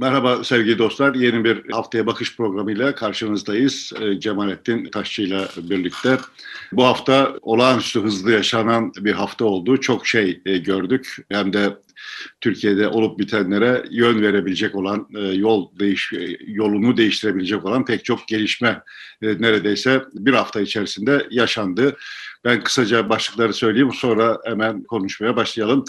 Merhaba 0.00 0.44
sevgili 0.44 0.78
dostlar. 0.78 1.14
Yeni 1.14 1.44
bir 1.44 1.70
haftaya 1.70 2.06
bakış 2.06 2.36
programıyla 2.36 2.94
karşınızdayız. 2.94 3.92
Ee, 4.00 4.20
Cemalettin 4.20 4.90
Taşçı 4.90 5.22
ile 5.22 5.48
birlikte. 5.56 6.18
Bu 6.72 6.84
hafta 6.84 7.34
olağanüstü 7.42 8.00
hızlı 8.00 8.32
yaşanan 8.32 8.92
bir 8.98 9.12
hafta 9.12 9.44
oldu. 9.44 9.80
Çok 9.80 10.06
şey 10.06 10.42
e, 10.46 10.58
gördük. 10.58 11.16
Hem 11.30 11.52
de 11.52 11.76
Türkiye'de 12.40 12.88
olup 12.88 13.18
bitenlere 13.18 13.84
yön 13.90 14.22
verebilecek 14.22 14.74
olan, 14.74 15.08
e, 15.16 15.20
yol 15.20 15.78
değiş 15.78 16.12
e, 16.12 16.36
yolunu 16.46 16.96
değiştirebilecek 16.96 17.64
olan 17.64 17.84
pek 17.84 18.04
çok 18.04 18.28
gelişme 18.28 18.82
neredeyse 19.22 20.04
bir 20.12 20.32
hafta 20.32 20.60
içerisinde 20.60 21.26
yaşandı. 21.30 21.96
Ben 22.44 22.62
kısaca 22.62 23.08
başlıkları 23.08 23.52
söyleyeyim 23.54 23.92
sonra 23.94 24.38
hemen 24.44 24.82
konuşmaya 24.82 25.36
başlayalım. 25.36 25.84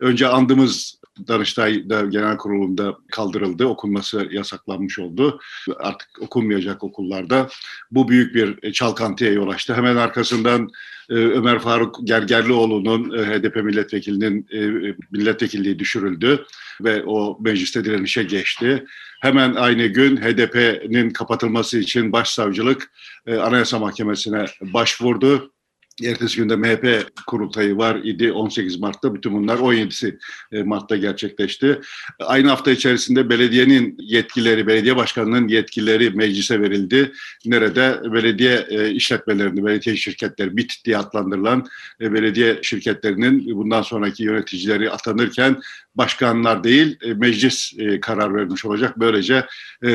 Önce 0.00 0.28
andımız 0.28 1.03
Danıştay 1.28 1.82
Genel 1.88 2.36
Kurulu'nda 2.36 2.96
kaldırıldı, 3.12 3.66
okunması 3.66 4.28
yasaklanmış 4.30 4.98
oldu. 4.98 5.40
Artık 5.78 6.08
okunmayacak 6.20 6.84
okullarda. 6.84 7.48
Bu 7.90 8.08
büyük 8.08 8.34
bir 8.34 8.72
çalkantıya 8.72 9.32
yol 9.32 9.48
açtı. 9.48 9.74
Hemen 9.74 9.96
arkasından 9.96 10.70
e, 11.10 11.14
Ömer 11.14 11.58
Faruk 11.58 11.98
Gergerlioğlu'nun 12.04 13.18
e, 13.18 13.26
HDP 13.26 13.56
milletvekilinin 13.56 14.46
e, 14.52 14.94
milletvekilliği 15.10 15.78
düşürüldü 15.78 16.44
ve 16.80 17.04
o 17.04 17.38
mecliste 17.40 17.84
direnişe 17.84 18.22
geçti. 18.22 18.84
Hemen 19.20 19.54
aynı 19.54 19.86
gün 19.86 20.16
HDP'nin 20.16 21.10
kapatılması 21.10 21.78
için 21.78 22.12
başsavcılık 22.12 22.90
Anayasa 23.26 23.78
Mahkemesi'ne 23.78 24.44
başvurdu 24.60 25.53
Ertesi 26.02 26.36
günde 26.36 26.56
MHP 26.56 27.06
kurultayı 27.26 27.76
var 27.76 27.96
idi 27.96 28.32
18 28.32 28.80
Mart'ta. 28.80 29.14
Bütün 29.14 29.34
bunlar 29.34 29.58
17'si 29.58 30.18
e, 30.52 30.62
Mart'ta 30.62 30.96
gerçekleşti. 30.96 31.80
Aynı 32.20 32.48
hafta 32.48 32.70
içerisinde 32.70 33.30
belediyenin 33.30 33.96
yetkileri, 33.98 34.66
belediye 34.66 34.96
başkanının 34.96 35.48
yetkileri 35.48 36.10
meclise 36.10 36.60
verildi. 36.60 37.12
Nerede 37.46 38.00
belediye 38.12 38.66
e, 38.68 38.90
işletmelerini, 38.90 39.64
belediye 39.64 39.96
şirketleri, 39.96 40.56
BİT 40.56 40.84
diye 40.84 40.98
adlandırılan 40.98 41.66
e, 42.00 42.12
belediye 42.12 42.58
şirketlerinin 42.62 43.56
bundan 43.56 43.82
sonraki 43.82 44.24
yöneticileri 44.24 44.90
atanırken 44.90 45.56
başkanlar 45.94 46.64
değil 46.64 46.98
meclis 47.16 47.72
karar 48.02 48.34
vermiş 48.34 48.64
olacak. 48.64 49.00
Böylece 49.00 49.46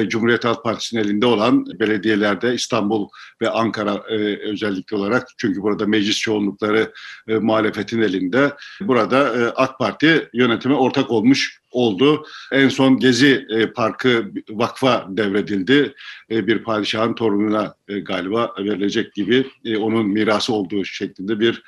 Cumhuriyet 0.08 0.46
Halk 0.46 0.64
Partisi'nin 0.64 1.02
elinde 1.02 1.26
olan 1.26 1.66
belediyelerde 1.80 2.54
İstanbul 2.54 3.08
ve 3.42 3.50
Ankara 3.50 4.04
özellikle 4.44 4.98
olarak 4.98 5.28
çünkü 5.38 5.62
burada 5.62 5.86
meclis 5.86 6.20
çoğunlukları 6.20 6.94
e, 7.28 7.36
muhalefetin 7.36 8.02
elinde. 8.02 8.54
Burada 8.82 9.38
e, 9.38 9.44
AK 9.56 9.80
Parti 9.80 10.30
yönetime 10.34 10.76
ortak 10.76 11.12
olmuş 11.12 11.60
oldu. 11.72 12.26
En 12.52 12.70
son 12.70 13.00
Gezi 13.00 13.46
e, 13.50 13.72
Parkı 13.72 14.32
vakfa 14.50 15.06
devredildi. 15.10 15.94
E, 16.32 16.48
bir 16.48 16.64
padişahın 16.64 17.14
torununa 17.14 17.76
e, 17.88 18.00
galiba 18.00 18.54
verilecek 18.60 19.14
gibi 19.14 19.48
e, 19.66 19.78
onun 19.78 20.08
mirası 20.08 20.54
olduğu 20.54 20.86
şeklinde 20.86 21.40
bir 21.40 21.64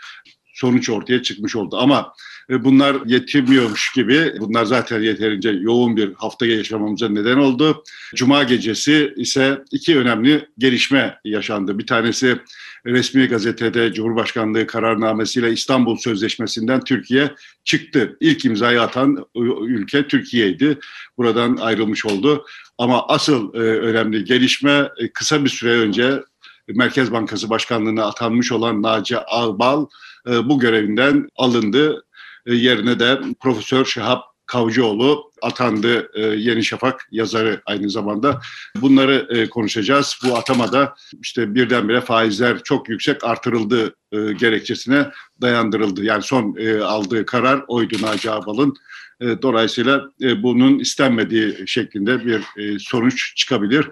sonuç 0.53 0.89
ortaya 0.89 1.23
çıkmış 1.23 1.55
oldu. 1.55 1.77
Ama 1.79 2.13
e, 2.49 2.63
bunlar 2.63 2.95
yetinmiyormuş 3.05 3.91
gibi, 3.95 4.33
bunlar 4.39 4.65
zaten 4.65 5.01
yeterince 5.01 5.49
yoğun 5.49 5.97
bir 5.97 6.13
hafta 6.13 6.45
yaşamamıza 6.45 7.09
neden 7.09 7.37
oldu. 7.37 7.83
Cuma 8.15 8.43
gecesi 8.43 9.13
ise 9.17 9.63
iki 9.71 9.97
önemli 9.97 10.47
gelişme 10.57 11.19
yaşandı. 11.25 11.79
Bir 11.79 11.87
tanesi 11.87 12.37
resmi 12.85 13.27
gazetede 13.27 13.93
Cumhurbaşkanlığı 13.93 14.67
kararnamesiyle 14.67 15.51
İstanbul 15.51 15.97
Sözleşmesi'nden 15.97 16.83
Türkiye 16.83 17.31
çıktı. 17.63 18.17
İlk 18.19 18.45
imzayı 18.45 18.81
atan 18.81 19.25
ülke 19.65 20.07
Türkiye'ydi. 20.07 20.79
Buradan 21.17 21.57
ayrılmış 21.57 22.05
oldu. 22.05 22.45
Ama 22.77 23.07
asıl 23.07 23.53
e, 23.53 23.57
önemli 23.57 24.25
gelişme 24.25 24.89
e, 24.97 25.11
kısa 25.13 25.43
bir 25.43 25.49
süre 25.49 25.71
önce 25.71 26.23
Merkez 26.67 27.11
Bankası 27.11 27.49
Başkanlığı'na 27.49 28.05
atanmış 28.05 28.51
olan 28.51 28.81
Naci 28.81 29.17
Ağbal 29.19 29.85
e, 30.27 30.49
bu 30.49 30.59
görevinden 30.59 31.29
alındı. 31.35 32.05
E, 32.45 32.53
yerine 32.53 32.99
de 32.99 33.19
Profesör 33.39 33.85
Şahap 33.85 34.23
Kavcıoğlu 34.45 35.31
atandı 35.41 36.09
e, 36.13 36.21
Yeni 36.21 36.63
Şafak 36.63 37.07
yazarı 37.11 37.61
aynı 37.65 37.89
zamanda. 37.89 38.41
Bunları 38.75 39.49
konuşacağız. 39.49 40.19
Bu 40.23 40.37
atamada 40.37 40.95
işte 41.21 41.55
birdenbire 41.55 42.01
faizler 42.01 42.63
çok 42.63 42.89
yüksek 42.89 43.23
artırıldı 43.23 43.95
gerekçesine 44.39 45.11
dayandırıldı. 45.41 46.03
Yani 46.03 46.23
son 46.23 46.57
aldığı 46.81 47.25
karar 47.25 47.63
oydu 47.67 47.95
Naci 48.01 48.31
Ağbal'ın. 48.31 48.73
E, 49.21 49.41
dolayısıyla 49.41 50.09
bunun 50.19 50.79
istenmediği 50.79 51.67
şeklinde 51.67 52.25
bir 52.25 52.43
sonuç 52.79 53.35
çıkabilir. 53.35 53.87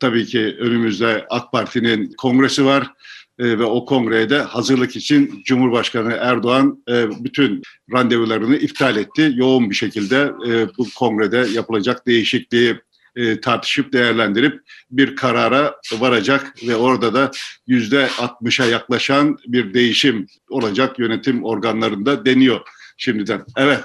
Tabii 0.00 0.26
ki 0.26 0.56
önümüzde 0.60 1.26
AK 1.30 1.52
Parti'nin 1.52 2.12
kongresi 2.18 2.64
var 2.64 2.92
e, 3.38 3.58
ve 3.58 3.64
o 3.64 3.84
kongrede 3.84 4.38
hazırlık 4.38 4.96
için 4.96 5.42
Cumhurbaşkanı 5.44 6.12
Erdoğan 6.12 6.82
e, 6.88 7.24
bütün 7.24 7.62
randevularını 7.92 8.56
iptal 8.56 8.96
etti. 8.96 9.32
Yoğun 9.34 9.70
bir 9.70 9.74
şekilde 9.74 10.32
e, 10.48 10.68
bu 10.78 10.86
kongrede 10.98 11.46
yapılacak 11.52 12.06
değişikliği 12.06 12.80
e, 13.16 13.40
tartışıp 13.40 13.92
değerlendirip 13.92 14.60
bir 14.90 15.16
karara 15.16 15.74
varacak 15.98 16.54
ve 16.66 16.76
orada 16.76 17.14
da 17.14 17.30
yüzde 17.66 18.06
60'a 18.06 18.66
yaklaşan 18.66 19.38
bir 19.46 19.74
değişim 19.74 20.26
olacak 20.50 20.98
yönetim 20.98 21.44
organlarında 21.44 22.26
deniyor 22.26 22.60
şimdiden. 22.96 23.44
Evet 23.56 23.80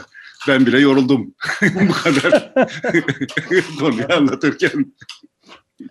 ben 0.47 0.65
bile 0.65 0.79
yoruldum 0.79 1.33
bu 1.89 1.91
kadar 1.91 2.53
konuyu 3.79 4.13
anlatırken. 4.13 4.93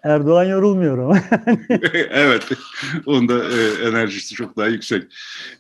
Erdoğan 0.03 0.45
yorulmuyor 0.45 0.99
ama. 0.99 1.19
evet. 2.11 2.49
Onda 3.07 3.35
e, 3.35 3.89
enerjisi 3.89 4.35
çok 4.35 4.57
daha 4.57 4.67
yüksek. 4.67 5.03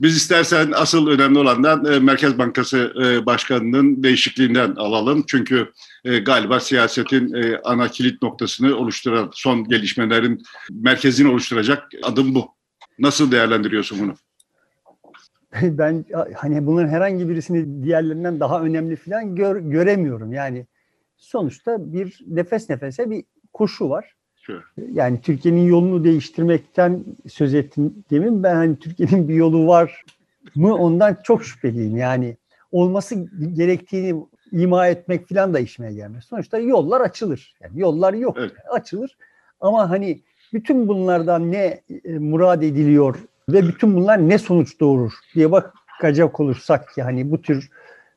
Biz 0.00 0.16
istersen 0.16 0.72
asıl 0.74 1.06
önemli 1.06 1.38
olandan 1.38 1.84
e, 1.84 1.98
Merkez 1.98 2.38
Bankası 2.38 2.92
e, 3.04 3.26
Başkanı'nın 3.26 4.02
değişikliğinden 4.02 4.74
alalım. 4.74 5.24
Çünkü 5.26 5.72
e, 6.04 6.18
galiba 6.18 6.60
siyasetin 6.60 7.34
e, 7.34 7.60
ana 7.64 7.88
kilit 7.88 8.22
noktasını 8.22 8.76
oluşturan 8.76 9.30
son 9.32 9.64
gelişmelerin 9.64 10.42
merkezini 10.70 11.28
oluşturacak 11.28 11.88
adım 12.02 12.34
bu. 12.34 12.48
Nasıl 12.98 13.32
değerlendiriyorsun 13.32 13.98
bunu? 14.00 14.14
Ben 15.62 16.04
hani 16.36 16.66
bunların 16.66 16.88
herhangi 16.88 17.28
birisini 17.28 17.84
diğerlerinden 17.84 18.40
daha 18.40 18.62
önemli 18.62 18.96
falan 18.96 19.34
gör, 19.36 19.56
göremiyorum. 19.56 20.32
Yani 20.32 20.66
sonuçta 21.16 21.92
bir 21.92 22.20
nefes 22.26 22.70
nefese 22.70 23.10
bir 23.10 23.24
koşu 23.52 23.90
var. 23.90 24.14
Yani 24.92 25.20
Türkiye'nin 25.20 25.66
yolunu 25.66 26.04
değiştirmekten 26.04 27.04
söz 27.28 27.54
ettim 27.54 28.04
demin. 28.10 28.42
Ben 28.42 28.54
hani 28.54 28.76
Türkiye'nin 28.76 29.28
bir 29.28 29.34
yolu 29.34 29.66
var 29.66 30.04
mı 30.54 30.74
ondan 30.74 31.16
çok 31.24 31.44
şüpheliyim. 31.44 31.96
Yani 31.96 32.36
olması 32.72 33.14
gerektiğini 33.56 34.24
ima 34.52 34.88
etmek 34.88 35.28
falan 35.28 35.54
da 35.54 35.58
işime 35.60 35.92
gelmez. 35.92 36.24
Sonuçta 36.24 36.58
yollar 36.58 37.00
açılır. 37.00 37.54
Yani 37.60 37.80
yollar 37.80 38.14
yok. 38.14 38.36
Evet. 38.40 38.52
Açılır. 38.70 39.16
Ama 39.60 39.90
hani 39.90 40.20
bütün 40.52 40.88
bunlardan 40.88 41.52
ne 41.52 41.80
e, 42.04 42.18
murad 42.18 42.62
ediliyor 42.62 43.16
ve 43.48 43.68
bütün 43.68 43.96
bunlar 43.96 44.28
ne 44.28 44.38
sonuç 44.38 44.80
doğurur 44.80 45.12
diye 45.34 45.52
bakacak 45.52 46.40
olursak 46.40 46.94
ki 46.94 47.02
hani 47.02 47.30
bu 47.30 47.42
tür 47.42 47.70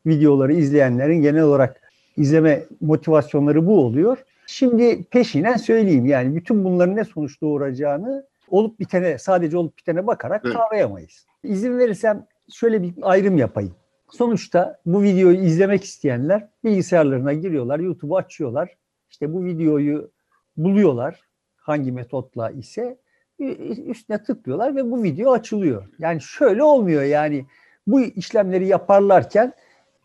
videoları 0.05 0.53
izleyenlerin 0.53 1.21
genel 1.21 1.43
olarak 1.43 1.81
izleme 2.17 2.63
motivasyonları 2.81 3.65
bu 3.65 3.85
oluyor. 3.85 4.17
Şimdi 4.47 5.03
peşinen 5.03 5.57
söyleyeyim 5.57 6.05
yani 6.05 6.35
bütün 6.35 6.63
bunların 6.63 6.95
ne 6.95 7.03
sonuç 7.03 7.41
doğuracağını 7.41 8.25
olup 8.49 8.79
bitene 8.79 9.17
sadece 9.17 9.57
olup 9.57 9.77
bitene 9.77 10.07
bakarak 10.07 10.41
evet. 10.45 10.55
kavrayamayız. 10.55 11.25
İzin 11.43 11.77
verirsem 11.79 12.25
şöyle 12.53 12.81
bir 12.81 12.93
ayrım 13.01 13.37
yapayım. 13.37 13.75
Sonuçta 14.11 14.79
bu 14.85 15.03
videoyu 15.03 15.37
izlemek 15.37 15.83
isteyenler 15.83 16.47
bilgisayarlarına 16.63 17.33
giriyorlar, 17.33 17.79
YouTube'u 17.79 18.17
açıyorlar. 18.17 18.77
İşte 19.09 19.33
bu 19.33 19.45
videoyu 19.45 20.11
buluyorlar 20.57 21.19
hangi 21.55 21.91
metotla 21.91 22.49
ise 22.49 22.97
üstüne 23.85 24.23
tıklıyorlar 24.23 24.75
ve 24.75 24.91
bu 24.91 25.03
video 25.03 25.31
açılıyor. 25.31 25.87
Yani 25.99 26.21
şöyle 26.21 26.63
olmuyor 26.63 27.03
yani 27.03 27.45
bu 27.87 28.01
işlemleri 28.01 28.67
yaparlarken 28.67 29.53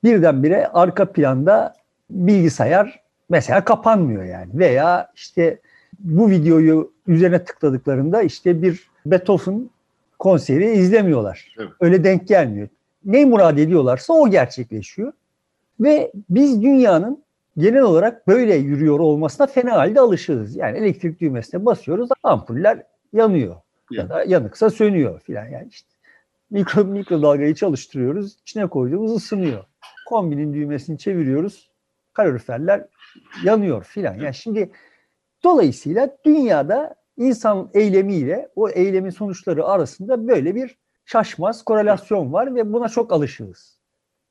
birdenbire 0.05 0.67
arka 0.67 1.12
planda 1.12 1.75
bilgisayar 2.11 3.03
mesela 3.29 3.65
kapanmıyor 3.65 4.25
yani. 4.25 4.51
Veya 4.55 5.13
işte 5.15 5.59
bu 5.99 6.31
videoyu 6.31 6.93
üzerine 7.07 7.45
tıkladıklarında 7.45 8.23
işte 8.23 8.63
bir 8.63 8.91
Beethoven 9.07 9.71
konseri 10.19 10.71
izlemiyorlar. 10.71 11.55
Evet. 11.59 11.71
Öyle 11.81 12.05
denk 12.05 12.29
gelmiyor. 12.29 12.69
Ne 13.05 13.25
murad 13.25 13.59
ediyorlarsa 13.59 14.13
o 14.13 14.31
gerçekleşiyor. 14.31 15.13
Ve 15.81 16.13
biz 16.31 16.63
dünyanın 16.63 17.23
genel 17.59 17.83
olarak 17.83 18.29
böyle 18.29 18.55
yürüyor 18.55 18.99
olmasına 18.99 19.47
fena 19.47 19.77
halde 19.77 20.01
alışırız. 20.01 20.57
Yani 20.57 20.79
elektrik 20.79 21.21
düğmesine 21.21 21.65
basıyoruz, 21.65 22.09
ampuller 22.23 22.83
yanıyor. 23.13 23.57
Ya 23.91 24.09
da 24.09 24.25
yanıksa 24.25 24.71
sönüyor 24.71 25.21
filan 25.21 25.47
yani 25.47 25.69
işte. 25.71 25.89
Mikro, 26.51 26.85
mikrodalgayı 26.85 27.55
çalıştırıyoruz, 27.55 28.37
içine 28.43 28.67
koyduğumuz 28.67 29.17
ısınıyor. 29.17 29.65
Kombinin 30.07 30.55
düğmesini 30.55 30.99
çeviriyoruz, 30.99 31.71
kaloriferler 32.13 32.85
yanıyor 33.45 33.85
filan. 33.85 34.15
Yani 34.15 34.35
şimdi 34.35 34.71
dolayısıyla 35.45 36.17
dünyada 36.25 36.95
insan 37.17 37.71
eylemiyle 37.75 38.49
o 38.57 38.69
eylemin 38.69 39.11
sonuçları 39.11 39.65
arasında 39.65 40.29
böyle 40.29 40.55
bir 40.55 40.79
şaşmaz 41.05 41.65
korelasyon 41.65 42.33
var 42.33 42.55
ve 42.55 42.73
buna 42.73 42.89
çok 42.89 43.13
alışığız. 43.13 43.79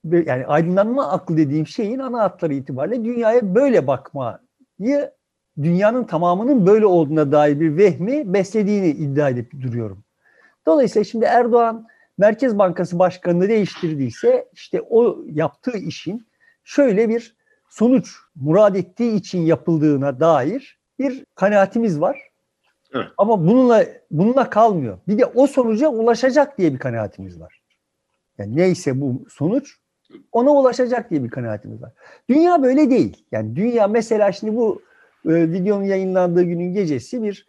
Yani 0.03 0.45
aydınlanma 0.45 1.11
aklı 1.11 1.37
dediğim 1.37 1.67
şeyin 1.67 1.99
ana 1.99 2.23
hatları 2.23 2.53
itibariyle 2.53 3.05
dünyaya 3.05 3.55
böyle 3.55 3.87
bakmayı 3.87 5.11
dünyanın 5.57 6.03
tamamının 6.03 6.67
böyle 6.67 6.85
olduğuna 6.85 7.31
dair 7.31 7.59
bir 7.59 7.77
vehmi 7.77 8.33
beslediğini 8.33 8.89
iddia 8.89 9.29
edip 9.29 9.51
duruyorum. 9.61 10.03
Dolayısıyla 10.65 11.03
şimdi 11.03 11.25
Erdoğan 11.25 11.87
Merkez 12.17 12.57
Bankası 12.57 12.99
Başkanı'nı 12.99 13.49
değiştirdiyse 13.49 14.49
işte 14.53 14.81
o 14.81 15.23
yaptığı 15.25 15.77
işin 15.77 16.27
şöyle 16.63 17.09
bir 17.09 17.36
sonuç 17.69 18.15
murad 18.35 18.75
ettiği 18.75 19.15
için 19.15 19.41
yapıldığına 19.41 20.19
dair 20.19 20.79
bir 20.99 21.25
kanaatimiz 21.35 22.01
var. 22.01 22.21
Evet. 22.93 23.07
Ama 23.17 23.47
bununla 23.47 23.85
bununla 24.11 24.49
kalmıyor. 24.49 24.99
Bir 25.07 25.17
de 25.17 25.25
o 25.25 25.47
sonuca 25.47 25.89
ulaşacak 25.89 26.57
diye 26.57 26.73
bir 26.73 26.79
kanaatimiz 26.79 27.39
var. 27.39 27.61
Yani 28.37 28.55
neyse 28.55 29.01
bu 29.01 29.25
sonuç 29.29 29.77
ona 30.31 30.49
ulaşacak 30.49 31.09
diye 31.09 31.23
bir 31.23 31.29
kanaatimiz 31.29 31.81
var. 31.81 31.93
Dünya 32.29 32.63
böyle 32.63 32.89
değil. 32.89 33.25
Yani 33.31 33.55
dünya 33.55 33.87
mesela 33.87 34.31
şimdi 34.31 34.55
bu 34.55 34.81
e, 35.25 35.51
videonun 35.51 35.83
yayınlandığı 35.83 36.43
günün 36.43 36.73
gecesi 36.73 37.23
bir 37.23 37.47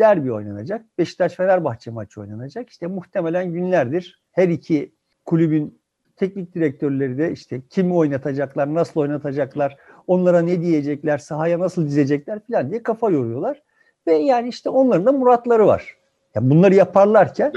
derbi 0.00 0.32
oynanacak. 0.32 0.84
Beşiktaş-Fenerbahçe 0.98 1.90
maçı 1.90 2.20
oynanacak. 2.20 2.70
İşte 2.70 2.86
muhtemelen 2.86 3.52
günlerdir 3.52 4.22
her 4.32 4.48
iki 4.48 4.94
kulübün 5.24 5.80
teknik 6.16 6.54
direktörleri 6.54 7.18
de 7.18 7.32
işte 7.32 7.60
kimi 7.70 7.94
oynatacaklar, 7.94 8.74
nasıl 8.74 9.00
oynatacaklar, 9.00 9.76
onlara 10.06 10.40
ne 10.40 10.60
diyecekler, 10.60 11.18
sahaya 11.18 11.58
nasıl 11.58 11.86
dizecekler 11.86 12.40
falan 12.50 12.70
diye 12.70 12.82
kafa 12.82 13.10
yoruyorlar. 13.10 13.62
Ve 14.06 14.14
yani 14.14 14.48
işte 14.48 14.68
onların 14.68 15.06
da 15.06 15.12
muratları 15.12 15.66
var. 15.66 15.96
Yani 16.34 16.50
bunları 16.50 16.74
yaparlarken 16.74 17.52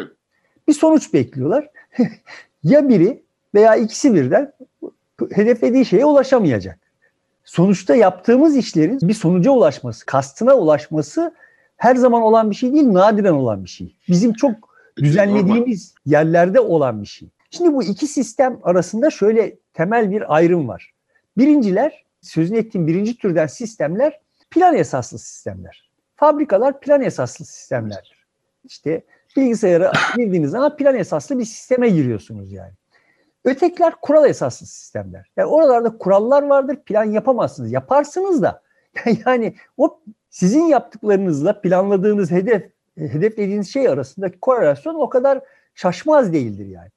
bir 0.68 0.74
sonuç 0.74 1.14
bekliyorlar. 1.14 1.70
ya 2.64 2.90
biri 2.90 3.24
veya 3.56 3.76
ikisi 3.76 4.14
birden 4.14 4.54
hedeflediği 5.32 5.86
şeye 5.86 6.06
ulaşamayacak. 6.06 6.80
Sonuçta 7.44 7.96
yaptığımız 7.96 8.58
işlerin 8.58 9.00
bir 9.02 9.14
sonuca 9.14 9.52
ulaşması, 9.52 10.06
kastına 10.06 10.56
ulaşması 10.56 11.34
her 11.78 11.96
zaman 11.96 12.22
olan 12.22 12.52
bir 12.52 12.56
şey 12.56 12.74
değil, 12.74 12.94
nadiren 12.94 13.34
olan 13.34 13.64
bir 13.64 13.70
şey. 13.70 13.96
Bizim 14.10 14.34
çok 14.34 14.56
düzenlediğimiz 14.98 15.94
yerlerde 16.06 16.60
olan 16.60 17.02
bir 17.02 17.08
şey. 17.08 17.30
Şimdi 17.50 17.74
bu 17.74 17.84
iki 17.84 18.08
sistem 18.08 18.60
arasında 18.64 19.10
şöyle 19.10 19.56
temel 19.74 20.12
bir 20.12 20.36
ayrım 20.36 20.68
var. 20.68 20.94
Birinciler, 21.38 22.06
sözünü 22.22 22.58
ettiğim 22.58 22.88
birinci 22.88 23.18
türden 23.18 23.48
sistemler 23.48 24.20
plan 24.50 24.76
esaslı 24.76 25.20
sistemler. 25.20 25.92
Fabrikalar 26.16 26.80
plan 26.80 27.02
esaslı 27.02 27.46
sistemlerdir. 27.46 28.28
İşte 28.64 29.04
bilgisayara 29.38 29.92
girdiğiniz 30.16 30.52
zaman 30.52 30.78
plan 30.78 30.96
esaslı 30.96 31.40
bir 31.40 31.46
sisteme 31.46 31.90
giriyorsunuz 31.90 32.52
yani. 32.52 32.74
Ötekiler 33.46 33.94
kural 34.02 34.30
esaslı 34.30 34.66
sistemler. 34.66 35.32
Yani 35.38 35.48
oralarda 35.48 35.98
kurallar 35.98 36.44
vardır, 36.44 36.78
plan 36.86 37.04
yapamazsınız. 37.04 37.72
Yaparsınız 37.72 38.42
da 38.42 38.62
yani 39.26 39.56
o 39.78 40.00
sizin 40.30 40.66
yaptıklarınızla 40.66 41.62
planladığınız 41.62 42.32
hedef, 42.32 42.72
hedeflediğiniz 42.98 43.74
şey 43.74 43.88
arasındaki 43.88 44.40
korelasyon 44.40 44.96
o 44.96 45.10
kadar 45.10 45.42
şaşmaz 45.76 46.34
değildir 46.34 46.66
yani. 46.66 46.90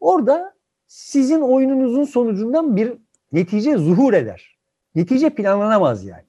Orada 0.00 0.54
sizin 0.86 1.40
oyununuzun 1.40 2.04
sonucundan 2.04 2.76
bir 2.76 2.92
netice 3.32 3.76
zuhur 3.76 4.12
eder. 4.12 4.58
Netice 4.94 5.30
planlanamaz 5.30 6.04
yani. 6.04 6.24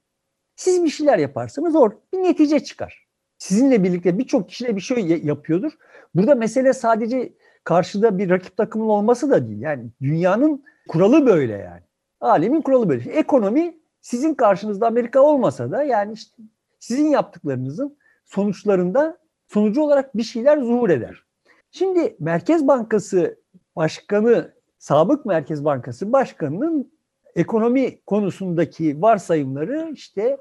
Siz 0.56 0.84
bir 0.84 0.90
şeyler 0.90 1.18
yaparsanız 1.18 1.76
or 1.76 1.92
bir 2.14 2.18
netice 2.18 2.60
çıkar. 2.60 3.08
Sizinle 3.38 3.84
birlikte 3.84 4.18
birçok 4.18 4.50
kişiyle 4.50 4.76
bir 4.76 4.82
şey 4.82 5.22
yapıyordur. 5.24 5.72
Burada 6.16 6.36
mesele 6.36 6.74
sadece 6.74 7.34
karşıda 7.64 8.18
bir 8.18 8.30
rakip 8.30 8.58
takımın 8.58 8.88
olması 8.88 9.30
da 9.30 9.48
değil. 9.48 9.62
Yani 9.62 9.86
dünyanın 10.02 10.64
kuralı 10.88 11.26
böyle 11.26 11.54
yani. 11.54 11.82
Alemin 12.22 12.62
kuralı 12.62 12.90
böyle. 12.90 13.12
Ekonomi 13.12 13.78
sizin 14.02 14.34
karşınızda 14.34 14.88
Amerika 14.88 15.22
olmasa 15.22 15.72
da 15.72 15.84
yani 15.84 16.14
işte 16.14 16.44
sizin 16.80 17.08
yaptıklarınızın 17.08 17.98
sonuçlarında 18.26 19.18
sonucu 19.48 19.82
olarak 19.82 20.18
bir 20.18 20.24
şeyler 20.24 20.58
zuhur 20.58 20.90
eder. 20.90 21.24
Şimdi 21.72 22.16
Merkez 22.20 22.68
Bankası 22.68 23.40
Başkanı, 23.78 24.54
Sabık 24.78 25.26
Merkez 25.26 25.66
Bankası 25.66 26.12
Başkanı'nın 26.12 26.92
ekonomi 27.36 28.02
konusundaki 28.02 29.02
varsayımları 29.02 29.92
işte 29.94 30.38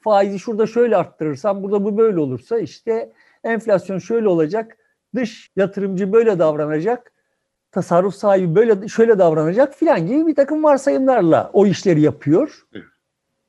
faizi 0.00 0.38
şurada 0.38 0.66
şöyle 0.66 0.96
arttırırsam 0.96 1.62
burada 1.62 1.84
bu 1.84 1.96
böyle 1.98 2.20
olursa 2.20 2.58
işte 2.58 3.12
enflasyon 3.44 3.98
şöyle 3.98 4.28
olacak, 4.28 4.76
dış 5.14 5.50
yatırımcı 5.56 6.12
böyle 6.12 6.38
davranacak, 6.38 7.12
tasarruf 7.72 8.14
sahibi 8.14 8.54
böyle 8.54 8.88
şöyle 8.88 9.18
davranacak 9.18 9.74
filan 9.74 10.06
gibi 10.06 10.26
bir 10.26 10.34
takım 10.34 10.64
varsayımlarla 10.64 11.50
o 11.52 11.66
işleri 11.66 12.00
yapıyor. 12.00 12.66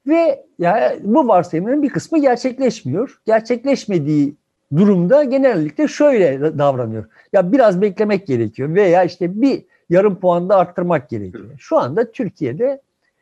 Ve 0.07 0.45
yani 0.59 1.00
bu 1.03 1.27
varsayımların 1.27 1.83
bir 1.83 1.89
kısmı 1.89 2.19
gerçekleşmiyor. 2.19 3.21
Gerçekleşmediği 3.25 4.38
durumda 4.77 5.24
genellikle 5.24 5.88
şöyle 5.88 6.57
davranıyor. 6.57 7.06
Ya 7.33 7.51
biraz 7.51 7.81
beklemek 7.81 8.27
gerekiyor 8.27 8.75
veya 8.75 9.04
işte 9.04 9.42
bir 9.42 9.66
yarım 9.89 10.19
puan 10.19 10.50
da 10.50 10.56
arttırmak 10.56 11.10
gerekiyor. 11.10 11.50
Şu 11.57 11.77
anda 11.77 12.12
Türkiye'de 12.12 12.81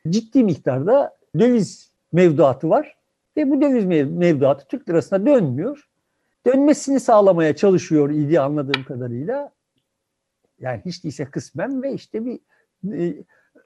ciddi 0.10 0.44
miktarda 0.44 1.18
döviz 1.40 1.92
mevduatı 2.14 2.70
var 2.70 2.98
ve 3.38 3.52
bu 3.52 3.62
döviz 3.62 3.86
mevduatı 4.12 4.68
Türk 4.68 4.90
lirasına 4.90 5.26
dönmüyor. 5.26 5.88
Dönmesini 6.46 7.00
sağlamaya 7.00 7.56
çalışıyor 7.56 8.10
idi 8.10 8.40
anladığım 8.40 8.84
kadarıyla. 8.84 9.52
Yani 10.60 10.82
hiç 10.86 11.04
değilse 11.04 11.26
kısmen 11.26 11.84
ve 11.84 11.94
işte 11.94 12.26
bir 12.26 12.40
e, 12.94 13.16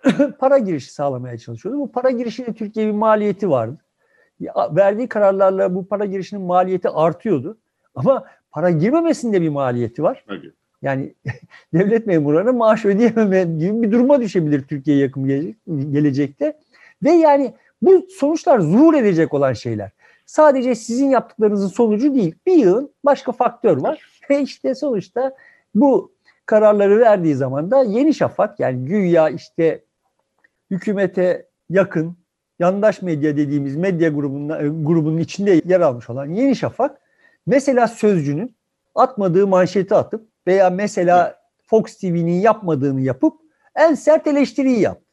para 0.39 0.57
girişi 0.57 0.94
sağlamaya 0.94 1.38
çalışıyordu. 1.38 1.80
Bu 1.80 1.92
para 1.92 2.10
girişinin 2.10 2.54
Türkiye 2.54 2.88
bir 2.88 2.92
maliyeti 2.92 3.50
vardı. 3.50 3.77
Verdiği 4.72 5.10
kararlarla 5.10 5.75
bu 5.75 5.88
para 5.88 6.06
girişinin 6.06 6.42
maliyeti 6.42 6.89
artıyordu. 6.89 7.57
Ama 7.96 8.26
para 8.52 8.72
girmemesinde 8.72 9.42
bir 9.42 9.50
maliyeti 9.50 10.04
var. 10.04 10.24
Tabii. 10.28 10.52
Yani 10.82 11.14
devlet 11.74 12.08
memurlarına 12.08 12.52
maaş 12.52 12.86
ödeyememe 12.86 13.44
gibi 13.44 13.82
bir 13.82 13.92
duruma 13.92 14.22
düşebilir 14.22 14.62
Türkiye 14.62 14.98
yakın 14.98 15.56
gelecekte. 15.68 16.58
Ve 17.04 17.12
yani 17.12 17.54
bu 17.82 18.08
sonuçlar 18.10 18.60
zuhur 18.60 18.94
edecek 18.94 19.34
olan 19.34 19.54
şeyler. 19.54 19.92
Sadece 20.26 20.75
sizin 20.75 21.10
yaptıklarınızın 21.10 21.68
sonucu 21.68 22.15
değil. 22.15 22.36
Bir 22.46 22.54
yığın 22.54 22.92
başka 23.06 23.32
faktör 23.32 23.77
var. 23.77 24.22
Ve 24.30 24.42
işte 24.42 24.75
sonuçta 24.75 25.36
bu 25.75 26.12
kararları 26.46 27.00
verdiği 27.00 27.36
zaman 27.36 27.72
da 27.72 27.84
Yeni 27.84 28.13
Şafak 28.13 28.60
yani 28.60 28.86
güya 28.86 29.30
işte 29.30 29.84
hükümete 30.72 31.46
yakın 31.70 32.18
yandaş 32.60 33.01
medya 33.01 33.38
dediğimiz 33.38 33.75
medya 33.75 34.10
grubunun, 34.10 34.86
grubunun 34.86 35.18
içinde 35.18 35.62
yer 35.65 35.82
almış 35.82 36.10
olan 36.10 36.25
Yeni 36.25 36.56
Şafak 36.56 37.00
mesela 37.48 37.88
Sözcü'nün 37.88 38.55
atmadığı 38.95 39.48
manşeti 39.48 39.95
atıp 39.95 40.27
veya 40.48 40.69
mesela 40.69 41.41
Fox 41.65 41.98
TV'nin 41.98 42.41
yapmadığını 42.41 43.01
yapıp 43.01 43.33
en 43.75 43.95
sert 43.95 44.27
eleştiriyi 44.27 44.79
yaptı. 44.79 45.05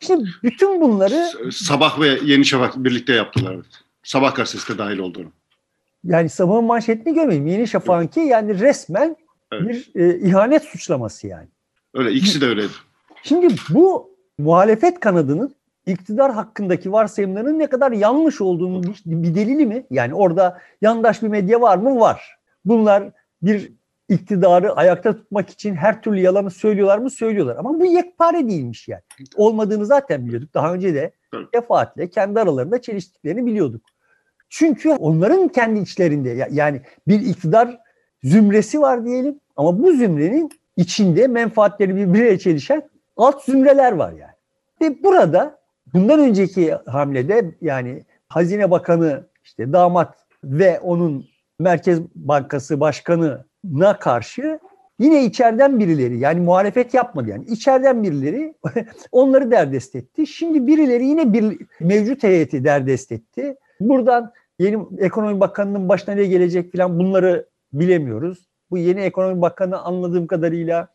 Şimdi 0.00 0.30
bütün 0.42 0.80
bunları... 0.80 1.52
Sabah 1.52 2.00
ve 2.00 2.18
Yeni 2.24 2.44
Şafak 2.44 2.76
birlikte 2.76 3.12
yaptılar. 3.12 3.56
Sabah 4.02 4.34
gazetesi 4.34 4.74
de 4.74 4.78
dahil 4.78 4.98
olduğunu. 4.98 5.32
Yani 6.04 6.28
sabahın 6.28 6.64
manşetini 6.64 7.14
görmeyin. 7.14 7.46
Yeni 7.46 7.68
Şafak'ınki 7.68 8.20
yani 8.20 8.60
resmen 8.60 9.16
evet. 9.52 9.68
bir 9.94 10.00
e, 10.00 10.18
ihanet 10.18 10.62
suçlaması 10.62 11.26
yani. 11.26 11.48
Öyle 11.94 12.12
ikisi 12.12 12.40
de 12.40 12.46
öyle. 12.46 12.62
Şimdi 13.22 13.54
bu 13.70 14.10
muhalefet 14.38 15.00
kanadının 15.00 15.54
iktidar 15.88 16.32
hakkındaki 16.32 16.92
varsayımlarının 16.92 17.58
ne 17.58 17.66
kadar 17.66 17.92
yanlış 17.92 18.40
olduğunu 18.40 18.82
bir 19.06 19.34
delili 19.34 19.66
mi? 19.66 19.86
Yani 19.90 20.14
orada 20.14 20.58
yandaş 20.80 21.22
bir 21.22 21.28
medya 21.28 21.60
var 21.60 21.78
mı? 21.78 22.00
Var. 22.00 22.38
Bunlar 22.64 23.10
bir 23.42 23.72
iktidarı 24.08 24.72
ayakta 24.72 25.16
tutmak 25.16 25.50
için 25.50 25.74
her 25.74 26.02
türlü 26.02 26.20
yalanı 26.20 26.50
söylüyorlar 26.50 26.98
mı? 26.98 27.10
Söylüyorlar. 27.10 27.56
Ama 27.56 27.80
bu 27.80 27.86
yekpare 27.86 28.48
değilmiş 28.48 28.88
yani. 28.88 29.02
Olmadığını 29.36 29.86
zaten 29.86 30.26
biliyorduk. 30.26 30.54
Daha 30.54 30.74
önce 30.74 30.94
de 30.94 31.12
defaatle 31.54 32.10
kendi 32.10 32.40
aralarında 32.40 32.80
çeliştiklerini 32.80 33.46
biliyorduk. 33.46 33.82
Çünkü 34.48 34.90
onların 34.90 35.48
kendi 35.48 35.80
içlerinde 35.80 36.48
yani 36.50 36.82
bir 37.08 37.20
iktidar 37.20 37.78
zümresi 38.22 38.80
var 38.80 39.04
diyelim 39.04 39.40
ama 39.56 39.82
bu 39.82 39.92
zümrenin 39.92 40.50
içinde 40.76 41.26
menfaatleri 41.26 41.96
birbirine 41.96 42.38
çelişen 42.38 42.88
alt 43.16 43.44
zümreler 43.44 43.92
var 43.92 44.12
yani. 44.12 44.32
Ve 44.80 45.02
burada 45.02 45.57
bundan 45.94 46.20
önceki 46.20 46.74
hamlede 46.86 47.54
yani 47.60 48.04
Hazine 48.28 48.70
Bakanı 48.70 49.26
işte 49.44 49.72
damat 49.72 50.14
ve 50.44 50.80
onun 50.80 51.24
Merkez 51.58 52.00
Bankası 52.14 52.80
Başkanı'na 52.80 53.98
karşı 53.98 54.58
yine 54.98 55.24
içeriden 55.24 55.80
birileri 55.80 56.18
yani 56.18 56.40
muhalefet 56.40 56.94
yapmadı 56.94 57.30
yani 57.30 57.44
içeriden 57.44 58.02
birileri 58.02 58.54
onları 59.12 59.50
derdest 59.50 59.96
etti. 59.96 60.26
Şimdi 60.26 60.66
birileri 60.66 61.06
yine 61.06 61.32
bir 61.32 61.58
mevcut 61.80 62.22
heyeti 62.22 62.64
derdest 62.64 63.12
etti. 63.12 63.56
Buradan 63.80 64.32
yeni 64.58 64.86
ekonomi 64.98 65.40
bakanının 65.40 65.88
başına 65.88 66.14
ne 66.14 66.24
gelecek 66.24 66.72
falan 66.72 66.98
bunları 66.98 67.48
bilemiyoruz. 67.72 68.48
Bu 68.70 68.78
yeni 68.78 69.00
ekonomi 69.00 69.42
bakanı 69.42 69.78
anladığım 69.78 70.26
kadarıyla 70.26 70.88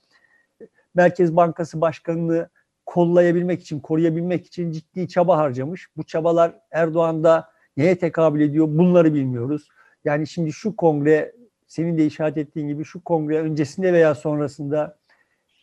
Merkez 0.96 1.36
Bankası 1.36 1.82
Başkanı'nı 1.82 2.50
kollayabilmek 2.94 3.62
için, 3.62 3.80
koruyabilmek 3.80 4.48
için 4.48 4.72
ciddi 4.72 5.08
çaba 5.08 5.38
harcamış. 5.38 5.88
Bu 5.98 6.04
çabalar 6.04 6.60
Erdoğan'da 6.72 7.50
neye 7.78 7.96
tekabül 7.96 8.42
ediyor 8.42 8.68
bunları 8.70 9.14
bilmiyoruz. 9.14 9.70
Yani 10.06 10.28
şimdi 10.28 10.54
şu 10.54 10.76
kongre 10.76 11.36
senin 11.68 11.98
de 11.98 12.06
işaret 12.06 12.38
ettiğin 12.38 12.68
gibi 12.68 12.86
şu 12.86 13.04
kongre 13.04 13.40
öncesinde 13.40 13.94
veya 13.94 14.16
sonrasında 14.16 14.98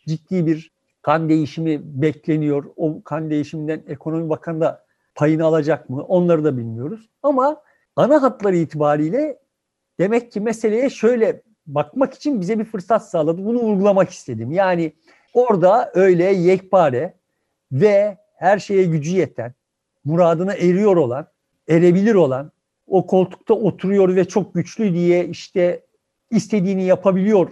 ciddi 0.07 0.45
bir 0.45 0.71
kan 1.01 1.29
değişimi 1.29 2.01
bekleniyor. 2.01 2.65
O 2.75 3.03
kan 3.03 3.29
değişiminden 3.29 3.83
ekonomi 3.87 4.29
bakanı 4.29 4.61
da 4.61 4.85
payını 5.15 5.45
alacak 5.45 5.89
mı? 5.89 6.03
Onları 6.03 6.43
da 6.43 6.57
bilmiyoruz. 6.57 7.09
Ama 7.23 7.61
ana 7.95 8.21
hatları 8.21 8.55
itibariyle 8.55 9.39
demek 9.99 10.31
ki 10.31 10.41
meseleye 10.41 10.89
şöyle 10.89 11.41
bakmak 11.67 12.13
için 12.13 12.41
bize 12.41 12.59
bir 12.59 12.65
fırsat 12.65 13.09
sağladı. 13.09 13.45
Bunu 13.45 13.59
vurgulamak 13.59 14.09
istedim. 14.09 14.51
Yani 14.51 14.93
orada 15.33 15.91
öyle 15.93 16.23
yekpare 16.23 17.20
ve 17.71 18.17
her 18.35 18.59
şeye 18.59 18.83
gücü 18.83 19.11
yeten, 19.11 19.53
muradına 20.05 20.53
eriyor 20.53 20.95
olan, 20.97 21.27
erebilir 21.69 22.15
olan, 22.15 22.51
o 22.87 23.07
koltukta 23.07 23.53
oturuyor 23.53 24.15
ve 24.15 24.25
çok 24.25 24.53
güçlü 24.53 24.93
diye 24.93 25.25
işte 25.25 25.85
istediğini 26.31 26.83
yapabiliyor 26.83 27.51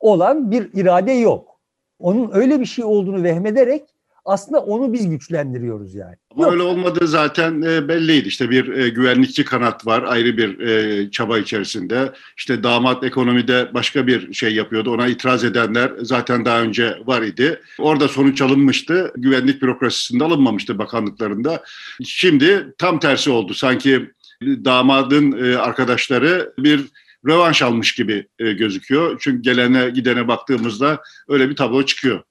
olan 0.00 0.50
bir 0.50 0.70
irade 0.74 1.12
yok. 1.12 1.60
Onun 1.98 2.30
öyle 2.32 2.60
bir 2.60 2.64
şey 2.64 2.84
olduğunu 2.84 3.22
vehmederek 3.22 3.82
aslında 4.28 4.58
onu 4.60 4.92
biz 4.92 5.10
güçlendiriyoruz 5.10 5.94
yani. 5.94 6.16
Ama 6.34 6.42
Yok. 6.42 6.52
öyle 6.52 6.62
olmadığı 6.62 7.08
zaten 7.08 7.62
e, 7.62 7.88
belliydi. 7.88 8.28
İşte 8.28 8.50
bir 8.50 8.68
e, 8.68 8.88
güvenlikçi 8.88 9.44
kanat 9.44 9.86
var 9.86 10.02
ayrı 10.02 10.36
bir 10.36 10.60
e, 10.60 11.10
çaba 11.10 11.38
içerisinde. 11.38 12.12
İşte 12.36 12.62
damat 12.62 13.04
ekonomide 13.04 13.74
başka 13.74 14.06
bir 14.06 14.32
şey 14.32 14.54
yapıyordu. 14.54 14.94
Ona 14.94 15.06
itiraz 15.06 15.44
edenler 15.44 15.92
zaten 16.02 16.44
daha 16.44 16.60
önce 16.60 16.94
var 17.06 17.22
idi. 17.22 17.60
Orada 17.78 18.08
sonuç 18.08 18.42
alınmıştı. 18.42 19.12
Güvenlik 19.16 19.62
bürokrasisinde 19.62 20.24
alınmamıştı 20.24 20.78
bakanlıklarında. 20.78 21.62
Şimdi 22.04 22.74
tam 22.78 23.00
tersi 23.00 23.30
oldu. 23.30 23.54
Sanki 23.54 24.10
damadın 24.42 25.32
arkadaşları 25.56 26.52
bir 26.58 26.84
rövanş 27.26 27.62
almış 27.62 27.94
gibi 27.94 28.26
gözüküyor. 28.38 29.16
Çünkü 29.20 29.42
gelene 29.42 29.90
gidene 29.90 30.28
baktığımızda 30.28 31.02
öyle 31.28 31.50
bir 31.50 31.56
tablo 31.56 31.82
çıkıyor. 31.82 32.22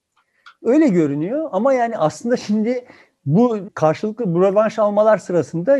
Öyle 0.64 0.88
görünüyor 0.88 1.50
ama 1.52 1.74
yani 1.74 1.98
aslında 1.98 2.38
şimdi 2.38 2.86
bu 3.26 3.60
karşılıklı 3.74 4.34
bu 4.34 4.42
rövanş 4.42 4.80
almalar 4.80 5.18
sırasında 5.18 5.80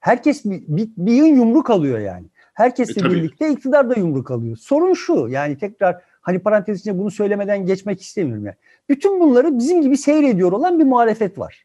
herkes 0.00 0.44
bir, 0.44 0.62
bir, 0.68 0.88
bir 0.96 1.12
yığın 1.12 1.36
yumruk 1.36 1.70
alıyor 1.70 1.98
yani. 1.98 2.26
Herkesle 2.54 3.00
e, 3.00 3.10
birlikte 3.10 3.50
iktidar 3.50 3.90
da 3.90 3.94
yumruk 3.94 4.30
alıyor. 4.30 4.56
Sorun 4.56 4.94
şu 4.94 5.28
yani 5.28 5.58
tekrar 5.58 6.00
hani 6.20 6.38
parantez 6.38 6.80
içinde 6.80 6.98
bunu 6.98 7.10
söylemeden 7.10 7.66
geçmek 7.66 8.02
istemiyorum 8.02 8.46
yani. 8.46 8.56
Bütün 8.88 9.20
bunları 9.20 9.58
bizim 9.58 9.82
gibi 9.82 9.96
seyrediyor 9.96 10.52
olan 10.52 10.78
bir 10.78 10.84
muhalefet 10.84 11.38
var. 11.38 11.64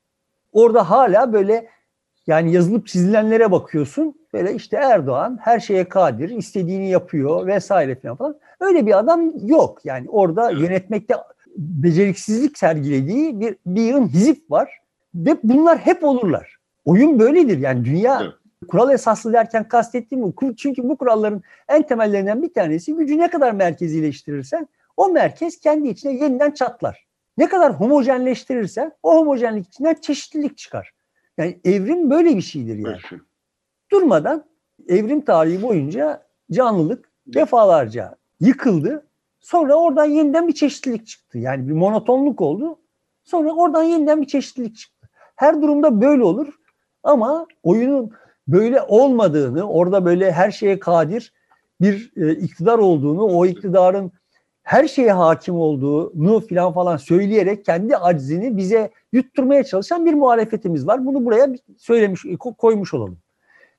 Orada 0.51 0.89
hala 0.89 1.34
böyle 1.34 1.70
yani 2.28 2.51
yazılıp 2.51 2.88
çizilenlere 2.88 3.51
bakıyorsun. 3.51 4.16
Böyle 4.34 4.56
işte 4.56 4.78
Erdoğan 4.78 5.39
her 5.42 5.60
şeye 5.60 5.89
kadir, 5.89 6.30
istediğini 6.30 6.89
yapıyor 6.89 7.48
vesaire 7.48 7.96
falan. 7.96 8.38
Öyle 8.60 8.86
bir 8.86 9.00
adam 9.00 9.32
yok. 9.48 9.86
Yani 9.86 10.10
orada 10.10 10.51
yönetmekte 10.51 11.16
beceriksizlik 11.58 12.58
sergilediği 12.58 13.39
bir, 13.39 13.56
bir 13.65 13.82
yığın 13.82 14.08
hizip 14.08 14.51
var 14.51 14.79
ve 15.15 15.38
bunlar 15.44 15.77
hep 15.77 16.03
olurlar. 16.03 16.56
Oyun 16.86 17.20
böyledir 17.20 17.58
yani 17.58 17.86
dünya 17.86 18.22
evet. 18.22 18.34
kural 18.68 18.91
esaslı 18.91 19.34
derken 19.34 19.68
kastettiğim 19.68 20.24
bu. 20.24 20.56
Çünkü 20.56 20.84
bu 20.84 20.98
kuralların 20.98 21.41
en 21.68 21.84
temellerinden 21.84 22.41
bir 22.44 22.53
tanesi 22.53 22.96
gücü 22.96 23.18
ne 23.18 23.29
kadar 23.29 23.51
merkezileştirirsen 23.51 24.68
o 24.98 25.10
merkez 25.10 25.60
kendi 25.60 25.88
içine 25.88 26.13
yeniden 26.13 26.51
çatlar. 26.51 27.06
Ne 27.38 27.48
kadar 27.48 27.74
homojenleştirirsen 27.74 28.91
o 29.03 29.15
homojenlik 29.15 29.68
içinden 29.68 29.94
çeşitlilik 30.01 30.58
çıkar. 30.58 30.91
Yani 31.38 31.60
evrim 31.63 32.10
böyle 32.10 32.36
bir 32.36 32.41
şeydir 32.41 32.75
yani. 32.75 32.98
Evet. 33.12 33.22
Durmadan 33.91 34.46
evrim 34.88 35.22
tarihi 35.22 35.62
boyunca 35.62 36.25
canlılık 36.51 37.12
defalarca 37.27 38.15
yıkıldı 38.39 39.09
Sonra 39.39 39.75
oradan 39.75 40.05
yeniden 40.05 40.48
bir 40.48 40.53
çeşitlilik 40.53 41.08
çıktı. 41.08 41.38
Yani 41.38 41.67
bir 41.67 41.74
monotonluk 41.74 42.41
oldu. 42.41 42.79
Sonra 43.24 43.51
oradan 43.53 43.84
yeniden 43.84 44.22
bir 44.22 44.27
çeşitlilik 44.27 44.77
çıktı. 44.77 45.10
Her 45.36 45.62
durumda 45.62 46.01
böyle 46.01 46.24
olur 46.24 46.48
ama 47.03 47.48
oyunun 47.63 48.12
böyle 48.48 48.81
olmadığını, 48.81 49.69
orada 49.69 50.05
böyle 50.05 50.31
her 50.31 50.51
şeye 50.51 50.79
kadir 50.79 51.34
bir 51.81 52.12
e, 52.17 52.31
iktidar 52.31 52.77
olduğunu, 52.77 53.24
o 53.24 53.46
iktidarın 53.46 54.12
her 54.63 54.88
şeye 54.88 55.12
hakim 55.12 55.55
olduğunu 55.55 56.39
filan 56.39 56.74
falan 56.74 56.98
söyleyerek 56.98 57.65
kendi 57.65 57.98
aczini 57.98 58.58
bize 58.58 58.89
yutturmaya 59.13 59.63
çalışan 59.63 60.05
bir 60.05 60.13
muhalefetimiz 60.13 60.88
var. 60.88 61.05
Bunu 61.05 61.25
buraya 61.25 61.50
söylemiş, 61.77 62.25
koymuş 62.58 62.93
olalım. 62.93 63.17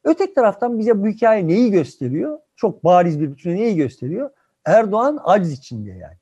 Öteki 0.04 0.34
taraftan 0.34 0.78
bize 0.78 1.02
bu 1.02 1.06
hikaye 1.06 1.46
neyi 1.46 1.70
gösteriyor? 1.70 2.38
Çok 2.56 2.84
bariz 2.84 3.20
bir 3.20 3.30
bütüne 3.30 3.54
neyi 3.54 3.76
gösteriyor? 3.76 4.30
Erdoğan 4.66 5.18
aciz 5.24 5.52
içinde 5.52 5.90
yani. 5.90 6.16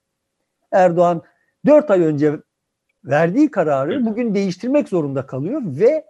Erdoğan 0.73 1.23
4 1.67 1.91
ay 1.91 2.01
önce 2.01 2.37
verdiği 3.05 3.51
kararı 3.51 4.07
bugün 4.07 4.35
değiştirmek 4.35 4.89
zorunda 4.89 5.27
kalıyor 5.27 5.63
ve 5.65 6.05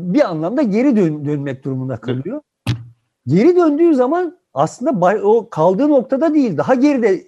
bir 0.00 0.30
anlamda 0.30 0.62
geri 0.62 0.96
dön 0.96 1.24
dönmek 1.24 1.64
durumunda 1.64 1.96
kalıyor. 1.96 2.40
Geri 3.26 3.56
döndüğü 3.56 3.94
zaman 3.94 4.38
aslında 4.54 5.20
o 5.22 5.50
kaldığı 5.50 5.88
noktada 5.88 6.34
değil 6.34 6.56
daha 6.56 6.74
geride 6.74 7.24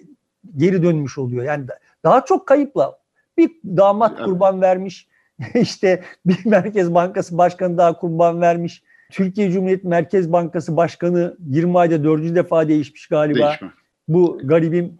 geri 0.57 0.83
dönmüş 0.83 1.17
oluyor. 1.17 1.43
Yani 1.43 1.65
daha 2.03 2.25
çok 2.25 2.47
kayıpla 2.47 2.99
bir 3.37 3.51
damat 3.65 4.23
kurban 4.23 4.61
vermiş. 4.61 5.07
işte 5.53 6.03
bir 6.25 6.45
Merkez 6.45 6.93
Bankası 6.93 7.37
Başkanı 7.37 7.77
daha 7.77 7.99
kurban 7.99 8.41
vermiş. 8.41 8.83
Türkiye 9.11 9.51
Cumhuriyet 9.51 9.83
Merkez 9.83 10.31
Bankası 10.31 10.77
Başkanı 10.77 11.37
20 11.47 11.79
ayda 11.79 12.03
dördüncü 12.03 12.35
defa 12.35 12.67
değişmiş 12.67 13.07
galiba. 13.07 13.47
Değişme 13.47 13.82
bu 14.07 14.39
garibim 14.43 14.97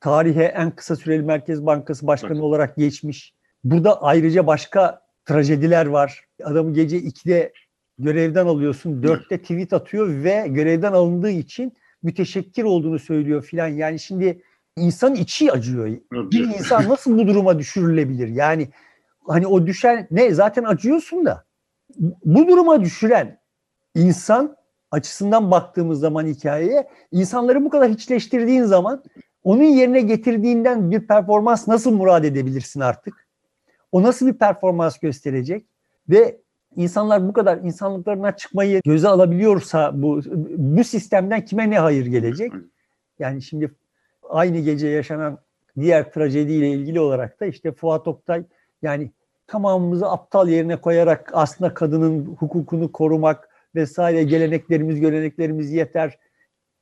tarihe 0.00 0.44
en 0.44 0.70
kısa 0.70 0.96
süreli 0.96 1.22
Merkez 1.22 1.66
Bankası 1.66 2.06
Başkanı 2.06 2.32
evet. 2.32 2.42
olarak 2.42 2.76
geçmiş. 2.76 3.34
Burada 3.64 4.02
ayrıca 4.02 4.46
başka 4.46 5.02
trajediler 5.24 5.86
var. 5.86 6.24
Adamı 6.44 6.74
gece 6.74 6.98
2'de 6.98 7.52
görevden 7.98 8.46
alıyorsun. 8.46 9.02
4'te 9.02 9.38
tweet 9.38 9.72
atıyor 9.72 10.24
ve 10.24 10.46
görevden 10.48 10.92
alındığı 10.92 11.30
için 11.30 11.72
müteşekkir 12.02 12.64
olduğunu 12.64 12.98
söylüyor 12.98 13.42
filan. 13.42 13.68
Yani 13.68 13.98
şimdi 13.98 14.42
insan 14.76 15.14
içi 15.14 15.52
acıyor. 15.52 15.86
Bir 16.12 16.44
insan 16.44 16.88
nasıl 16.88 17.18
bu 17.18 17.26
duruma 17.26 17.58
düşürülebilir? 17.58 18.28
Yani 18.28 18.68
hani 19.26 19.46
o 19.46 19.66
düşen 19.66 20.08
ne 20.10 20.34
zaten 20.34 20.64
acıyorsun 20.64 21.24
da 21.24 21.44
bu 22.24 22.48
duruma 22.48 22.80
düşüren 22.80 23.40
insan 23.94 24.56
açısından 24.92 25.50
baktığımız 25.50 26.00
zaman 26.00 26.26
hikayeye 26.26 26.88
insanları 27.12 27.64
bu 27.64 27.70
kadar 27.70 27.90
hiçleştirdiğin 27.90 28.64
zaman 28.64 29.02
onun 29.44 29.62
yerine 29.62 30.00
getirdiğinden 30.00 30.90
bir 30.90 31.06
performans 31.06 31.68
nasıl 31.68 31.92
murad 31.92 32.24
edebilirsin 32.24 32.80
artık? 32.80 33.26
O 33.92 34.02
nasıl 34.02 34.26
bir 34.26 34.32
performans 34.32 34.98
gösterecek? 34.98 35.66
Ve 36.08 36.36
insanlar 36.76 37.28
bu 37.28 37.32
kadar 37.32 37.58
insanlıklarına 37.58 38.36
çıkmayı 38.36 38.80
göze 38.84 39.08
alabiliyorsa 39.08 40.02
bu 40.02 40.20
bu 40.56 40.84
sistemden 40.84 41.44
kime 41.44 41.70
ne 41.70 41.78
hayır 41.78 42.06
gelecek? 42.06 42.52
Yani 43.18 43.42
şimdi 43.42 43.74
aynı 44.28 44.58
gece 44.58 44.88
yaşanan 44.88 45.38
diğer 45.80 46.12
trajediyle 46.12 46.70
ilgili 46.70 47.00
olarak 47.00 47.40
da 47.40 47.46
işte 47.46 47.72
Fuat 47.72 48.08
Oktay 48.08 48.44
yani 48.82 49.10
tamamımızı 49.46 50.10
aptal 50.10 50.48
yerine 50.48 50.76
koyarak 50.76 51.30
aslında 51.32 51.74
kadının 51.74 52.24
hukukunu 52.24 52.92
korumak, 52.92 53.48
vesaire 53.74 54.22
geleneklerimiz 54.22 55.00
göreneklerimiz 55.00 55.72
yeter 55.72 56.18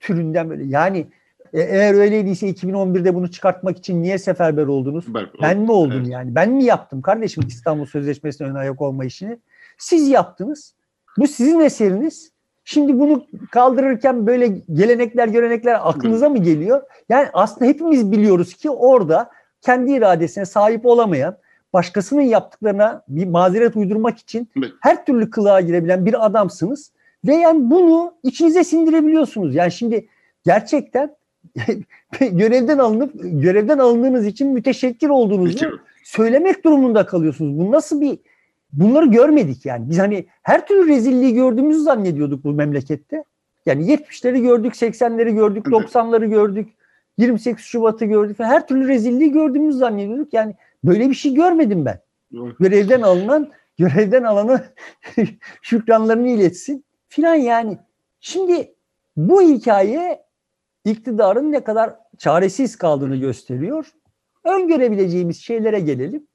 türünden 0.00 0.50
böyle. 0.50 0.64
Yani 0.64 1.06
e, 1.52 1.60
eğer 1.60 1.94
öyleyse 1.94 2.50
2011'de 2.50 3.14
bunu 3.14 3.30
çıkartmak 3.30 3.78
için 3.78 4.02
niye 4.02 4.18
seferber 4.18 4.66
oldunuz? 4.66 5.14
Ben, 5.14 5.26
ben 5.42 5.58
mi 5.58 5.72
oldum 5.72 6.00
evet. 6.00 6.08
yani? 6.08 6.34
Ben 6.34 6.50
mi 6.50 6.64
yaptım 6.64 7.02
kardeşim 7.02 7.44
İstanbul 7.48 7.86
Sözleşmesi'ne 7.86 8.48
ön 8.48 8.54
ayak 8.54 8.82
olma 8.82 9.04
işini? 9.04 9.38
Siz 9.78 10.08
yaptınız. 10.08 10.74
Bu 11.18 11.26
sizin 11.26 11.60
eseriniz. 11.60 12.32
Şimdi 12.64 12.98
bunu 12.98 13.26
kaldırırken 13.50 14.26
böyle 14.26 14.48
gelenekler, 14.72 15.28
görenekler 15.28 15.88
aklınıza 15.88 16.28
mı 16.28 16.38
geliyor? 16.38 16.82
Yani 17.08 17.28
aslında 17.32 17.70
hepimiz 17.70 18.12
biliyoruz 18.12 18.54
ki 18.54 18.70
orada 18.70 19.30
kendi 19.60 19.92
iradesine 19.92 20.44
sahip 20.44 20.86
olamayan, 20.86 21.36
başkasının 21.72 22.22
yaptıklarına 22.22 23.02
bir 23.08 23.26
mazeret 23.26 23.76
uydurmak 23.76 24.18
için 24.18 24.48
her 24.80 25.06
türlü 25.06 25.30
kılığa 25.30 25.60
girebilen 25.60 26.06
bir 26.06 26.26
adamsınız 26.26 26.92
ve 27.26 27.34
yani 27.34 27.70
bunu 27.70 28.14
içinize 28.22 28.64
sindirebiliyorsunuz. 28.64 29.54
Yani 29.54 29.72
şimdi 29.72 30.08
gerçekten 30.44 31.16
görevden 32.20 32.78
alınıp 32.78 33.12
görevden 33.14 33.78
alındığınız 33.78 34.26
için 34.26 34.48
müteşekkir 34.48 35.08
olduğunuzu 35.08 35.58
Peki. 35.58 35.76
söylemek 36.04 36.64
durumunda 36.64 37.06
kalıyorsunuz. 37.06 37.58
Bu 37.58 37.72
nasıl 37.72 38.00
bir 38.00 38.18
bunları 38.72 39.06
görmedik 39.06 39.66
yani. 39.66 39.90
Biz 39.90 39.98
hani 39.98 40.26
her 40.42 40.66
türlü 40.66 40.88
rezilliği 40.88 41.34
gördüğümüzü 41.34 41.80
zannediyorduk 41.80 42.44
bu 42.44 42.52
memlekette. 42.52 43.24
Yani 43.66 43.92
70'leri 43.92 44.42
gördük, 44.42 44.74
80'leri 44.74 45.34
gördük, 45.34 45.66
90'ları 45.66 46.26
gördük, 46.26 46.68
28 47.18 47.64
Şubat'ı 47.64 48.04
gördük. 48.04 48.36
Her 48.38 48.66
türlü 48.66 48.88
rezilliği 48.88 49.32
gördüğümüzü 49.32 49.78
zannediyorduk. 49.78 50.32
Yani 50.32 50.54
böyle 50.84 51.08
bir 51.08 51.14
şey 51.14 51.34
görmedim 51.34 51.84
ben. 51.84 52.00
Görevden 52.60 53.02
alınan, 53.02 53.50
görevden 53.78 54.22
alana 54.22 54.64
şükranlarını 55.62 56.28
iletsin 56.28 56.84
filan 57.08 57.34
yani. 57.34 57.78
Şimdi 58.20 58.74
bu 59.16 59.42
hikaye 59.42 60.22
iktidarın 60.84 61.52
ne 61.52 61.64
kadar 61.64 61.94
çaresiz 62.18 62.76
kaldığını 62.76 63.16
gösteriyor. 63.16 63.92
Öngörebileceğimiz 64.44 65.40
şeylere 65.42 65.80
gelelim. 65.80 66.26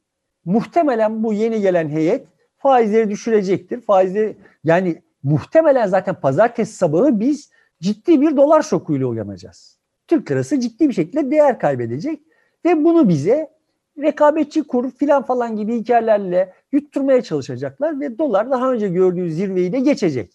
Muhtemelen 0.46 1.24
bu 1.24 1.34
yeni 1.34 1.62
gelen 1.62 1.90
heyet 1.90 2.28
faizleri 2.58 3.10
düşürecektir. 3.10 3.82
Faizleri 3.82 4.38
yani 4.64 5.02
muhtemelen 5.24 5.88
zaten 5.88 6.16
pazartesi 6.16 6.74
sabahı 6.74 7.20
biz 7.20 7.52
ciddi 7.82 8.22
bir 8.22 8.38
dolar 8.38 8.62
şokuyla 8.62 9.08
uyanacağız. 9.08 9.80
Türk 10.08 10.32
lirası 10.32 10.60
ciddi 10.60 10.90
bir 10.90 10.94
şekilde 10.94 11.32
değer 11.32 11.60
kaybedecek 11.60 12.22
ve 12.66 12.84
bunu 12.84 13.10
bize 13.10 13.55
rekabetçi 14.02 14.64
kur 14.64 14.92
filan 14.92 15.24
falan 15.24 15.56
gibi 15.56 15.76
hikayelerle 15.76 16.54
yutturmaya 16.72 17.22
çalışacaklar 17.22 18.00
ve 18.00 18.18
dolar 18.18 18.52
daha 18.52 18.74
önce 18.74 18.88
gördüğü 18.88 19.32
zirveyi 19.32 19.74
de 19.74 19.80
geçecek. 19.80 20.32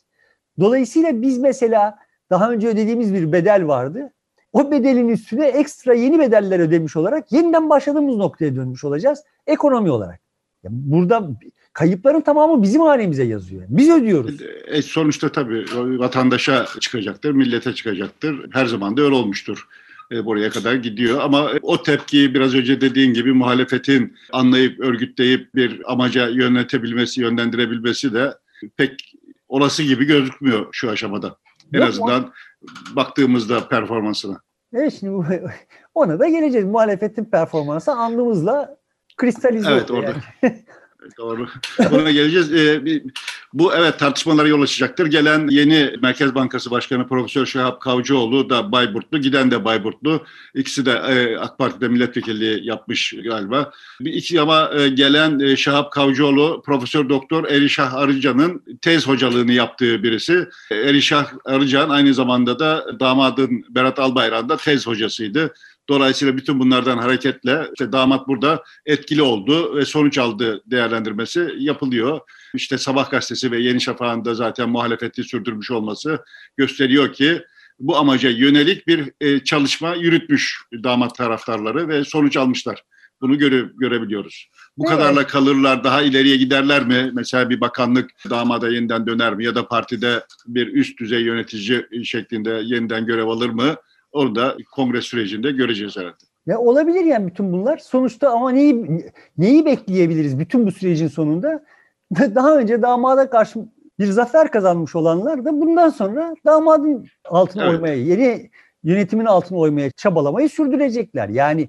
Dolayısıyla 0.60 1.22
biz 1.22 1.38
mesela 1.38 1.98
daha 2.30 2.52
önce 2.52 2.68
ödediğimiz 2.68 3.14
bir 3.14 3.32
bedel 3.32 3.66
vardı. 3.66 4.12
O 4.52 4.70
bedelin 4.70 5.08
üstüne 5.08 5.46
ekstra 5.46 5.94
yeni 5.94 6.18
bedeller 6.18 6.60
ödemiş 6.60 6.96
olarak 6.96 7.32
yeniden 7.32 7.70
başladığımız 7.70 8.16
noktaya 8.16 8.56
dönmüş 8.56 8.84
olacağız 8.84 9.24
ekonomi 9.46 9.90
olarak. 9.90 10.20
Burada 10.64 11.28
kayıpların 11.72 12.20
tamamı 12.20 12.62
bizim 12.62 12.80
hanemize 12.80 13.24
yazıyor. 13.24 13.62
Biz 13.68 13.90
ödüyoruz. 13.90 14.42
E, 14.66 14.82
sonuçta 14.82 15.32
tabii 15.32 15.64
vatandaşa 15.98 16.66
çıkacaktır, 16.80 17.30
millete 17.30 17.72
çıkacaktır. 17.72 18.46
Her 18.52 18.66
zaman 18.66 18.96
da 18.96 19.02
öyle 19.02 19.14
olmuştur 19.14 19.68
buraya 20.10 20.50
kadar 20.50 20.74
gidiyor. 20.74 21.20
Ama 21.20 21.50
o 21.62 21.82
tepkiyi 21.82 22.34
biraz 22.34 22.54
önce 22.54 22.80
dediğin 22.80 23.14
gibi 23.14 23.32
muhalefetin 23.32 24.16
anlayıp, 24.32 24.80
örgütleyip 24.80 25.54
bir 25.54 25.92
amaca 25.92 26.28
yönetebilmesi, 26.28 27.20
yönlendirebilmesi 27.20 28.14
de 28.14 28.34
pek 28.76 29.14
olası 29.48 29.82
gibi 29.82 30.04
gözükmüyor 30.04 30.66
şu 30.72 30.90
aşamada. 30.90 31.36
En 31.72 31.78
Yok, 31.78 31.88
azından 31.88 32.22
o... 32.24 32.96
baktığımızda 32.96 33.68
performansına. 33.68 34.40
Evet 34.74 34.96
şimdi 35.00 35.42
ona 35.94 36.18
da 36.18 36.28
geleceğiz. 36.28 36.66
Muhalefetin 36.66 37.24
performansı 37.24 37.92
andımızla 37.92 38.76
kristalize 39.16 39.70
evet, 39.70 39.90
orada. 39.90 40.14
Yani. 40.42 40.56
Doğru. 41.18 41.48
Buna 41.90 42.10
geleceğiz. 42.10 42.52
Ee, 42.52 42.82
bu 43.52 43.74
evet 43.74 43.98
tartışmalara 43.98 44.48
yol 44.48 44.62
açacaktır. 44.62 45.06
Gelen 45.06 45.48
yeni 45.48 45.92
Merkez 46.02 46.34
Bankası 46.34 46.70
Başkanı 46.70 47.08
Profesör 47.08 47.46
Şahap 47.46 47.80
Kavcıoğlu 47.80 48.50
da 48.50 48.72
Bayburtlu, 48.72 49.18
giden 49.18 49.50
de 49.50 49.64
Bayburtlu. 49.64 50.24
İkisi 50.54 50.86
de 50.86 50.90
e, 50.90 51.36
AK 51.36 51.58
Parti'de 51.58 51.88
milletvekilliği 51.88 52.66
yapmış 52.66 53.14
galiba. 53.24 53.72
Bir 54.00 54.12
iki 54.12 54.40
ama 54.40 54.70
e, 54.74 54.88
gelen 54.88 55.40
e, 55.40 55.56
Şahap 55.56 55.92
Kavcıoğlu 55.92 56.62
Profesör 56.66 57.08
Doktor 57.08 57.44
Erişah 57.44 57.94
Arıcan'ın 57.94 58.62
tez 58.82 59.08
hocalığını 59.08 59.52
yaptığı 59.52 60.02
birisi. 60.02 60.48
Erişah 60.70 61.26
Arıcan 61.44 61.88
aynı 61.88 62.14
zamanda 62.14 62.58
da 62.58 63.00
damadın 63.00 63.64
Berat 63.68 63.98
Albayrak'ın 63.98 64.48
da 64.48 64.56
tez 64.56 64.86
hocasıydı. 64.86 65.54
Dolayısıyla 65.90 66.36
bütün 66.36 66.60
bunlardan 66.60 66.98
hareketle 66.98 67.66
işte 67.72 67.92
damat 67.92 68.28
burada 68.28 68.62
etkili 68.86 69.22
oldu 69.22 69.76
ve 69.76 69.84
sonuç 69.84 70.18
aldı 70.18 70.62
değerlendirmesi 70.66 71.50
yapılıyor. 71.58 72.20
İşte 72.54 72.78
Sabah 72.78 73.10
gazetesi 73.10 73.50
ve 73.50 73.58
Yeni 73.58 73.80
Şafak'ın 73.80 74.24
da 74.24 74.34
zaten 74.34 74.68
muhalefeti 74.68 75.24
sürdürmüş 75.24 75.70
olması 75.70 76.24
gösteriyor 76.56 77.12
ki 77.12 77.42
bu 77.80 77.96
amaca 77.96 78.30
yönelik 78.30 78.86
bir 78.86 79.12
e, 79.20 79.44
çalışma 79.44 79.94
yürütmüş 79.94 80.60
damat 80.72 81.14
taraftarları 81.14 81.88
ve 81.88 82.04
sonuç 82.04 82.36
almışlar. 82.36 82.84
Bunu 83.20 83.38
göre, 83.38 83.64
görebiliyoruz. 83.78 84.48
Bu 84.78 84.84
evet. 84.88 84.98
kadarla 84.98 85.26
kalırlar, 85.26 85.84
daha 85.84 86.02
ileriye 86.02 86.36
giderler 86.36 86.86
mi? 86.86 87.10
Mesela 87.14 87.50
bir 87.50 87.60
bakanlık 87.60 88.10
damada 88.30 88.68
yeniden 88.68 89.06
döner 89.06 89.34
mi? 89.34 89.44
Ya 89.44 89.54
da 89.54 89.68
partide 89.68 90.24
bir 90.46 90.66
üst 90.66 91.00
düzey 91.00 91.22
yönetici 91.22 91.86
şeklinde 92.04 92.60
yeniden 92.64 93.06
görev 93.06 93.26
alır 93.26 93.50
mı? 93.50 93.76
Orada 94.12 94.56
kongre 94.72 95.00
sürecinde 95.00 95.50
göreceğiz 95.50 95.96
herhalde. 95.96 96.16
Ya 96.46 96.58
olabilir 96.58 97.04
yani 97.04 97.26
bütün 97.26 97.52
bunlar. 97.52 97.78
Sonuçta 97.78 98.30
ama 98.30 98.50
neyi 98.50 99.04
neyi 99.38 99.66
bekleyebiliriz 99.66 100.38
bütün 100.38 100.66
bu 100.66 100.72
sürecin 100.72 101.08
sonunda? 101.08 101.64
Daha 102.34 102.58
önce 102.58 102.82
damada 102.82 103.30
karşı 103.30 103.60
bir 103.98 104.06
zafer 104.06 104.50
kazanmış 104.50 104.96
olanlar 104.96 105.44
da 105.44 105.60
bundan 105.60 105.88
sonra 105.88 106.34
damadın 106.46 107.06
altına 107.24 107.62
evet. 107.62 107.72
oymaya, 107.74 107.94
yeni 107.94 108.50
yönetimin 108.84 109.24
altına 109.24 109.58
oymaya 109.58 109.90
çabalamayı 109.90 110.48
sürdürecekler. 110.48 111.28
Yani 111.28 111.68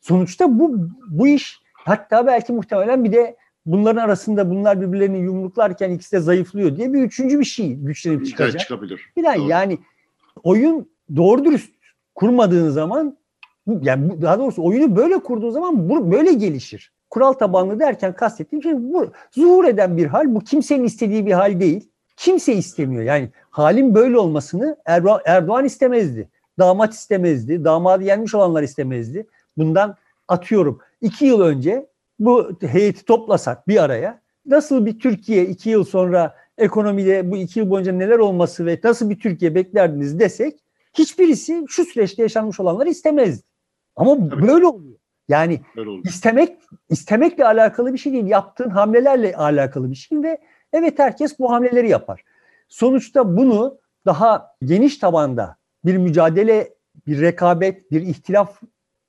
sonuçta 0.00 0.58
bu 0.58 0.76
bu 1.08 1.28
iş 1.28 1.60
hatta 1.72 2.26
belki 2.26 2.52
muhtemelen 2.52 3.04
bir 3.04 3.12
de 3.12 3.36
bunların 3.66 4.02
arasında 4.02 4.50
bunlar 4.50 4.80
birbirlerini 4.80 5.18
yumruklarken 5.18 5.90
ikisi 5.90 6.12
de 6.12 6.20
zayıflıyor 6.20 6.76
diye 6.76 6.92
bir 6.92 7.02
üçüncü 7.02 7.40
bir 7.40 7.44
şey 7.44 7.74
güçlenip 7.74 8.26
çıkacak. 8.26 8.50
Evet, 8.50 8.60
çıkabilir. 8.60 9.12
Falan 9.14 9.34
yani 9.34 9.78
oyun 10.42 10.89
doğru 11.16 11.44
dürüst 11.44 11.74
kurmadığın 12.14 12.70
zaman 12.70 13.18
yani 13.82 14.22
daha 14.22 14.38
doğrusu 14.38 14.64
oyunu 14.64 14.96
böyle 14.96 15.18
kurduğun 15.18 15.50
zaman 15.50 15.88
bu 15.88 16.12
böyle 16.12 16.32
gelişir. 16.32 16.92
Kural 17.10 17.32
tabanlı 17.32 17.80
derken 17.80 18.14
kastettiğim 18.14 18.62
şey 18.62 18.72
bu 18.76 19.06
zuhur 19.30 19.64
eden 19.64 19.96
bir 19.96 20.06
hal. 20.06 20.34
Bu 20.34 20.40
kimsenin 20.40 20.84
istediği 20.84 21.26
bir 21.26 21.32
hal 21.32 21.60
değil. 21.60 21.90
Kimse 22.16 22.52
istemiyor. 22.52 23.02
Yani 23.02 23.30
halin 23.50 23.94
böyle 23.94 24.18
olmasını 24.18 24.76
Erdoğan, 25.24 25.64
istemezdi. 25.64 26.28
Damat 26.58 26.94
istemezdi. 26.94 27.64
Damadı 27.64 28.04
yenmiş 28.04 28.34
olanlar 28.34 28.62
istemezdi. 28.62 29.26
Bundan 29.56 29.96
atıyorum. 30.28 30.78
iki 31.00 31.26
yıl 31.26 31.40
önce 31.40 31.86
bu 32.18 32.50
heyeti 32.60 33.04
toplasak 33.04 33.68
bir 33.68 33.82
araya 33.82 34.20
nasıl 34.46 34.86
bir 34.86 34.98
Türkiye 34.98 35.46
iki 35.46 35.70
yıl 35.70 35.84
sonra 35.84 36.34
ekonomide 36.58 37.30
bu 37.30 37.36
iki 37.36 37.58
yıl 37.58 37.70
boyunca 37.70 37.92
neler 37.92 38.18
olması 38.18 38.66
ve 38.66 38.80
nasıl 38.84 39.10
bir 39.10 39.18
Türkiye 39.18 39.54
beklerdiniz 39.54 40.20
desek 40.20 40.60
hiçbirisi 40.92 41.64
şu 41.68 41.84
süreçte 41.84 42.22
yaşanmış 42.22 42.60
olanları 42.60 42.88
istemezdi. 42.88 43.42
Ama 43.96 44.14
Tabii. 44.14 44.48
böyle 44.48 44.66
oluyor. 44.66 44.98
Yani 45.28 45.60
istemek 46.04 46.56
istemekle 46.88 47.46
alakalı 47.46 47.92
bir 47.92 47.98
şey 47.98 48.12
değil. 48.12 48.26
Yaptığın 48.26 48.70
hamlelerle 48.70 49.36
alakalı 49.36 49.90
bir 49.90 49.96
şey 49.96 50.22
ve 50.22 50.38
evet 50.72 50.98
herkes 50.98 51.38
bu 51.38 51.50
hamleleri 51.52 51.88
yapar. 51.88 52.24
Sonuçta 52.68 53.36
bunu 53.36 53.78
daha 54.06 54.56
geniş 54.64 54.98
tabanda 54.98 55.56
bir 55.84 55.96
mücadele, 55.96 56.74
bir 57.06 57.20
rekabet, 57.20 57.90
bir 57.90 58.02
ihtilaf 58.02 58.60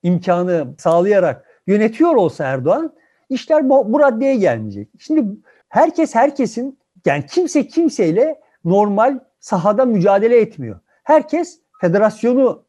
imkanı 0.02 0.74
sağlayarak 0.78 1.62
yönetiyor 1.66 2.14
olsa 2.14 2.44
Erdoğan 2.44 2.92
işler 3.28 3.68
bu, 3.68 3.92
bu 3.92 4.00
raddeye 4.00 4.36
gelmeyecek. 4.36 4.88
Şimdi 4.98 5.24
herkes 5.68 6.14
herkesin 6.14 6.78
yani 7.06 7.26
kimse 7.26 7.66
kimseyle 7.66 8.40
normal 8.64 9.18
sahada 9.40 9.84
mücadele 9.84 10.40
etmiyor. 10.40 10.80
Herkes 11.02 11.60
federasyonu 11.82 12.64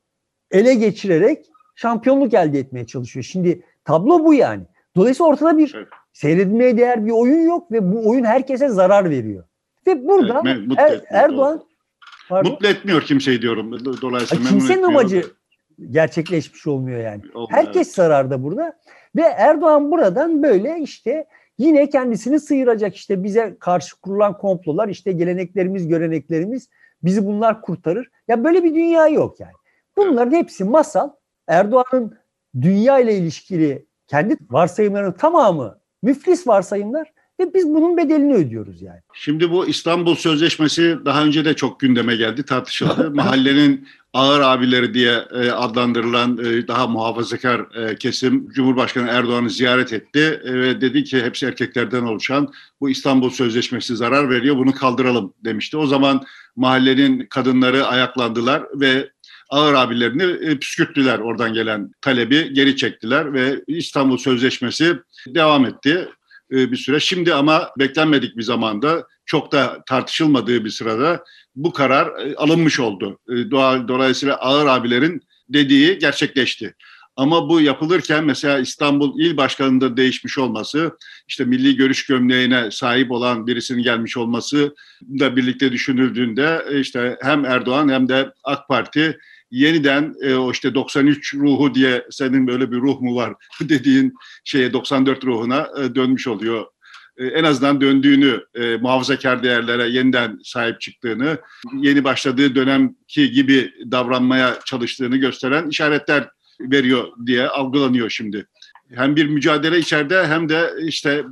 ele 0.52 0.74
geçirerek 0.74 1.46
şampiyonluk 1.76 2.34
elde 2.34 2.60
etmeye 2.60 2.86
çalışıyor. 2.86 3.24
Şimdi 3.24 3.62
tablo 3.86 4.26
bu 4.26 4.34
yani. 4.34 4.64
Dolayısıyla 4.96 5.30
ortada 5.30 5.58
bir 5.58 5.74
evet. 5.76 5.88
seyredilmeye 6.14 6.78
değer 6.78 7.06
bir 7.06 7.12
oyun 7.12 7.42
yok 7.42 7.72
ve 7.72 7.92
bu 7.92 8.10
oyun 8.10 8.24
herkese 8.24 8.70
zarar 8.70 9.10
veriyor. 9.10 9.44
Ve 9.88 10.08
burada 10.08 10.44
evet, 10.46 10.78
er, 10.78 11.02
Erdoğan 11.10 11.64
pardon, 12.30 12.52
mutlu 12.52 12.68
etmiyor 12.68 13.02
kimseyi 13.02 13.42
diyorum. 13.42 13.86
Dolayısıyla 14.02 14.50
kimsenin 14.50 14.84
amacı 14.84 15.24
gerçekleşmiş 15.90 16.68
olmuyor 16.68 17.00
yani. 17.00 17.22
Olmuyor, 17.34 17.52
Herkes 17.52 17.88
evet. 17.88 17.96
zararda 17.96 18.44
burada 18.44 18.74
ve 19.16 19.22
Erdoğan 19.22 19.92
buradan 19.92 20.44
böyle 20.44 20.80
işte 20.80 21.26
yine 21.58 21.90
kendisini 21.90 22.40
sıyıracak 22.40 22.96
işte 22.96 23.24
bize 23.24 23.58
karşı 23.60 24.02
kurulan 24.02 24.38
komplolar 24.38 24.90
işte 24.90 25.12
geleneklerimiz, 25.12 25.88
göreneklerimiz 25.88 26.70
Bizi 27.04 27.26
bunlar 27.26 27.62
kurtarır. 27.62 28.10
Ya 28.28 28.44
böyle 28.44 28.64
bir 28.64 28.76
dünya 28.76 29.08
yok 29.08 29.40
yani. 29.40 29.54
Bunların 29.98 30.32
hepsi 30.32 30.64
masal. 30.64 31.10
Erdoğan'ın 31.48 32.18
dünya 32.62 33.00
ile 33.00 33.16
ilişkili 33.16 33.88
kendi 34.08 34.38
varsayımlarının 34.50 35.12
tamamı 35.12 35.80
müflis 36.02 36.48
varsayımlar 36.48 37.14
ve 37.44 37.54
biz 37.54 37.68
bunun 37.68 37.98
bedelini 37.98 38.34
ödüyoruz 38.34 38.82
yani. 38.82 39.00
Şimdi 39.14 39.52
bu 39.52 39.68
İstanbul 39.68 40.16
Sözleşmesi 40.16 40.98
daha 41.06 41.24
önce 41.24 41.46
de 41.46 41.54
çok 41.54 41.80
gündeme 41.80 42.16
geldi, 42.16 42.44
tartışıldı. 42.44 43.12
Mahallenin 43.14 43.88
ağır 44.14 44.42
abileri 44.42 44.94
diye 44.94 45.26
e, 45.32 45.52
adlandırılan 45.52 46.38
e, 46.38 46.68
daha 46.68 46.88
muhafazakar 46.88 47.60
e, 47.76 47.96
kesim 47.96 48.50
Cumhurbaşkanı 48.50 49.10
Erdoğan'ı 49.10 49.50
ziyaret 49.50 49.94
etti 49.94 50.42
ve 50.46 50.82
dedi 50.82 51.04
ki 51.04 51.24
hepsi 51.24 51.46
erkeklerden 51.46 52.02
oluşan 52.02 52.54
bu 52.82 52.90
İstanbul 52.90 53.30
Sözleşmesi 53.30 53.96
zarar 53.96 54.30
veriyor 54.30 54.58
bunu 54.58 54.72
kaldıralım 54.72 55.34
demişti. 55.46 55.78
O 55.78 55.88
zaman 55.88 56.24
mahallenin 56.56 57.26
kadınları 57.26 57.86
ayaklandılar 57.86 58.64
ve 58.76 59.10
ağır 59.50 59.74
abilerini 59.74 60.60
püskürttüler 60.60 61.20
oradan 61.20 61.54
gelen 61.54 61.92
talebi 62.02 62.54
geri 62.54 62.76
çektiler 62.76 63.34
ve 63.34 63.64
İstanbul 63.68 64.18
Sözleşmesi 64.18 65.00
devam 65.28 65.66
etti 65.66 66.10
bir 66.50 66.78
süre. 66.78 67.00
Şimdi 67.00 67.34
ama 67.34 67.70
beklenmedik 67.80 68.38
bir 68.38 68.44
zamanda 68.44 69.08
çok 69.26 69.52
da 69.52 69.84
tartışılmadığı 69.88 70.66
bir 70.66 70.70
sırada 70.70 71.24
bu 71.56 71.74
karar 71.74 72.26
e, 72.26 72.36
alınmış 72.36 72.80
oldu. 72.80 73.20
Dolayısıyla 73.88 74.36
ağır 74.36 74.68
abilerin 74.68 75.22
dediği 75.50 75.98
gerçekleşti. 75.98 76.76
Ama 77.16 77.50
bu 77.50 77.62
yapılırken 77.62 78.26
mesela 78.26 78.60
İstanbul 78.60 79.20
İl 79.20 79.38
Başkanı'nda 79.38 79.98
değişmiş 79.98 80.38
olması, 80.38 80.98
işte 81.28 81.46
milli 81.46 81.76
görüş 81.76 82.06
gömleğine 82.06 82.72
sahip 82.72 83.12
olan 83.12 83.48
birisinin 83.48 83.84
gelmiş 83.84 84.18
olması 84.18 84.76
da 85.02 85.36
birlikte 85.36 85.72
düşünüldüğünde 85.72 86.66
işte 86.80 87.18
hem 87.22 87.46
Erdoğan 87.46 87.90
hem 87.90 88.10
de 88.10 88.34
AK 88.44 88.68
Parti 88.68 89.20
yeniden 89.54 90.16
e, 90.22 90.34
o 90.36 90.52
işte 90.52 90.76
93 90.76 91.34
ruhu 91.34 91.76
diye 91.76 92.06
senin 92.12 92.48
böyle 92.48 92.72
bir 92.72 92.78
ruh 92.78 93.02
mu 93.02 93.16
var 93.16 93.34
dediğin 93.62 94.14
şeye 94.44 94.74
94 94.74 95.26
ruhuna 95.26 95.70
e, 95.82 95.96
dönmüş 95.96 96.28
oluyor. 96.28 96.66
E, 97.18 97.26
en 97.26 97.44
azından 97.44 97.82
döndüğünü, 97.82 98.46
e, 98.56 98.78
muhafazakar 98.78 99.44
değerlere 99.44 99.90
yeniden 99.90 100.40
sahip 100.44 100.82
çıktığını, 100.82 101.38
yeni 101.74 102.04
başladığı 102.04 102.56
dönemki 102.56 103.32
gibi 103.32 103.74
davranmaya 103.92 104.60
çalıştığını 104.66 105.18
gösteren 105.18 105.70
işaretler 105.70 106.30
veriyor 106.60 107.08
diye 107.26 107.48
algılanıyor 107.48 108.10
şimdi. 108.10 108.48
Hem 108.96 109.16
bir 109.16 109.26
mücadele 109.26 109.80
içeride 109.80 110.28
hem 110.28 110.50
de 110.50 110.70
işte 110.82 111.24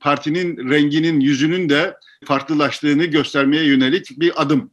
partinin 0.00 0.70
renginin, 0.70 1.20
yüzünün 1.20 1.68
de 1.68 1.96
farklılaştığını 2.24 3.04
göstermeye 3.04 3.64
yönelik 3.64 4.20
bir 4.20 4.42
adım 4.42 4.70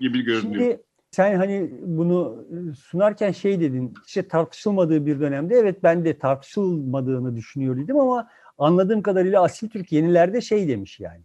gibi 0.00 0.22
görünüyor. 0.22 0.64
Şimdi 0.64 0.87
sen 1.18 1.36
hani 1.36 1.70
bunu 1.80 2.46
sunarken 2.78 3.32
şey 3.32 3.60
dedin, 3.60 3.94
işte 4.06 4.28
tartışılmadığı 4.28 5.06
bir 5.06 5.20
dönemde 5.20 5.54
evet 5.54 5.82
ben 5.82 6.04
de 6.04 6.18
tartışılmadığını 6.18 7.36
düşünüyordum 7.36 8.00
ama 8.00 8.28
anladığım 8.58 9.02
kadarıyla 9.02 9.42
Asil 9.42 9.68
Türk 9.68 9.92
yenilerde 9.92 10.40
şey 10.40 10.68
demiş 10.68 11.00
yani. 11.00 11.22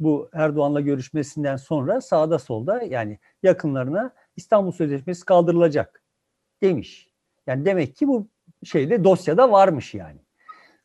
Bu 0.00 0.30
Erdoğan'la 0.32 0.80
görüşmesinden 0.80 1.56
sonra 1.56 2.00
sağda 2.00 2.38
solda 2.38 2.82
yani 2.82 3.18
yakınlarına 3.42 4.14
İstanbul 4.36 4.72
Sözleşmesi 4.72 5.24
kaldırılacak 5.24 6.02
demiş. 6.62 7.08
Yani 7.46 7.64
demek 7.64 7.96
ki 7.96 8.08
bu 8.08 8.28
şeyde 8.64 9.04
dosyada 9.04 9.52
varmış 9.52 9.94
yani. 9.94 10.20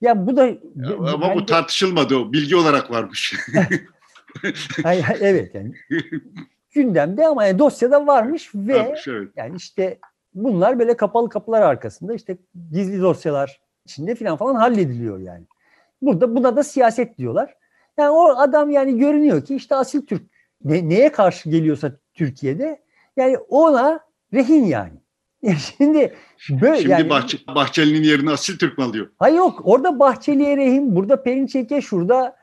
Ya 0.02 0.28
bu 0.28 0.38
da 0.38 0.46
ya, 0.46 0.58
ama 0.98 1.22
bence... 1.22 1.36
bu 1.36 1.46
tartışılmadı 1.46 2.16
o 2.18 2.34
bilgi 2.34 2.56
olarak 2.56 2.92
varmış. 2.92 3.36
evet 5.20 5.56
yani 5.56 5.74
gündemde 6.72 7.28
ama 7.28 7.46
yani 7.46 7.60
dosyada 7.60 8.08
varmış 8.08 8.52
ve 8.56 8.80
varmış, 8.80 9.08
evet. 9.08 9.30
yani 9.36 9.56
işte 9.56 10.00
bunlar 10.34 10.80
böyle 10.80 10.98
kapalı 10.98 11.30
kapılar 11.30 11.62
arkasında 11.62 12.14
işte 12.14 12.38
gizli 12.72 13.02
dosyalar 13.02 13.62
içinde 13.86 14.16
falan 14.16 14.38
falan 14.38 14.56
hallediliyor 14.56 15.20
yani. 15.20 15.46
Burada 16.02 16.36
buna 16.36 16.56
da 16.56 16.64
siyaset 16.64 17.18
diyorlar. 17.18 17.56
Yani 17.98 18.10
o 18.10 18.28
adam 18.38 18.70
yani 18.70 18.98
görünüyor 18.98 19.46
ki 19.46 19.56
işte 19.56 19.76
asil 19.76 20.06
Türk 20.06 20.22
ne, 20.64 20.90
neye 20.90 21.12
karşı 21.12 21.50
geliyorsa 21.50 21.92
Türkiye'de 22.14 22.82
yani 23.18 23.38
ona 23.38 24.00
rehin 24.34 24.66
yani. 24.66 25.00
Şimdi 25.78 26.16
böyle 26.50 26.78
Şimdi 26.78 26.92
yani, 26.92 27.10
Bahçe, 27.10 27.38
Bahçeli'nin 27.48 28.04
yerini 28.04 28.30
Asil 28.32 28.58
Türk 28.58 28.78
mü 28.78 28.84
alıyor? 28.84 29.10
Hayır 29.20 29.38
yok. 29.38 29.62
Orada 29.64 30.00
Bahçeli'ye 30.00 30.58
rehin, 30.58 30.96
burada 30.96 31.24
Perinçek'e, 31.24 31.82
şurada 31.82 32.36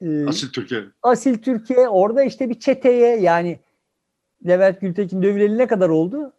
e, 0.00 0.26
Asil 0.26 0.48
Türkiye. 0.48 0.84
Asil 1.02 1.38
Türkiye, 1.38 1.88
orada 1.88 2.22
işte 2.22 2.50
bir 2.50 2.60
çeteye 2.60 3.16
yani 3.16 3.58
Levent 4.46 4.80
Gültekin 4.80 5.22
dövüleli 5.22 5.58
ne 5.58 5.66
kadar 5.66 5.88
oldu? 5.88 6.32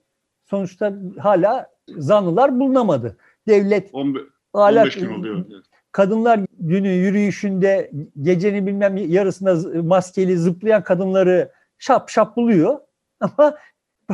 Sonuçta 0.45 0.93
hala 1.19 1.67
zanlılar 1.97 2.59
bulunamadı. 2.59 3.17
Devlet 3.47 3.89
15, 3.93 4.21
hala 4.53 4.81
15 4.81 4.95
gün 4.95 5.13
oluyor. 5.13 5.45
Kadınlar 5.91 6.39
günü 6.59 6.87
yürüyüşünde 6.87 7.91
gecenin 8.21 8.67
bilmem 8.67 8.97
yarısında 8.97 9.81
maskeli 9.83 10.37
zıplayan 10.37 10.83
kadınları 10.83 11.51
şap 11.77 12.09
şap 12.09 12.35
buluyor. 12.35 12.79
Ama 13.19 13.57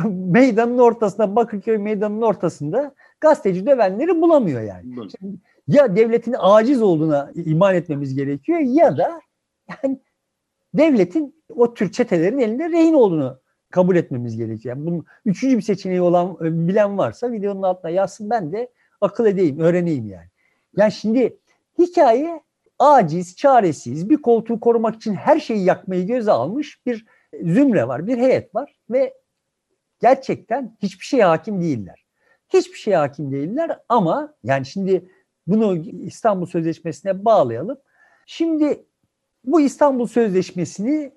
meydanın 0.06 0.78
ortasında 0.78 1.36
Bakırköy 1.36 1.78
meydanının 1.78 2.22
ortasında 2.22 2.94
gazeteci 3.20 3.66
dövenleri 3.66 4.20
bulamıyor 4.20 4.60
yani. 4.60 4.94
Şimdi 5.18 5.36
ya 5.68 5.96
devletin 5.96 6.34
aciz 6.38 6.82
olduğuna 6.82 7.32
iman 7.34 7.74
etmemiz 7.74 8.14
gerekiyor 8.14 8.58
ya 8.58 8.96
da 8.96 9.20
yani 9.68 10.00
devletin 10.74 11.42
o 11.54 11.74
tür 11.74 11.92
çetelerin 11.92 12.38
elinde 12.38 12.70
rehin 12.70 12.94
olduğunu 12.94 13.40
kabul 13.70 13.96
etmemiz 13.96 14.36
gerekiyor. 14.36 14.76
Yani 14.76 14.86
bunun 14.86 15.04
üçüncü 15.24 15.56
bir 15.56 15.62
seçeneği 15.62 16.00
olan 16.00 16.36
bilen 16.40 16.98
varsa 16.98 17.32
videonun 17.32 17.62
altına 17.62 17.90
yazsın 17.90 18.30
ben 18.30 18.52
de 18.52 18.70
akıl 19.00 19.26
edeyim, 19.26 19.60
öğreneyim 19.60 20.08
yani. 20.08 20.28
Yani 20.76 20.92
şimdi 20.92 21.38
hikaye 21.78 22.42
aciz, 22.78 23.36
çaresiz, 23.36 24.10
bir 24.10 24.16
koltuğu 24.16 24.60
korumak 24.60 24.96
için 24.96 25.14
her 25.14 25.40
şeyi 25.40 25.64
yakmayı 25.64 26.06
göze 26.06 26.32
almış 26.32 26.86
bir 26.86 27.06
zümre 27.42 27.88
var, 27.88 28.06
bir 28.06 28.18
heyet 28.18 28.54
var 28.54 28.76
ve 28.90 29.14
gerçekten 30.00 30.76
hiçbir 30.82 31.04
şeye 31.04 31.24
hakim 31.24 31.60
değiller. 31.60 32.04
Hiçbir 32.48 32.78
şeye 32.78 32.96
hakim 32.96 33.32
değiller 33.32 33.78
ama 33.88 34.34
yani 34.44 34.66
şimdi 34.66 35.10
bunu 35.46 35.76
İstanbul 35.76 36.46
Sözleşmesi'ne 36.46 37.24
bağlayalım. 37.24 37.78
Şimdi 38.26 38.84
bu 39.44 39.60
İstanbul 39.60 40.06
Sözleşmesi'ni 40.06 41.12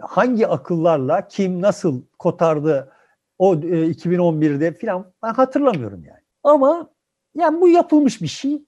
hangi 0.00 0.46
akıllarla 0.46 1.28
kim 1.28 1.60
nasıl 1.60 2.02
kotardı 2.18 2.92
o 3.38 3.54
2011'de 3.54 4.66
e, 4.66 4.72
filan 4.72 5.12
ben 5.22 5.34
hatırlamıyorum 5.34 6.04
yani. 6.04 6.20
Ama 6.42 6.90
yani 7.34 7.60
bu 7.60 7.68
yapılmış 7.68 8.22
bir 8.22 8.26
şey 8.26 8.62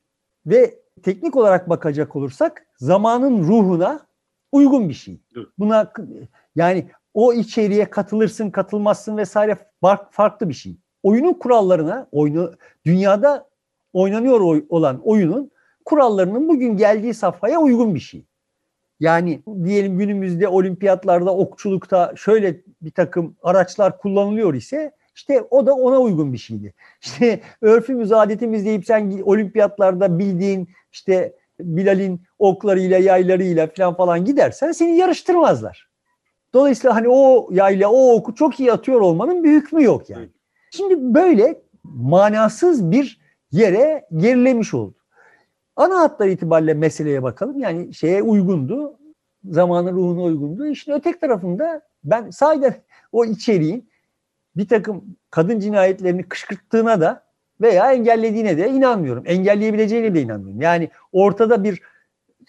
ve 0.47 0.79
teknik 1.03 1.37
olarak 1.37 1.69
bakacak 1.69 2.17
olursak 2.17 2.67
zamanın 2.77 3.43
ruhuna 3.43 4.01
uygun 4.53 4.89
bir 4.89 4.95
şey. 4.95 5.21
Buna 5.59 5.93
yani 6.57 6.91
o 7.15 7.33
içeriğe 7.33 7.91
katılırsın, 7.91 8.51
katılmazsın 8.51 9.17
vesaire 9.17 9.59
farklı 10.11 10.49
bir 10.49 10.55
şey. 10.55 10.77
Oyunun 11.03 11.33
kurallarına, 11.33 12.09
oyunu 12.13 12.53
dünyada 12.87 13.49
oynanıyor 13.93 14.63
olan 14.69 15.01
oyunun 15.05 15.51
kurallarının 15.85 16.49
bugün 16.49 16.77
geldiği 16.77 17.15
safhaya 17.15 17.61
uygun 17.61 17.95
bir 17.95 18.01
şey. 18.01 18.27
Yani 19.03 19.43
diyelim 19.65 19.99
günümüzde 19.99 20.49
olimpiyatlarda, 20.49 21.37
okçulukta 21.37 22.13
şöyle 22.17 22.61
bir 22.83 22.91
takım 22.91 23.37
araçlar 23.43 23.99
kullanılıyor 23.99 24.55
ise 24.55 24.93
işte 25.15 25.43
o 25.51 25.67
da 25.67 25.75
ona 25.75 26.01
uygun 26.01 26.33
bir 26.33 26.39
şeydi. 26.39 26.75
İşte 27.03 27.41
örfümüz, 27.61 28.13
adetimiz 28.13 28.65
deyip 28.65 28.87
sen 28.87 29.21
olimpiyatlarda 29.25 30.19
bildiğin 30.19 30.69
işte 30.93 31.35
Bilal'in 31.61 32.23
oklarıyla, 32.39 32.99
yaylarıyla 32.99 33.67
falan 33.67 33.97
falan 33.97 34.25
gidersen 34.25 34.73
seni 34.73 34.97
yarıştırmazlar. 34.97 35.91
Dolayısıyla 36.55 36.97
hani 36.97 37.09
o 37.09 37.49
yayla 37.53 37.89
o 37.89 38.15
oku 38.15 38.35
çok 38.35 38.61
iyi 38.61 38.73
atıyor 38.73 39.01
olmanın 39.01 39.45
bir 39.45 39.51
hükmü 39.51 39.85
yok 39.85 40.11
yani. 40.11 40.29
Şimdi 40.71 41.15
böyle 41.15 41.63
manasız 41.85 42.91
bir 42.91 43.21
yere 43.53 44.07
gerilemiş 44.17 44.75
oldu. 44.75 45.02
Ana 45.83 46.01
hatlar 46.01 46.29
itibariyle 46.29 46.75
meseleye 46.75 47.23
bakalım. 47.23 47.59
Yani 47.59 47.95
şeye 47.95 48.23
uygundu. 48.23 48.99
Zamanın 49.45 49.93
ruhuna 49.93 50.23
uygundu. 50.23 50.67
İşin 50.67 50.93
ötek 50.93 51.21
tarafında 51.21 51.83
ben 52.05 52.31
sadece 52.31 52.83
o 53.13 53.25
içeriğin 53.25 53.89
bir 54.57 54.69
takım 54.69 55.05
kadın 55.31 55.61
cinayetlerini 55.61 56.23
kışkırttığına 56.23 57.01
da 57.01 57.25
veya 57.61 57.93
engellediğine 57.93 58.59
de 58.59 58.69
inanmıyorum. 58.69 59.23
Engelleyebileceğine 59.27 60.15
de 60.15 60.23
inanmıyorum. 60.23 60.61
Yani 60.61 60.91
ortada 61.13 61.65
bir 61.65 61.83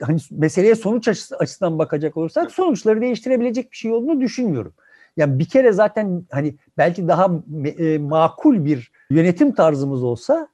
hani 0.01 0.19
meseleye 0.31 0.75
sonuç 0.75 1.07
açısından 1.39 1.79
bakacak 1.79 2.17
olursak 2.17 2.51
sonuçları 2.51 3.01
değiştirebilecek 3.01 3.71
bir 3.71 3.77
şey 3.77 3.91
olduğunu 3.91 4.21
düşünmüyorum. 4.21 4.73
Yani 5.17 5.39
bir 5.39 5.45
kere 5.45 5.71
zaten 5.71 6.25
hani 6.31 6.55
belki 6.77 7.07
daha 7.07 7.31
e, 7.77 7.97
makul 7.97 8.65
bir 8.65 8.91
yönetim 9.09 9.51
tarzımız 9.51 10.03
olsa 10.03 10.47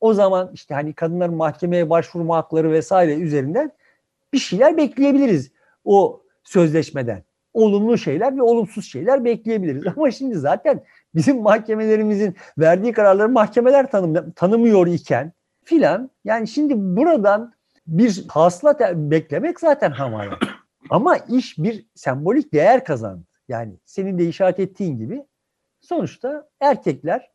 o 0.00 0.14
zaman 0.14 0.50
işte 0.54 0.74
hani 0.74 0.92
kadınların 0.92 1.34
mahkemeye 1.34 1.90
başvurma 1.90 2.36
hakları 2.36 2.72
vesaire 2.72 3.14
üzerinden 3.14 3.70
bir 4.32 4.38
şeyler 4.38 4.76
bekleyebiliriz 4.76 5.52
o 5.84 6.22
sözleşmeden. 6.44 7.22
Olumlu 7.52 7.98
şeyler 7.98 8.36
ve 8.36 8.42
olumsuz 8.42 8.90
şeyler 8.90 9.24
bekleyebiliriz. 9.24 9.82
Ama 9.96 10.10
şimdi 10.10 10.34
zaten 10.34 10.82
bizim 11.14 11.42
mahkemelerimizin 11.42 12.36
verdiği 12.58 12.92
kararları 12.92 13.28
mahkemeler 13.28 13.90
tanım, 13.90 14.30
tanımıyor 14.30 14.86
iken 14.86 15.32
filan 15.64 16.10
yani 16.24 16.48
şimdi 16.48 16.74
buradan 16.76 17.52
bir 17.86 18.24
hasılat 18.28 18.80
beklemek 18.94 19.60
zaten 19.60 19.90
hamaya. 19.90 20.38
Ama 20.90 21.16
iş 21.16 21.58
bir 21.58 21.86
sembolik 21.94 22.52
değer 22.52 22.84
kazandı. 22.84 23.24
Yani 23.48 23.78
senin 23.84 24.18
de 24.18 24.28
işaret 24.28 24.60
ettiğin 24.60 24.98
gibi 24.98 25.24
sonuçta 25.80 26.48
erkekler 26.60 27.30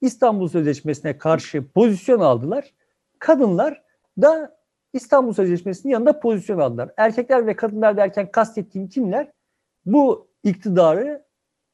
İstanbul 0.00 0.48
Sözleşmesi'ne 0.48 1.18
karşı 1.18 1.68
pozisyon 1.68 2.20
aldılar. 2.20 2.74
Kadınlar 3.18 3.82
da 4.20 4.56
İstanbul 4.92 5.32
Sözleşmesi'nin 5.32 5.92
yanında 5.92 6.20
pozisyon 6.20 6.58
aldılar. 6.58 6.90
Erkekler 6.96 7.46
ve 7.46 7.56
kadınlar 7.56 7.96
derken 7.96 8.30
kastettiğim 8.30 8.88
kimler? 8.88 9.30
Bu 9.86 10.28
iktidarı 10.42 11.24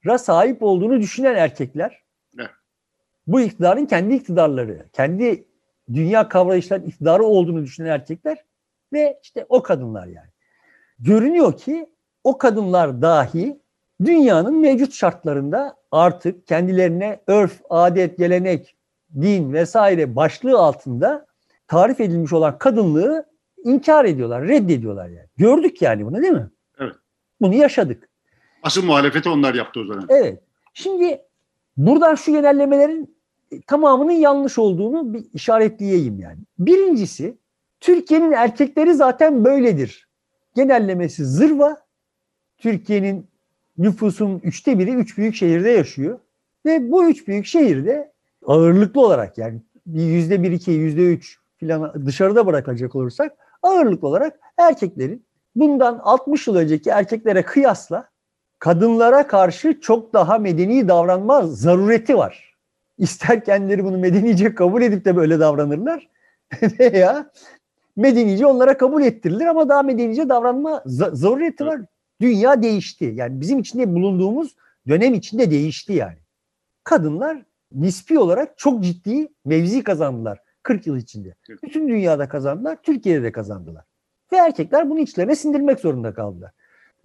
ra 0.07 0.19
sahip 0.19 0.63
olduğunu 0.63 1.01
düşünen 1.01 1.35
erkekler. 1.35 2.03
Evet. 2.39 2.51
bu 3.27 3.41
iktidarın 3.41 3.87
kendi 3.87 4.15
iktidarları, 4.15 4.87
kendi 4.93 5.45
dünya 5.93 6.29
kavrayışların 6.29 6.87
iktidarı 6.87 7.25
olduğunu 7.25 7.63
düşünen 7.63 7.89
erkekler 7.89 8.45
ve 8.93 9.21
işte 9.23 9.47
o 9.49 9.63
kadınlar 9.63 10.07
yani. 10.07 10.29
Görünüyor 10.99 11.57
ki 11.57 11.91
o 12.25 12.39
kadınlar 12.39 13.03
dahi 13.03 13.62
dünyanın 14.05 14.55
mevcut 14.55 14.95
şartlarında 14.95 15.77
artık 15.93 16.47
kendilerine 16.47 17.21
örf, 17.27 17.61
adet, 17.71 18.19
gelenek, 18.19 18.77
din 19.21 19.53
vesaire 19.53 20.17
başlığı 20.17 20.59
altında 20.59 21.27
tarif 21.69 22.01
edilmiş 22.01 22.33
olan 22.33 22.59
kadınlığı 22.59 23.27
inkar 23.65 24.05
ediyorlar, 24.05 24.49
reddediyorlar 24.49 25.09
yani. 25.09 25.29
Gördük 25.37 25.83
yani 25.83 26.07
bunu 26.07 26.23
değil 26.23 26.33
mi? 26.33 26.51
Evet. 26.79 26.95
Bunu 27.41 27.55
yaşadık. 27.55 28.09
Asıl 28.63 28.85
muhalefeti 28.85 29.29
onlar 29.29 29.55
yaptı 29.55 29.81
o 29.81 29.85
zaman. 29.85 30.07
Evet. 30.09 30.43
Şimdi 30.75 31.23
buradan 31.77 32.15
şu 32.15 32.33
genellemelerin 32.33 33.17
tamamının 33.67 34.13
yanlış 34.13 34.59
olduğunu 34.59 35.15
bir 35.15 35.25
işaretleyeyim 35.35 36.21
yani. 36.21 36.39
Birincisi 36.59 37.39
Türkiye'nin 37.81 38.33
erkekleri 38.33 38.95
zaten 38.95 39.45
böyledir. 39.45 40.09
Genellemesi 40.55 41.25
zırva. 41.25 41.77
Türkiye'nin 42.59 43.32
nüfusun 43.79 44.41
üçte 44.45 44.79
biri 44.79 44.95
üç 44.95 45.19
büyük 45.19 45.35
şehirde 45.35 45.71
yaşıyor. 45.71 46.19
Ve 46.67 46.91
bu 46.93 47.09
üç 47.11 47.29
büyük 47.29 47.47
şehirde 47.47 48.13
ağırlıklı 48.47 49.01
olarak 49.01 49.39
yani 49.39 49.61
yüzde 49.87 50.43
bir, 50.43 50.53
iki, 50.53 50.71
yüzde 50.71 51.13
üç 51.13 51.39
filan 51.57 52.07
dışarıda 52.07 52.47
bırakacak 52.47 52.95
olursak 52.95 53.33
ağırlıklı 53.63 54.09
olarak 54.09 54.41
erkeklerin 54.59 55.25
bundan 55.57 56.01
60 56.03 56.47
yıl 56.47 56.57
önceki 56.57 56.91
erkeklere 56.91 57.43
kıyasla 57.43 58.09
kadınlara 58.59 59.27
karşı 59.27 59.81
çok 59.81 60.13
daha 60.13 60.39
medeni 60.39 60.89
davranma 60.89 61.47
zarureti 61.47 62.17
var. 62.17 62.57
İster 62.99 63.45
kendileri 63.45 63.85
bunu 63.85 63.99
medenice 63.99 64.55
kabul 64.55 64.83
edip 64.83 65.05
de 65.05 65.17
böyle 65.17 65.41
davranırlar 65.41 66.09
veya 66.79 67.31
medenice 67.97 68.47
onlara 68.47 68.77
kabul 68.77 69.03
ettirilir 69.03 69.47
ama 69.47 69.69
daha 69.69 69.83
medenice 69.83 70.29
davranma 70.29 70.83
zarureti 70.87 71.67
var. 71.67 71.81
Dünya 72.23 72.63
değişti. 72.63 73.13
Yani 73.15 73.41
bizim 73.41 73.59
içinde 73.59 73.95
bulunduğumuz 73.95 74.57
dönem 74.89 75.15
içinde 75.15 75.51
değişti 75.51 75.93
yani. 75.93 76.19
Kadınlar 76.85 77.43
nispi 77.73 78.19
olarak 78.19 78.59
çok 78.59 78.85
ciddi 78.85 79.29
mevzi 79.45 79.85
kazandılar 79.85 80.39
40 80.63 80.87
yıl 80.87 80.97
içinde. 80.97 81.35
Bütün 81.63 81.89
dünyada 81.89 82.29
kazandılar, 82.29 82.83
Türkiye'de 82.83 83.23
de 83.23 83.33
kazandılar. 83.33 83.85
Ve 84.33 84.37
erkekler 84.37 84.91
bunu 84.91 84.99
içlerine 84.99 85.37
sindirmek 85.37 85.81
zorunda 85.81 86.15
kaldılar. 86.15 86.51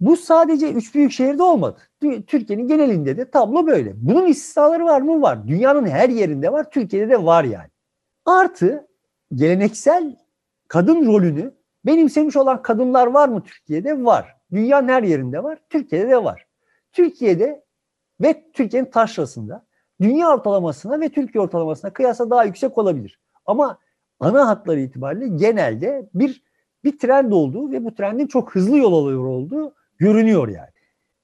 Bu 0.00 0.16
sadece 0.16 0.72
üç 0.72 0.94
büyük 0.94 1.12
şehirde 1.12 1.42
olmadı. 1.42 1.78
Türkiye'nin 2.26 2.68
genelinde 2.68 3.16
de 3.16 3.30
tablo 3.30 3.66
böyle. 3.66 3.92
Bunun 3.96 4.26
istisnaları 4.26 4.84
var 4.84 5.00
mı? 5.00 5.22
Var. 5.22 5.48
Dünyanın 5.48 5.86
her 5.86 6.08
yerinde 6.08 6.52
var. 6.52 6.70
Türkiye'de 6.70 7.10
de 7.10 7.24
var 7.24 7.44
yani. 7.44 7.68
Artı 8.26 8.88
geleneksel 9.34 10.16
kadın 10.68 11.06
rolünü 11.06 11.54
benimsemiş 11.86 12.36
olan 12.36 12.62
kadınlar 12.62 13.06
var 13.06 13.28
mı 13.28 13.42
Türkiye'de? 13.42 14.04
Var. 14.04 14.37
Dünyanın 14.52 14.88
her 14.88 15.02
yerinde 15.02 15.42
var. 15.42 15.58
Türkiye'de 15.70 16.10
de 16.10 16.24
var. 16.24 16.46
Türkiye'de 16.92 17.64
ve 18.20 18.50
Türkiye'nin 18.52 18.90
taşrasında 18.90 19.66
dünya 20.00 20.34
ortalamasına 20.34 21.00
ve 21.00 21.08
Türkiye 21.08 21.42
ortalamasına 21.42 21.92
kıyasla 21.92 22.30
daha 22.30 22.44
yüksek 22.44 22.78
olabilir. 22.78 23.20
Ama 23.46 23.78
ana 24.20 24.48
hatları 24.48 24.80
itibariyle 24.80 25.28
genelde 25.28 26.08
bir 26.14 26.42
bir 26.84 26.98
trend 26.98 27.32
olduğu 27.32 27.72
ve 27.72 27.84
bu 27.84 27.94
trendin 27.94 28.26
çok 28.26 28.54
hızlı 28.54 28.78
yol 28.78 28.92
alıyor 29.04 29.24
olduğu 29.24 29.74
görünüyor 29.98 30.48
yani. 30.48 30.68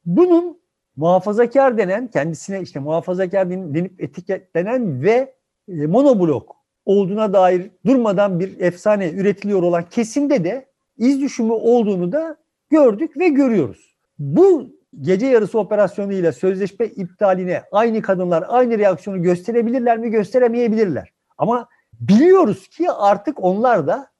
Bunun 0.04 0.60
muhafazakar 0.96 1.78
denen, 1.78 2.06
kendisine 2.06 2.60
işte 2.60 2.80
muhafazakar 2.80 3.50
denip 3.50 4.02
etiketlenen 4.02 5.02
ve 5.02 5.34
e, 5.68 5.86
monoblok 5.86 6.56
olduğuna 6.84 7.32
dair 7.32 7.70
durmadan 7.86 8.40
bir 8.40 8.60
efsane 8.60 9.10
üretiliyor 9.10 9.62
olan 9.62 9.84
kesimde 9.90 10.44
de 10.44 10.66
iz 10.98 11.20
düşümü 11.20 11.52
olduğunu 11.52 12.12
da 12.12 12.36
gördük 12.70 13.16
ve 13.16 13.28
görüyoruz. 13.28 13.96
Bu 14.18 14.70
gece 15.00 15.26
yarısı 15.26 15.58
operasyonuyla 15.58 16.32
sözleşme 16.32 16.86
iptaline 16.86 17.62
aynı 17.72 18.02
kadınlar 18.02 18.44
aynı 18.48 18.78
reaksiyonu 18.78 19.22
gösterebilirler 19.22 19.98
mi 19.98 20.10
gösteremeyebilirler. 20.10 21.12
Ama 21.38 21.68
biliyoruz 21.92 22.68
ki 22.68 22.90
artık 22.90 23.44
onlar 23.44 23.86
da 23.86 24.10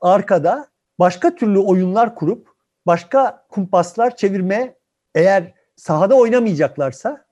arkada 0.00 0.68
başka 0.98 1.34
türlü 1.34 1.58
oyunlar 1.58 2.14
kurup 2.14 2.48
başka 2.86 3.46
kumpaslar 3.48 4.16
çevirme 4.16 4.74
eğer 5.14 5.54
sahada 5.76 6.14
oynamayacaklarsa 6.14 7.24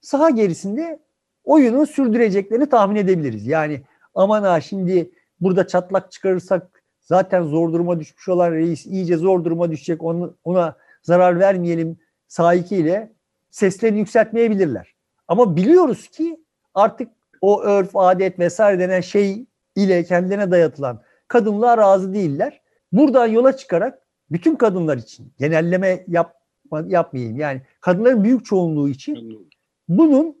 saha 0.00 0.30
gerisinde 0.30 1.00
oyunu 1.44 1.86
sürdüreceklerini 1.86 2.68
tahmin 2.68 2.96
edebiliriz. 2.96 3.46
Yani 3.46 3.82
aman 4.14 4.42
ha 4.42 4.60
şimdi 4.60 5.10
burada 5.40 5.66
çatlak 5.66 6.12
çıkarırsak 6.12 6.79
zaten 7.10 7.42
zor 7.42 7.72
duruma 7.72 8.00
düşmüş 8.00 8.28
olan 8.28 8.52
reis 8.52 8.86
iyice 8.86 9.16
zor 9.16 9.44
duruma 9.44 9.70
düşecek 9.70 10.02
onu, 10.02 10.34
ona 10.44 10.76
zarar 11.02 11.40
vermeyelim 11.40 11.98
sahikiyle 12.28 13.12
seslerini 13.50 13.98
yükseltmeyebilirler. 13.98 14.94
Ama 15.28 15.56
biliyoruz 15.56 16.08
ki 16.08 16.40
artık 16.74 17.08
o 17.40 17.62
örf, 17.62 17.96
adet 17.96 18.38
vesaire 18.38 18.78
denen 18.78 19.00
şey 19.00 19.46
ile 19.76 20.04
kendilerine 20.04 20.50
dayatılan 20.50 21.02
kadınlar 21.28 21.78
razı 21.78 22.14
değiller. 22.14 22.60
Buradan 22.92 23.26
yola 23.26 23.56
çıkarak 23.56 23.98
bütün 24.30 24.56
kadınlar 24.56 24.96
için 24.96 25.32
genelleme 25.38 26.04
yapma, 26.08 26.84
yapmayayım. 26.86 27.38
Yani 27.38 27.62
kadınların 27.80 28.24
büyük 28.24 28.44
çoğunluğu 28.44 28.88
için 28.88 29.48
bunun 29.88 30.36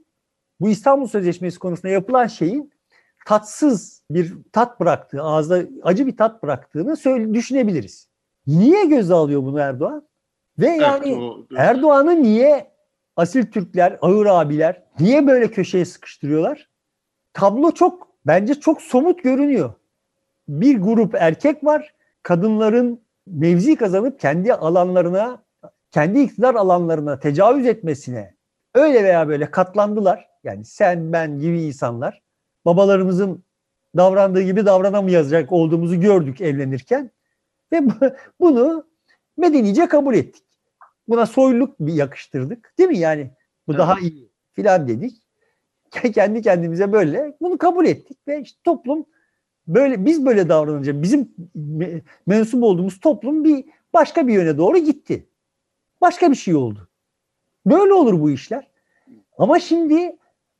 bu 0.60 0.68
İstanbul 0.68 1.06
Sözleşmesi 1.06 1.58
konusunda 1.58 1.88
yapılan 1.88 2.26
şeyin 2.26 2.72
tatsız 3.26 4.02
bir 4.10 4.36
tat 4.52 4.80
bıraktığı, 4.80 5.22
ağızda 5.22 5.62
acı 5.82 6.06
bir 6.06 6.16
tat 6.16 6.42
bıraktığını 6.42 6.96
söyle, 6.96 7.34
düşünebiliriz. 7.34 8.08
Niye 8.46 8.84
göze 8.84 9.14
alıyor 9.14 9.42
bunu 9.42 9.60
Erdoğan? 9.60 10.08
Ve 10.58 10.68
yani 10.68 11.08
evet, 11.08 11.18
o... 11.18 11.46
Erdoğan'ı 11.56 12.22
niye 12.22 12.70
asil 13.16 13.46
Türkler, 13.46 13.98
ağır 14.02 14.26
abiler 14.26 14.82
niye 15.00 15.26
böyle 15.26 15.50
köşeye 15.50 15.84
sıkıştırıyorlar? 15.84 16.68
Tablo 17.32 17.72
çok 17.72 18.08
bence 18.26 18.54
çok 18.54 18.82
somut 18.82 19.22
görünüyor. 19.22 19.72
Bir 20.48 20.78
grup 20.78 21.14
erkek 21.14 21.64
var. 21.64 21.94
Kadınların 22.22 23.00
mevzi 23.26 23.76
kazanıp 23.76 24.20
kendi 24.20 24.54
alanlarına, 24.54 25.42
kendi 25.90 26.20
iktidar 26.20 26.54
alanlarına 26.54 27.20
tecavüz 27.20 27.66
etmesine 27.66 28.34
öyle 28.74 29.04
veya 29.04 29.28
böyle 29.28 29.50
katlandılar. 29.50 30.28
Yani 30.44 30.64
sen, 30.64 31.12
ben 31.12 31.38
gibi 31.38 31.62
insanlar 31.62 32.22
babalarımızın 32.64 33.44
davrandığı 33.96 34.42
gibi 34.42 34.66
davranamayacak 34.66 35.52
olduğumuzu 35.52 36.00
gördük 36.00 36.40
evlenirken 36.40 37.10
ve 37.72 37.82
bunu 38.40 38.86
medenice 39.36 39.88
kabul 39.88 40.14
ettik. 40.14 40.44
Buna 41.08 41.26
soyluluk 41.26 41.80
bir 41.80 41.92
yakıştırdık. 41.92 42.74
Değil 42.78 42.90
mi 42.90 42.98
yani? 42.98 43.30
Bu 43.66 43.72
evet. 43.72 43.78
daha 43.78 44.00
iyi 44.00 44.30
filan 44.52 44.88
dedik. 44.88 45.22
Kendi 46.14 46.42
kendimize 46.42 46.92
böyle 46.92 47.36
bunu 47.40 47.58
kabul 47.58 47.86
ettik 47.86 48.18
ve 48.28 48.40
işte 48.40 48.60
toplum 48.64 49.06
böyle 49.66 50.04
biz 50.04 50.26
böyle 50.26 50.48
davranınca 50.48 51.02
bizim 51.02 51.28
mensup 52.26 52.62
olduğumuz 52.62 53.00
toplum 53.00 53.44
bir 53.44 53.64
başka 53.92 54.26
bir 54.26 54.32
yöne 54.32 54.58
doğru 54.58 54.78
gitti. 54.78 55.26
Başka 56.00 56.30
bir 56.30 56.36
şey 56.36 56.54
oldu. 56.54 56.88
Böyle 57.66 57.92
olur 57.92 58.20
bu 58.20 58.30
işler. 58.30 58.70
Ama 59.38 59.60
şimdi 59.60 60.16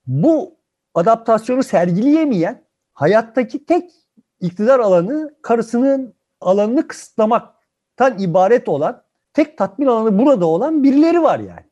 bu 0.06 0.59
adaptasyonu 0.94 1.62
sergileyemeyen 1.62 2.64
hayattaki 2.92 3.66
tek 3.66 3.90
iktidar 4.40 4.80
alanı 4.80 5.34
karısının 5.42 6.14
alanını 6.40 6.88
kısıtlamaktan 6.88 8.18
ibaret 8.18 8.68
olan 8.68 9.02
tek 9.32 9.58
tatmin 9.58 9.86
alanı 9.86 10.18
burada 10.18 10.46
olan 10.46 10.82
birileri 10.84 11.22
var 11.22 11.38
yani. 11.38 11.70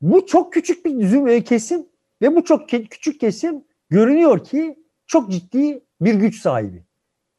Bu 0.00 0.26
çok 0.26 0.52
küçük 0.52 0.84
bir 0.84 1.06
züm 1.06 1.42
kesim 1.42 1.86
ve 2.22 2.36
bu 2.36 2.44
çok 2.44 2.68
küçük 2.68 3.20
kesim 3.20 3.64
görünüyor 3.90 4.44
ki 4.44 4.78
çok 5.06 5.30
ciddi 5.30 5.84
bir 6.00 6.14
güç 6.14 6.40
sahibi. 6.40 6.84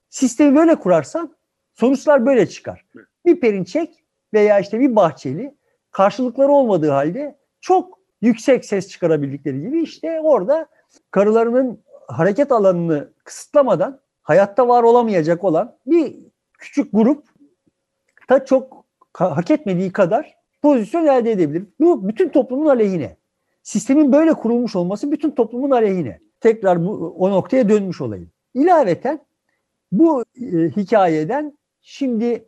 Sistemi 0.09 0.55
böyle 0.55 0.75
kurarsan 0.75 1.35
sonuçlar 1.73 2.25
böyle 2.25 2.49
çıkar. 2.49 2.85
Bir 3.25 3.39
Perinçek 3.39 4.03
veya 4.33 4.59
işte 4.59 4.79
bir 4.79 4.95
Bahçeli 4.95 5.55
karşılıkları 5.91 6.51
olmadığı 6.51 6.89
halde 6.89 7.37
çok 7.61 7.99
yüksek 8.21 8.65
ses 8.65 8.87
çıkarabildikleri 8.87 9.61
gibi 9.61 9.81
işte 9.81 10.19
orada 10.19 10.67
karılarının 11.11 11.83
hareket 12.07 12.51
alanını 12.51 13.13
kısıtlamadan 13.23 13.99
hayatta 14.21 14.67
var 14.67 14.83
olamayacak 14.83 15.43
olan 15.43 15.77
bir 15.85 16.15
küçük 16.53 16.93
grup 16.93 17.27
da 18.29 18.45
çok 18.45 18.85
hak 19.13 19.51
etmediği 19.51 19.91
kadar 19.91 20.35
pozisyon 20.61 21.05
elde 21.05 21.31
edebilir. 21.31 21.63
Bu 21.79 22.07
bütün 22.07 22.29
toplumun 22.29 22.65
aleyhine. 22.65 23.17
Sistemin 23.63 24.11
böyle 24.11 24.33
kurulmuş 24.33 24.75
olması 24.75 25.11
bütün 25.11 25.31
toplumun 25.31 25.71
aleyhine. 25.71 26.19
Tekrar 26.41 26.85
bu, 26.85 27.15
o 27.17 27.31
noktaya 27.31 27.69
dönmüş 27.69 28.01
olayım. 28.01 28.31
İlaveten 28.53 29.19
bu 29.91 30.23
e, 30.41 30.45
hikayeden 30.75 31.57
şimdi 31.81 32.47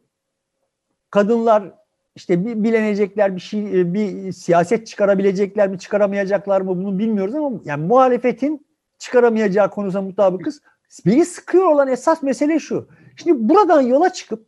kadınlar 1.10 1.74
işte 2.18 2.64
bilenecekler 2.64 3.36
bir 3.36 3.42
şey 3.42 3.94
bir 3.94 4.32
siyaset 4.32 4.88
çıkarabilecekler 4.88 5.70
mi 5.70 5.80
çıkaramayacaklar 5.80 6.62
mı 6.62 6.78
bunu 6.78 7.00
bilmiyoruz 7.00 7.36
ama 7.36 7.52
yani 7.66 7.86
muhalefetin 7.86 8.68
çıkaramayacağı 8.98 9.70
konusunda 9.70 10.02
mutabıkız. 10.02 10.62
Beni 11.06 11.26
sıkıyor 11.26 11.66
olan 11.66 11.88
esas 11.88 12.24
mesele 12.24 12.60
şu. 12.60 12.88
Şimdi 13.16 13.50
buradan 13.50 13.82
yola 13.82 14.14
çıkıp 14.14 14.48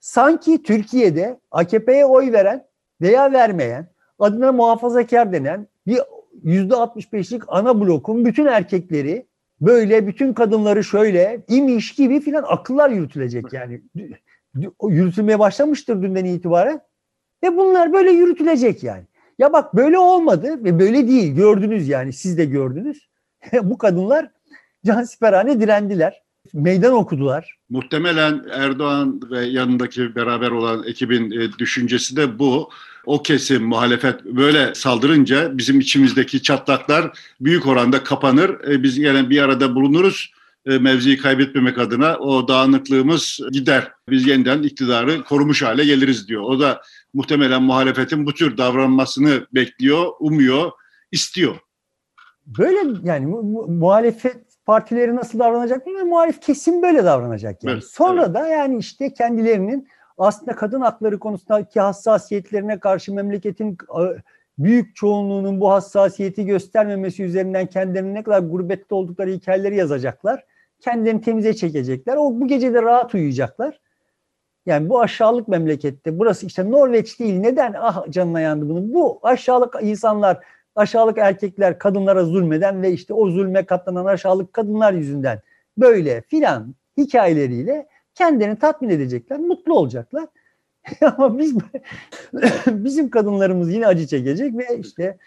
sanki 0.00 0.62
Türkiye'de 0.62 1.40
AKP'ye 1.50 2.04
oy 2.04 2.32
veren 2.32 2.66
veya 3.00 3.32
vermeyen, 3.32 3.86
adına 4.18 4.52
muhafazakar 4.52 5.32
denen 5.32 5.66
bir 5.86 6.00
%65'lik 6.44 7.42
ana 7.48 7.80
blokun 7.80 8.24
bütün 8.24 8.46
erkekleri 8.46 9.26
böyle 9.60 10.06
bütün 10.06 10.32
kadınları 10.32 10.84
şöyle 10.84 11.44
imiş 11.48 11.94
gibi 11.94 12.20
filan 12.20 12.44
akıllar 12.48 12.90
yürütülecek 12.90 13.52
yani. 13.52 13.82
Yürütülmeye 14.88 15.38
başlamıştır 15.38 16.02
dünden 16.02 16.24
itibaren. 16.24 16.80
Ve 17.42 17.56
bunlar 17.56 17.92
böyle 17.92 18.10
yürütülecek 18.10 18.82
yani. 18.82 19.04
Ya 19.38 19.52
bak 19.52 19.74
böyle 19.76 19.98
olmadı 19.98 20.64
ve 20.64 20.78
böyle 20.78 21.08
değil. 21.08 21.34
Gördünüz 21.34 21.88
yani 21.88 22.12
siz 22.12 22.38
de 22.38 22.44
gördünüz. 22.44 23.08
Bu 23.62 23.78
kadınlar 23.78 24.30
cansiperhane 24.86 25.60
direndiler. 25.60 26.22
Meydan 26.52 26.92
okudular. 26.92 27.56
Muhtemelen 27.70 28.44
Erdoğan 28.52 29.20
ve 29.30 29.44
yanındaki 29.44 30.14
beraber 30.14 30.50
olan 30.50 30.84
ekibin 30.86 31.30
e, 31.30 31.52
düşüncesi 31.58 32.16
de 32.16 32.38
bu. 32.38 32.70
O 33.06 33.22
kesim 33.22 33.64
muhalefet 33.64 34.24
böyle 34.24 34.74
saldırınca 34.74 35.58
bizim 35.58 35.80
içimizdeki 35.80 36.42
çatlaklar 36.42 37.18
büyük 37.40 37.66
oranda 37.66 38.04
kapanır. 38.04 38.68
E, 38.70 38.82
biz 38.82 38.98
yine 38.98 39.30
bir 39.30 39.42
arada 39.42 39.74
bulunuruz 39.74 40.32
e, 40.66 40.78
mevziyi 40.78 41.16
kaybetmemek 41.16 41.78
adına 41.78 42.18
o 42.18 42.48
dağınıklığımız 42.48 43.40
gider. 43.52 43.92
Biz 44.10 44.26
yeniden 44.26 44.62
iktidarı 44.62 45.24
korumuş 45.24 45.62
hale 45.62 45.84
geliriz 45.84 46.28
diyor. 46.28 46.42
O 46.42 46.60
da 46.60 46.82
muhtemelen 47.14 47.62
muhalefetin 47.62 48.26
bu 48.26 48.34
tür 48.34 48.58
davranmasını 48.58 49.46
bekliyor, 49.54 50.12
umuyor, 50.20 50.70
istiyor. 51.12 51.56
Böyle 52.46 52.98
yani 53.02 53.26
mu- 53.26 53.66
muhalefet 53.68 54.36
partileri 54.66 55.16
nasıl 55.16 55.38
davranacak 55.38 55.86
bilmiyorum. 55.86 56.08
Muhalif 56.08 56.40
kesim 56.40 56.82
böyle 56.82 57.04
davranacak 57.04 57.64
yani. 57.64 57.74
Evet, 57.74 57.84
Sonra 57.84 58.24
evet. 58.24 58.34
da 58.34 58.46
yani 58.46 58.78
işte 58.78 59.14
kendilerinin 59.14 59.88
aslında 60.18 60.56
kadın 60.56 60.80
hakları 60.80 61.18
konusundaki 61.18 61.80
hassasiyetlerine 61.80 62.80
karşı 62.80 63.14
memleketin 63.14 63.78
büyük 64.58 64.96
çoğunluğunun 64.96 65.60
bu 65.60 65.70
hassasiyeti 65.70 66.46
göstermemesi 66.46 67.22
üzerinden 67.22 67.66
kendilerinin 67.66 68.14
ne 68.14 68.22
kadar 68.22 68.38
gurbette 68.38 68.94
oldukları 68.94 69.30
hikayeleri 69.30 69.76
yazacaklar. 69.76 70.44
Kendilerini 70.80 71.20
temize 71.20 71.54
çekecekler. 71.54 72.16
O 72.16 72.40
bu 72.40 72.48
gece 72.48 72.74
de 72.74 72.82
rahat 72.82 73.14
uyuyacaklar. 73.14 73.80
Yani 74.66 74.88
bu 74.88 75.00
aşağılık 75.00 75.48
memlekette 75.48 76.18
burası 76.18 76.46
işte 76.46 76.70
Norveç 76.70 77.20
değil. 77.20 77.34
Neden 77.34 77.74
ah 77.78 78.10
canına 78.10 78.40
yandı 78.40 78.68
bunun? 78.68 78.94
Bu 78.94 79.20
aşağılık 79.22 79.74
insanlar, 79.82 80.44
aşağılık 80.74 81.18
erkekler 81.18 81.78
kadınlara 81.78 82.24
zulmeden 82.24 82.82
ve 82.82 82.92
işte 82.92 83.14
o 83.14 83.30
zulme 83.30 83.66
katlanan 83.66 84.04
aşağılık 84.04 84.52
kadınlar 84.52 84.92
yüzünden 84.92 85.40
böyle 85.78 86.20
filan 86.20 86.74
hikayeleriyle 86.96 87.86
kendilerini 88.14 88.58
tatmin 88.58 88.88
edecekler, 88.88 89.38
mutlu 89.38 89.78
olacaklar. 89.78 90.26
Ama 91.00 91.38
biz 91.38 91.56
bizim 92.66 93.10
kadınlarımız 93.10 93.72
yine 93.72 93.86
acı 93.86 94.06
çekecek 94.06 94.58
ve 94.58 94.78
işte 94.78 95.18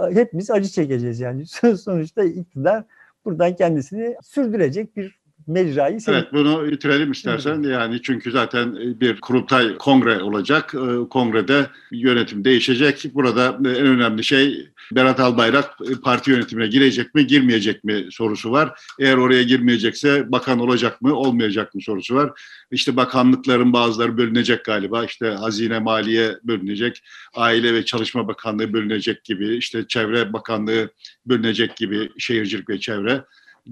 hepimiz 0.00 0.50
acı 0.50 0.68
çekeceğiz 0.68 1.20
yani. 1.20 1.46
Sonuçta 1.76 2.24
iktidar 2.24 2.84
buradan 3.24 3.56
kendisini 3.56 4.16
sürdürecek 4.22 4.96
bir 4.96 5.21
mecrayı 5.46 6.00
senin... 6.00 6.16
Evet 6.16 6.32
bunu 6.32 6.70
bitirelim 6.70 7.12
istersen. 7.12 7.62
Yani 7.62 8.02
çünkü 8.02 8.30
zaten 8.30 9.00
bir 9.00 9.20
kurultay 9.20 9.76
kongre 9.76 10.22
olacak. 10.22 10.74
Ee, 10.74 11.08
kongrede 11.08 11.66
yönetim 11.92 12.44
değişecek. 12.44 13.10
Burada 13.14 13.58
en 13.58 13.86
önemli 13.86 14.24
şey 14.24 14.68
Berat 14.92 15.20
Albayrak 15.20 15.70
parti 16.02 16.30
yönetimine 16.30 16.66
girecek 16.66 17.14
mi, 17.14 17.26
girmeyecek 17.26 17.84
mi 17.84 18.06
sorusu 18.10 18.50
var. 18.50 18.80
Eğer 18.98 19.16
oraya 19.16 19.42
girmeyecekse 19.42 20.32
bakan 20.32 20.58
olacak 20.58 21.02
mı, 21.02 21.14
olmayacak 21.14 21.74
mı 21.74 21.82
sorusu 21.82 22.14
var. 22.14 22.30
İşte 22.70 22.96
bakanlıkların 22.96 23.72
bazıları 23.72 24.18
bölünecek 24.18 24.64
galiba. 24.64 25.04
İşte 25.04 25.28
Hazine 25.30 25.78
Maliye 25.78 26.36
bölünecek, 26.44 27.02
Aile 27.34 27.74
ve 27.74 27.84
Çalışma 27.84 28.28
Bakanlığı 28.28 28.72
bölünecek 28.72 29.24
gibi, 29.24 29.56
işte 29.56 29.84
Çevre 29.88 30.32
Bakanlığı 30.32 30.90
bölünecek 31.26 31.76
gibi 31.76 32.10
şehircilik 32.18 32.68
ve 32.68 32.80
çevre 32.80 33.24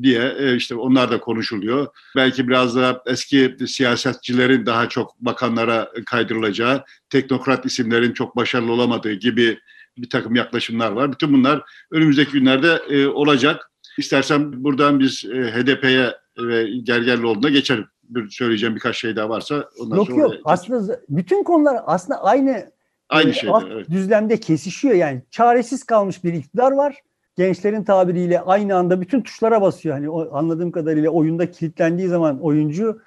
diye 0.03 0.35
e, 0.39 0.57
işte 0.57 0.75
onlar 0.75 1.11
da 1.11 1.21
konuşuluyor. 1.21 1.87
Belki 2.17 2.49
biraz 2.49 2.77
da 2.77 3.03
eski 3.07 3.57
siyasetçilerin 3.67 4.67
daha 4.67 4.89
çok 4.89 5.21
bakanlara 5.21 5.91
kaydırılacağı, 6.07 6.85
teknokrat 7.11 7.67
isimlerin 7.67 8.13
çok 8.13 8.37
başarılı 8.37 8.73
olamadığı 8.73 9.13
gibi 9.13 9.59
bir 9.99 10.11
takım 10.11 10.35
yaklaşımlar 10.35 10.93
var. 10.93 11.13
Bütün 11.13 11.33
bunlar 11.33 11.63
önümüzdeki 11.91 12.33
günlerde 12.33 12.81
e, 12.91 13.07
olacak. 13.07 13.71
İstersen 13.99 14.65
buradan 14.65 15.01
biz 15.01 15.25
e, 15.25 15.53
HDP'ye 15.53 16.15
ve 16.39 16.69
Gergerlioğlu'na 16.83 17.49
geçelim. 17.49 17.87
Bir 18.03 18.31
söyleyeceğim 18.31 18.75
birkaç 18.75 18.97
şey 18.97 19.17
daha 19.17 19.29
varsa 19.29 19.69
ondan 19.79 19.97
yok, 19.97 20.07
sonra... 20.07 20.21
Yok 20.21 20.35
yok 20.35 20.43
aslında 20.45 21.01
bütün 21.09 21.43
konular 21.45 21.81
aslında 21.87 22.25
aynı 22.25 22.71
Aynı 23.11 23.35
şeyde, 23.35 23.53
evet. 23.73 23.91
düzlemde 23.91 24.41
kesişiyor 24.41 24.95
yani. 24.95 25.23
Çaresiz 25.31 25.85
kalmış 25.85 26.25
bir 26.25 26.33
iktidar 26.33 26.73
var 26.73 26.97
gençlerin 27.37 27.85
tabiriyle 27.85 28.41
aynı 28.41 28.77
anda 28.77 29.01
bütün 29.01 29.21
tuşlara 29.21 29.63
basıyor. 29.63 29.95
Hani 29.95 30.11
o, 30.11 30.37
anladığım 30.37 30.71
kadarıyla 30.71 31.11
oyunda 31.11 31.51
kilitlendiği 31.51 32.09
zaman 32.09 32.41
oyuncu 32.41 33.03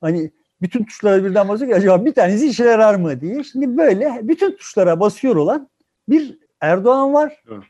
hani 0.00 0.30
bütün 0.62 0.84
tuşlara 0.84 1.24
birden 1.24 1.48
basıyor 1.48 1.70
ki 1.70 1.76
acaba 1.76 2.04
bir 2.04 2.14
tanesi 2.14 2.46
işe 2.46 2.64
yarar 2.64 2.94
mı 2.94 3.20
diye. 3.20 3.44
Şimdi 3.44 3.76
böyle 3.76 4.20
bütün 4.22 4.56
tuşlara 4.56 5.00
basıyor 5.00 5.36
olan 5.36 5.68
bir 6.08 6.38
Erdoğan 6.60 7.14
var. 7.14 7.42
Evet. 7.48 7.64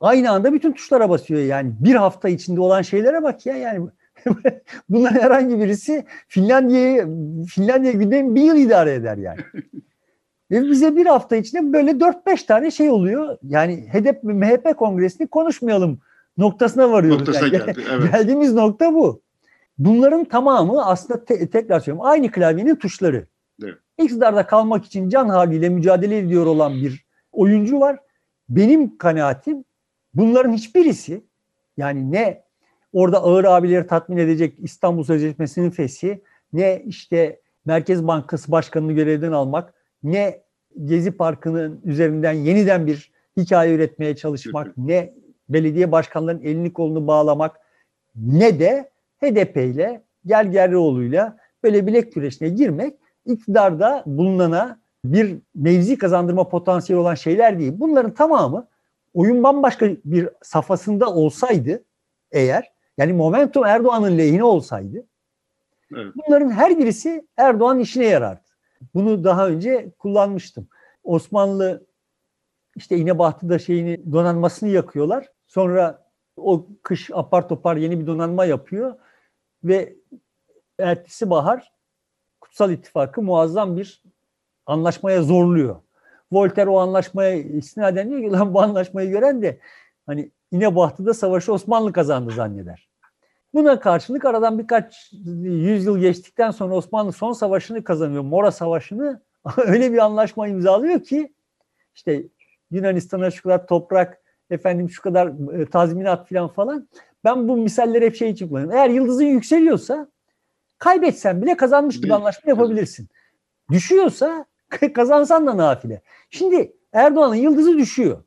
Aynı 0.00 0.30
anda 0.30 0.52
bütün 0.52 0.72
tuşlara 0.72 1.10
basıyor 1.10 1.40
yani. 1.40 1.72
Bir 1.80 1.94
hafta 1.94 2.28
içinde 2.28 2.60
olan 2.60 2.82
şeylere 2.82 3.22
bak 3.22 3.46
ya 3.46 3.56
yani. 3.56 3.88
Bunların 4.88 5.20
herhangi 5.20 5.58
birisi 5.58 6.04
Finlandiya'yı 6.28 7.08
Finlandiya 7.48 7.92
gündemi 7.92 8.34
bir 8.34 8.42
yıl 8.42 8.56
idare 8.56 8.92
eder 8.92 9.16
yani. 9.16 9.40
Ve 10.50 10.62
bize 10.62 10.96
bir 10.96 11.06
hafta 11.06 11.36
içinde 11.36 11.72
böyle 11.72 11.90
4-5 11.90 12.46
tane 12.46 12.70
şey 12.70 12.90
oluyor. 12.90 13.38
Yani 13.42 13.88
HDP 13.92 14.22
MHP 14.22 14.76
kongresini 14.76 15.26
konuşmayalım 15.26 16.00
noktasına 16.38 16.92
varıyoruz. 16.92 17.18
Noktasına 17.18 17.58
yani. 17.58 17.66
geldi, 17.66 17.84
evet. 17.92 18.12
Geldiğimiz 18.12 18.54
nokta 18.54 18.94
bu. 18.94 19.22
Bunların 19.78 20.24
tamamı 20.24 20.86
aslında 20.86 21.24
te- 21.24 21.50
tekrar 21.50 21.80
söylüyorum 21.80 22.10
aynı 22.10 22.30
klavyenin 22.30 22.76
tuşları. 22.76 23.26
Evet. 23.64 23.74
İktidarda 23.98 24.46
kalmak 24.46 24.84
için 24.84 25.08
can 25.08 25.28
haliyle 25.28 25.68
mücadele 25.68 26.18
ediyor 26.18 26.46
olan 26.46 26.74
bir 26.74 27.04
oyuncu 27.32 27.80
var. 27.80 27.98
Benim 28.48 28.98
kanaatim 28.98 29.64
bunların 30.14 30.52
hiçbirisi 30.52 31.24
yani 31.76 32.12
ne 32.12 32.42
orada 32.92 33.22
ağır 33.22 33.44
abileri 33.44 33.86
tatmin 33.86 34.16
edecek 34.16 34.54
İstanbul 34.58 35.04
Sözleşmesi'nin 35.04 35.70
feshi 35.70 36.22
ne 36.52 36.82
işte 36.86 37.40
Merkez 37.64 38.06
Bankası 38.06 38.52
Başkanı'nı 38.52 38.92
görevden 38.92 39.32
almak 39.32 39.74
ne 40.02 40.40
Gezi 40.84 41.10
Parkı'nın 41.10 41.80
üzerinden 41.84 42.32
yeniden 42.32 42.86
bir 42.86 43.10
hikaye 43.36 43.74
üretmeye 43.74 44.16
çalışmak, 44.16 44.78
ne 44.78 45.14
belediye 45.48 45.92
başkanlarının 45.92 46.42
elini 46.42 46.72
kolunu 46.72 47.06
bağlamak, 47.06 47.56
ne 48.16 48.60
de 48.60 48.90
HDP 49.22 49.56
ile 49.56 50.02
Gergerlioğlu'yla 50.26 51.36
böyle 51.62 51.86
bilek 51.86 52.14
güreşine 52.14 52.48
girmek 52.48 52.96
iktidarda 53.26 54.02
bulunana 54.06 54.80
bir 55.04 55.38
mevzi 55.54 55.98
kazandırma 55.98 56.48
potansiyeli 56.48 57.00
olan 57.00 57.14
şeyler 57.14 57.58
değil. 57.58 57.72
Bunların 57.76 58.14
tamamı 58.14 58.68
oyun 59.14 59.42
bambaşka 59.42 59.86
bir 60.04 60.28
safhasında 60.42 61.14
olsaydı 61.14 61.84
eğer 62.32 62.72
yani 62.98 63.12
momentum 63.12 63.64
Erdoğan'ın 63.64 64.18
lehine 64.18 64.44
olsaydı 64.44 65.06
evet. 65.96 66.14
bunların 66.16 66.50
her 66.50 66.78
birisi 66.78 67.26
Erdoğan'ın 67.36 67.80
işine 67.80 68.06
yarardı. 68.06 68.49
Bunu 68.94 69.24
daha 69.24 69.48
önce 69.48 69.90
kullanmıştım. 69.98 70.68
Osmanlı 71.04 71.86
işte 72.76 72.96
İnebahtı'da 72.96 73.58
şeyini 73.58 74.12
donanmasını 74.12 74.68
yakıyorlar. 74.68 75.28
Sonra 75.46 76.10
o 76.36 76.66
kış 76.82 77.10
apar 77.12 77.48
topar 77.48 77.76
yeni 77.76 78.00
bir 78.00 78.06
donanma 78.06 78.44
yapıyor 78.44 78.94
ve 79.64 79.96
ertesi 80.78 81.30
bahar 81.30 81.72
Kutsal 82.40 82.70
İttifakı 82.70 83.22
muazzam 83.22 83.76
bir 83.76 84.02
anlaşmaya 84.66 85.22
zorluyor. 85.22 85.76
Voltaire 86.32 86.70
o 86.70 86.78
anlaşmaya 86.78 87.34
istinaden 87.34 88.10
diyor 88.10 88.20
ki 88.20 88.30
lan 88.30 88.54
bu 88.54 88.62
anlaşmayı 88.62 89.10
gören 89.10 89.42
de 89.42 89.60
hani 90.06 90.30
İnebahtı'da 90.50 91.14
savaşı 91.14 91.52
Osmanlı 91.52 91.92
kazandı 91.92 92.30
zanneder. 92.30 92.89
Buna 93.54 93.80
karşılık 93.80 94.24
aradan 94.24 94.58
birkaç 94.58 95.12
yüzyıl 95.42 95.98
geçtikten 95.98 96.50
sonra 96.50 96.74
Osmanlı 96.74 97.12
son 97.12 97.32
savaşını 97.32 97.84
kazanıyor. 97.84 98.22
Mora 98.22 98.50
Savaşı'nı 98.50 99.22
öyle 99.56 99.92
bir 99.92 99.98
anlaşma 99.98 100.48
imzalıyor 100.48 101.02
ki 101.02 101.32
işte 101.94 102.22
Yunanistan'a 102.70 103.30
şu 103.30 103.42
kadar 103.42 103.66
toprak, 103.66 104.20
efendim 104.50 104.90
şu 104.90 105.02
kadar 105.02 105.54
e, 105.60 105.66
tazminat 105.66 106.28
falan 106.28 106.48
falan. 106.48 106.88
Ben 107.24 107.48
bu 107.48 107.56
misalleri 107.56 108.06
hep 108.06 108.16
şey 108.16 108.30
için 108.30 108.48
kullanıyorum. 108.48 108.76
Eğer 108.76 108.90
yıldızın 108.90 109.24
yükseliyorsa 109.24 110.08
kaybetsen 110.78 111.42
bile 111.42 111.56
kazanmış 111.56 112.00
gibi 112.00 112.14
anlaşma 112.14 112.50
yapabilirsin. 112.50 113.08
Düşüyorsa 113.70 114.46
kazansan 114.94 115.46
da 115.46 115.56
nafile. 115.56 116.02
Şimdi 116.30 116.72
Erdoğan'ın 116.92 117.34
yıldızı 117.34 117.78
düşüyor. 117.78 118.24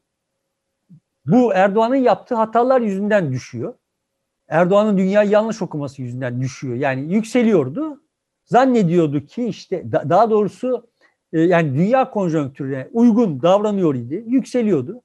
Bu 1.25 1.53
Erdoğan'ın 1.53 1.95
yaptığı 1.95 2.35
hatalar 2.35 2.81
yüzünden 2.81 3.31
düşüyor. 3.31 3.73
Erdoğan'ın 4.53 4.97
dünyayı 4.97 5.29
yanlış 5.29 5.61
okuması 5.61 6.01
yüzünden 6.01 6.41
düşüyor. 6.41 6.75
Yani 6.75 7.13
yükseliyordu. 7.13 8.01
Zannediyordu 8.45 9.25
ki 9.25 9.45
işte 9.45 9.83
daha 9.91 10.29
doğrusu 10.29 10.87
e, 11.33 11.41
yani 11.41 11.75
dünya 11.75 12.09
konjonktürüne 12.09 12.87
uygun 12.93 13.41
davranıyor 13.41 13.95
idi. 13.95 14.23
Yükseliyordu. 14.27 15.01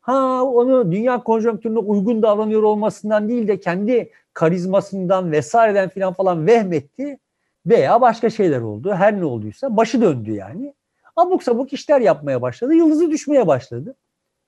Ha 0.00 0.42
onu 0.42 0.92
dünya 0.92 1.22
konjonktürüne 1.22 1.78
uygun 1.78 2.22
davranıyor 2.22 2.62
olmasından 2.62 3.28
değil 3.28 3.48
de 3.48 3.60
kendi 3.60 4.10
karizmasından 4.34 5.32
vesaireden 5.32 5.88
filan 5.88 6.12
falan 6.12 6.46
vehmetti 6.46 7.18
veya 7.66 8.00
başka 8.00 8.30
şeyler 8.30 8.60
oldu. 8.60 8.94
Her 8.94 9.20
ne 9.20 9.24
olduysa 9.24 9.76
başı 9.76 10.00
döndü 10.00 10.32
yani. 10.32 10.74
Abuk 11.16 11.42
sabuk 11.42 11.72
işler 11.72 12.00
yapmaya 12.00 12.42
başladı. 12.42 12.74
Yıldızı 12.74 13.10
düşmeye 13.10 13.46
başladı. 13.46 13.94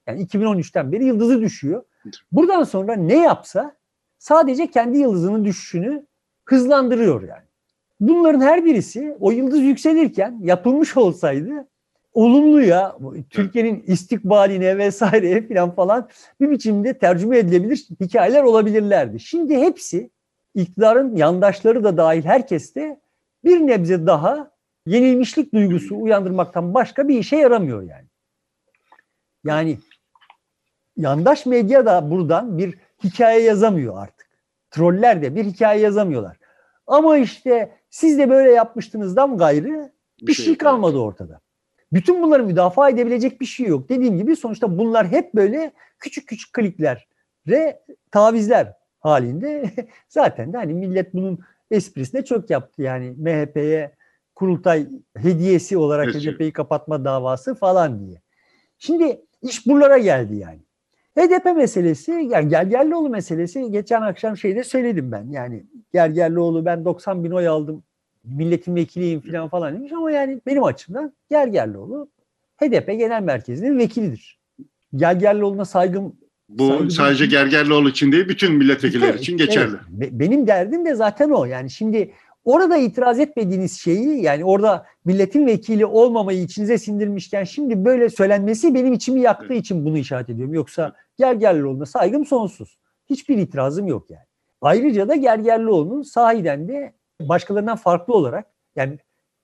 Yani 0.06 0.22
2013'ten 0.22 0.92
beri 0.92 1.04
yıldızı 1.04 1.40
düşüyor. 1.40 1.82
Buradan 2.32 2.64
sonra 2.64 2.96
ne 2.96 3.18
yapsa 3.18 3.76
sadece 4.24 4.70
kendi 4.70 4.98
yıldızının 4.98 5.44
düşüşünü 5.44 6.06
hızlandırıyor 6.44 7.22
yani. 7.22 7.44
Bunların 8.00 8.40
her 8.40 8.64
birisi 8.64 9.16
o 9.20 9.30
yıldız 9.30 9.60
yükselirken 9.60 10.38
yapılmış 10.42 10.96
olsaydı 10.96 11.68
olumluya, 12.12 12.96
Türkiye'nin 13.30 13.84
istikbaline 13.86 14.78
vesaire 14.78 15.48
falan 15.48 15.74
falan 15.74 16.08
bir 16.40 16.50
biçimde 16.50 16.98
tercüme 16.98 17.38
edilebilir 17.38 17.86
hikayeler 18.00 18.42
olabilirlerdi. 18.42 19.20
Şimdi 19.20 19.56
hepsi 19.56 20.10
iktidarın 20.54 21.16
yandaşları 21.16 21.84
da 21.84 21.96
dahil 21.96 22.24
herkes 22.24 22.74
de 22.74 23.00
bir 23.44 23.60
nebze 23.60 24.06
daha 24.06 24.50
yenilmişlik 24.86 25.54
duygusu 25.54 25.96
uyandırmaktan 25.96 26.74
başka 26.74 27.08
bir 27.08 27.18
işe 27.18 27.36
yaramıyor 27.36 27.82
yani. 27.82 28.06
Yani 29.44 29.78
yandaş 30.96 31.46
medya 31.46 31.86
da 31.86 32.10
buradan 32.10 32.58
bir 32.58 32.74
hikaye 33.04 33.42
yazamıyor 33.42 34.02
artık. 34.02 34.13
Troller 34.74 35.22
de 35.22 35.34
bir 35.34 35.44
hikaye 35.44 35.80
yazamıyorlar. 35.80 36.36
Ama 36.86 37.16
işte 37.18 37.72
siz 37.90 38.18
de 38.18 38.30
böyle 38.30 38.50
yapmıştınızdan 38.50 39.38
gayrı 39.38 39.92
bir, 40.20 40.26
bir 40.26 40.32
şey, 40.32 40.44
şey 40.44 40.58
kalmadı 40.58 40.98
ortada. 40.98 41.40
Bütün 41.92 42.22
bunları 42.22 42.44
müdafaa 42.44 42.90
edebilecek 42.90 43.40
bir 43.40 43.46
şey 43.46 43.66
yok. 43.66 43.88
Dediğim 43.88 44.18
gibi 44.18 44.36
sonuçta 44.36 44.78
bunlar 44.78 45.08
hep 45.08 45.34
böyle 45.34 45.72
küçük 45.98 46.28
küçük 46.28 46.52
klikler 46.52 47.08
ve 47.46 47.82
tavizler 48.10 48.72
halinde. 49.00 49.70
Zaten 50.08 50.52
de 50.52 50.56
hani 50.56 50.74
millet 50.74 51.14
bunun 51.14 51.38
esprisine 51.70 52.24
çok 52.24 52.50
yaptı. 52.50 52.82
Yani 52.82 53.14
MHP'ye 53.18 53.94
kurultay 54.34 54.88
hediyesi 55.16 55.78
olarak 55.78 56.14
HDP'yi 56.14 56.52
kapatma 56.52 57.04
davası 57.04 57.54
falan 57.54 58.06
diye. 58.06 58.22
Şimdi 58.78 59.20
iş 59.42 59.66
buralara 59.66 59.98
geldi 59.98 60.36
yani. 60.36 60.60
HDP 61.18 61.56
meselesi, 61.56 62.12
yani 62.12 62.48
Gergerlioğlu 62.48 63.08
meselesi 63.08 63.70
geçen 63.70 64.02
akşam 64.02 64.36
şeyde 64.36 64.64
söyledim 64.64 65.12
ben. 65.12 65.26
Yani 65.30 65.64
Gergerlioğlu 65.92 66.64
ben 66.64 66.84
90 66.84 67.24
bin 67.24 67.30
oy 67.30 67.48
aldım, 67.48 67.82
milletin 68.24 68.74
vekiliyim 68.74 69.20
falan 69.20 69.48
falan 69.48 69.74
demiş 69.74 69.92
ama 69.92 70.10
yani 70.10 70.40
benim 70.46 70.64
açımdan 70.64 71.12
Gergerlioğlu 71.30 72.08
HDP 72.56 72.86
Genel 72.86 73.22
Merkezi'nin 73.22 73.78
vekilidir. 73.78 74.38
Gergerlioğlu'na 74.96 75.64
saygım 75.64 76.16
bu 76.48 76.68
saygım 76.68 76.90
sadece 76.90 77.26
Gergerlioğlu 77.26 77.88
için 77.88 78.12
değil, 78.12 78.28
bütün 78.28 78.54
milletvekilleri 78.54 79.10
evet, 79.10 79.20
için 79.20 79.36
geçerli. 79.36 79.76
Evet. 79.98 80.12
Benim 80.12 80.46
derdim 80.46 80.84
de 80.84 80.94
zaten 80.94 81.30
o. 81.30 81.44
Yani 81.44 81.70
şimdi 81.70 82.12
Orada 82.44 82.76
itiraz 82.76 83.20
etmediğiniz 83.20 83.80
şeyi 83.80 84.22
yani 84.22 84.44
orada 84.44 84.86
milletin 85.04 85.46
vekili 85.46 85.86
olmamayı 85.86 86.42
içinize 86.42 86.78
sindirmişken 86.78 87.44
şimdi 87.44 87.84
böyle 87.84 88.10
söylenmesi 88.10 88.74
benim 88.74 88.92
içimi 88.92 89.20
yaktığı 89.20 89.54
için 89.54 89.84
bunu 89.84 89.98
işaret 89.98 90.30
ediyorum. 90.30 90.54
Yoksa 90.54 90.92
Gergerlioğlu'na 91.16 91.86
saygım 91.86 92.26
sonsuz. 92.26 92.78
Hiçbir 93.10 93.38
itirazım 93.38 93.86
yok 93.86 94.10
yani. 94.10 94.26
Ayrıca 94.60 95.08
da 95.08 95.14
Gergerlioğlu'nun 95.14 96.02
sahiden 96.02 96.68
de 96.68 96.94
başkalarından 97.20 97.76
farklı 97.76 98.14
olarak 98.14 98.46
yani 98.76 98.98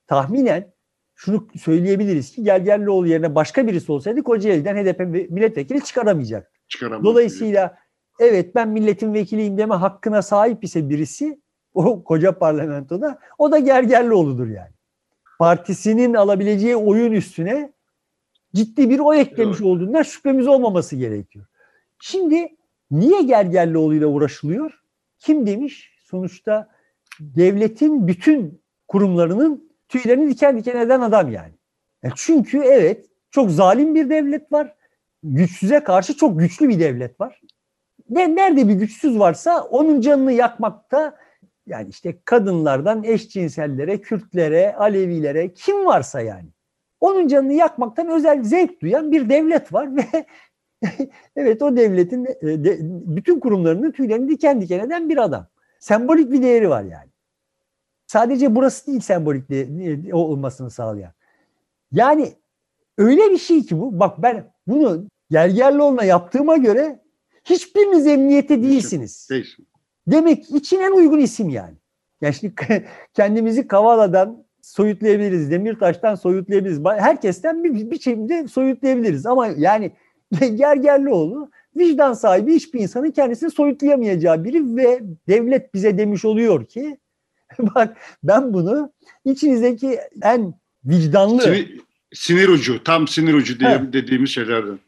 tahminen 0.07 0.73
şunu 1.15 1.49
söyleyebiliriz 1.61 2.33
ki 2.33 2.45
Gergerlioğlu 2.45 3.07
yerine 3.07 3.35
başka 3.35 3.67
birisi 3.67 3.93
olsaydı 3.93 4.23
Kocaeli'den 4.23 4.77
HDP 4.77 5.01
milletvekili 5.31 5.85
çıkaramayacak. 5.85 6.53
Dolayısıyla 7.05 7.79
evet 8.21 8.55
ben 8.55 8.69
milletin 8.69 9.15
vekiliyim 9.15 9.59
deme 9.59 9.75
hakkına 9.75 10.23
sahip 10.23 10.65
ise 10.65 10.89
birisi 10.89 11.41
o 11.75 12.05
koca 12.05 12.39
parlamentoda 12.39 13.19
o 13.39 13.53
da 13.53 13.59
Gergerlioğlu'dur 13.59 14.49
yani. 14.49 14.73
Partisinin 15.39 16.15
alabileceği 16.15 16.77
oyun 16.77 17.13
üstüne 17.13 17.73
ciddi 18.55 18.91
bir 18.91 18.99
oy 18.99 19.21
eklemiş 19.21 19.57
evet. 19.61 19.67
olduğundan 19.67 20.03
şüphemiz 20.03 20.47
olmaması 20.47 20.97
gerekiyor. 20.97 21.47
Şimdi 22.01 22.57
niye 22.91 23.23
Gergerlioğlu'yla 23.23 24.07
uğraşılıyor? 24.07 24.83
Kim 25.19 25.47
demiş? 25.47 25.93
Sonuçta 26.05 26.69
devletin 27.21 28.09
bütün 28.09 28.63
kurumlarının 28.89 29.71
tüylerini 29.89 30.31
diken 30.31 30.59
diken 30.59 30.77
eden 30.77 31.01
adam 31.01 31.33
yani. 31.33 31.55
yani. 32.03 32.15
Çünkü 32.17 32.59
evet 32.59 33.07
çok 33.31 33.51
zalim 33.51 33.95
bir 33.95 34.11
devlet 34.11 34.53
var. 34.53 34.75
Güçsüze 35.23 35.81
karşı 35.81 36.17
çok 36.17 36.41
güçlü 36.41 36.69
bir 36.69 36.81
devlet 36.81 37.21
var. 37.21 37.41
Ne, 38.11 38.37
nerede 38.37 38.69
bir 38.69 38.75
güçsüz 38.75 39.19
varsa 39.19 39.63
onun 39.63 40.01
canını 40.01 40.33
yakmakta 40.33 41.17
yani 41.67 41.89
işte 41.89 42.19
kadınlardan 42.25 43.05
eşcinsellere, 43.05 44.01
Kürtlere, 44.01 44.75
Alevilere 44.75 45.55
kim 45.55 45.87
varsa 45.87 46.21
yani. 46.21 46.49
Onun 47.01 47.29
canını 47.29 47.53
yakmaktan 47.53 48.09
özel 48.09 48.43
zevk 48.43 48.83
duyan 48.83 49.13
bir 49.13 49.29
devlet 49.29 49.73
var 49.73 49.97
ve 49.97 50.27
evet 51.37 51.63
o 51.63 51.77
devletin 51.77 52.25
e, 52.25 52.65
de, 52.65 52.79
bütün 53.17 53.41
kurumlarını 53.41 53.93
tüylerini 53.93 54.29
diken 54.29 54.61
diken 54.61 54.79
eden 54.79 55.09
bir 55.09 55.17
adam. 55.17 55.47
Sembolik 55.81 56.33
bir 56.33 56.43
değeri 56.43 56.69
var 56.69 56.83
yani. 56.83 57.11
Sadece 58.07 58.55
burası 58.55 58.87
değil 58.87 59.01
sembolik 59.01 59.51
de, 59.51 60.15
olmasını 60.15 60.71
sağlayan. 60.71 61.13
Yani 61.93 62.33
öyle 62.99 63.31
bir 63.31 63.39
şey 63.39 63.63
ki 63.63 63.81
bu. 63.81 64.01
Bak 64.01 64.23
ben 64.23 64.53
bunu 64.67 65.07
Gergerlioğlu'na 65.31 66.05
yaptığıma 66.05 66.57
göre 66.57 67.01
hiçbiriniz 67.45 68.07
emniyete 68.07 68.63
değilsiniz. 68.63 69.29
Değilsin. 69.31 69.67
Demek 70.07 70.51
için 70.51 70.81
en 70.81 70.93
uygun 70.93 71.19
isim 71.19 71.49
yani. 71.49 71.75
Yani 72.21 72.35
şimdi 72.35 72.55
kendimizi 73.15 73.69
Kavala'dan 73.69 74.45
soyutlayabiliriz, 74.63 75.51
Demirtaş'tan 75.51 76.15
soyutlayabiliriz. 76.15 76.81
Herkesten 76.85 77.65
bir, 77.65 78.01
şekilde 78.01 78.49
soyutlayabiliriz. 78.49 79.27
Ama 79.27 79.47
yani 79.47 79.93
Gergerlioğlu 80.55 81.51
vicdan 81.77 82.13
sahibi 82.13 82.55
hiçbir 82.55 82.81
insanın 82.81 83.11
kendisini 83.11 83.51
soyutlayamayacağı 83.51 84.45
biri 84.45 84.77
ve 84.77 85.01
devlet 85.29 85.75
bize 85.75 85.99
demiş 85.99 86.25
oluyor 86.25 86.65
ki 86.65 86.99
bak 87.59 87.97
ben 88.23 88.53
bunu 88.53 88.93
içinizdeki 89.25 90.01
en 90.23 90.55
vicdanlı 90.85 91.43
sinir, 91.43 91.81
sinir 92.13 92.49
ucu, 92.49 92.85
tam 92.85 93.09
sinir 93.09 93.35
ucu 93.35 93.61
diye 93.61 93.71
evet. 93.71 93.93
dediğimiz 93.93 94.31
şeylerden. 94.31 94.79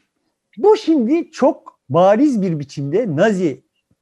Bu 0.57 0.77
şimdi 0.77 1.31
çok 1.31 1.79
bariz 1.89 2.41
bir 2.41 2.59
biçimde 2.59 3.15
Nazi 3.15 3.61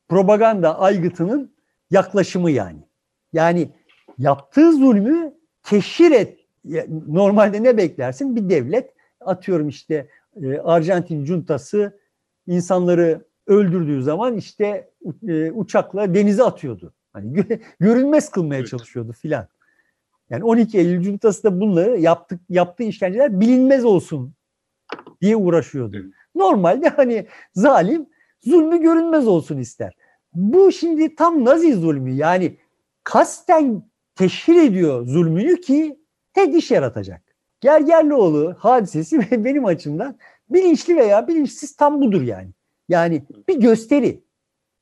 propaganda 0.09 0.79
aygıtının 0.79 1.51
yaklaşımı 1.91 2.51
yani. 2.51 2.79
Yani 3.33 3.69
yaptığı 4.17 4.71
zulmü 4.71 5.33
teşhir 5.63 6.11
et. 6.11 6.39
Normalde 7.07 7.63
ne 7.63 7.77
beklersin? 7.77 8.35
Bir 8.35 8.49
devlet 8.49 8.93
atıyorum 9.19 9.69
işte 9.69 10.07
e, 10.35 10.57
Arjantin 10.57 11.23
cuntası 11.23 11.99
insanları 12.47 13.25
öldürdüğü 13.47 14.03
zaman 14.03 14.37
işte 14.37 14.89
e, 15.27 15.51
uçakla 15.51 16.13
denize 16.13 16.43
atıyordu. 16.43 16.93
Hani 17.13 17.45
görünmez 17.79 18.29
kılmaya 18.29 18.59
evet. 18.59 18.69
çalışıyordu 18.69 19.11
filan. 19.11 19.47
Yani 20.29 20.43
12 20.43 20.77
Eylül 20.77 21.01
cuntası 21.01 21.43
da 21.43 21.61
bunları 21.61 21.97
yaptık, 21.97 22.41
yaptığı 22.49 22.83
işkenceler 22.83 23.39
bilinmez 23.39 23.85
olsun 23.85 24.33
diye 25.21 25.35
uğraşıyordu. 25.35 25.97
Evet. 25.97 26.13
Normalde 26.35 26.89
hani 26.89 27.27
zalim 27.53 28.05
zulmü 28.41 28.81
görünmez 28.81 29.27
olsun 29.27 29.57
ister. 29.57 29.93
Bu 30.33 30.71
şimdi 30.71 31.15
tam 31.15 31.45
Nazi 31.45 31.73
zulmü 31.73 32.11
yani 32.11 32.57
kasten 33.03 33.83
teşhir 34.15 34.55
ediyor 34.55 35.05
zulmünü 35.05 35.61
ki 35.61 35.97
iş 36.55 36.71
yaratacak. 36.71 37.30
Gergerlioğlu 37.61 38.55
hadisesi 38.59 39.19
benim 39.45 39.65
açımdan 39.65 40.15
bilinçli 40.49 40.97
veya 40.97 41.27
bilinçsiz 41.27 41.75
tam 41.75 42.01
budur 42.01 42.21
yani. 42.21 42.49
Yani 42.89 43.23
bir 43.47 43.59
gösteri. 43.59 44.23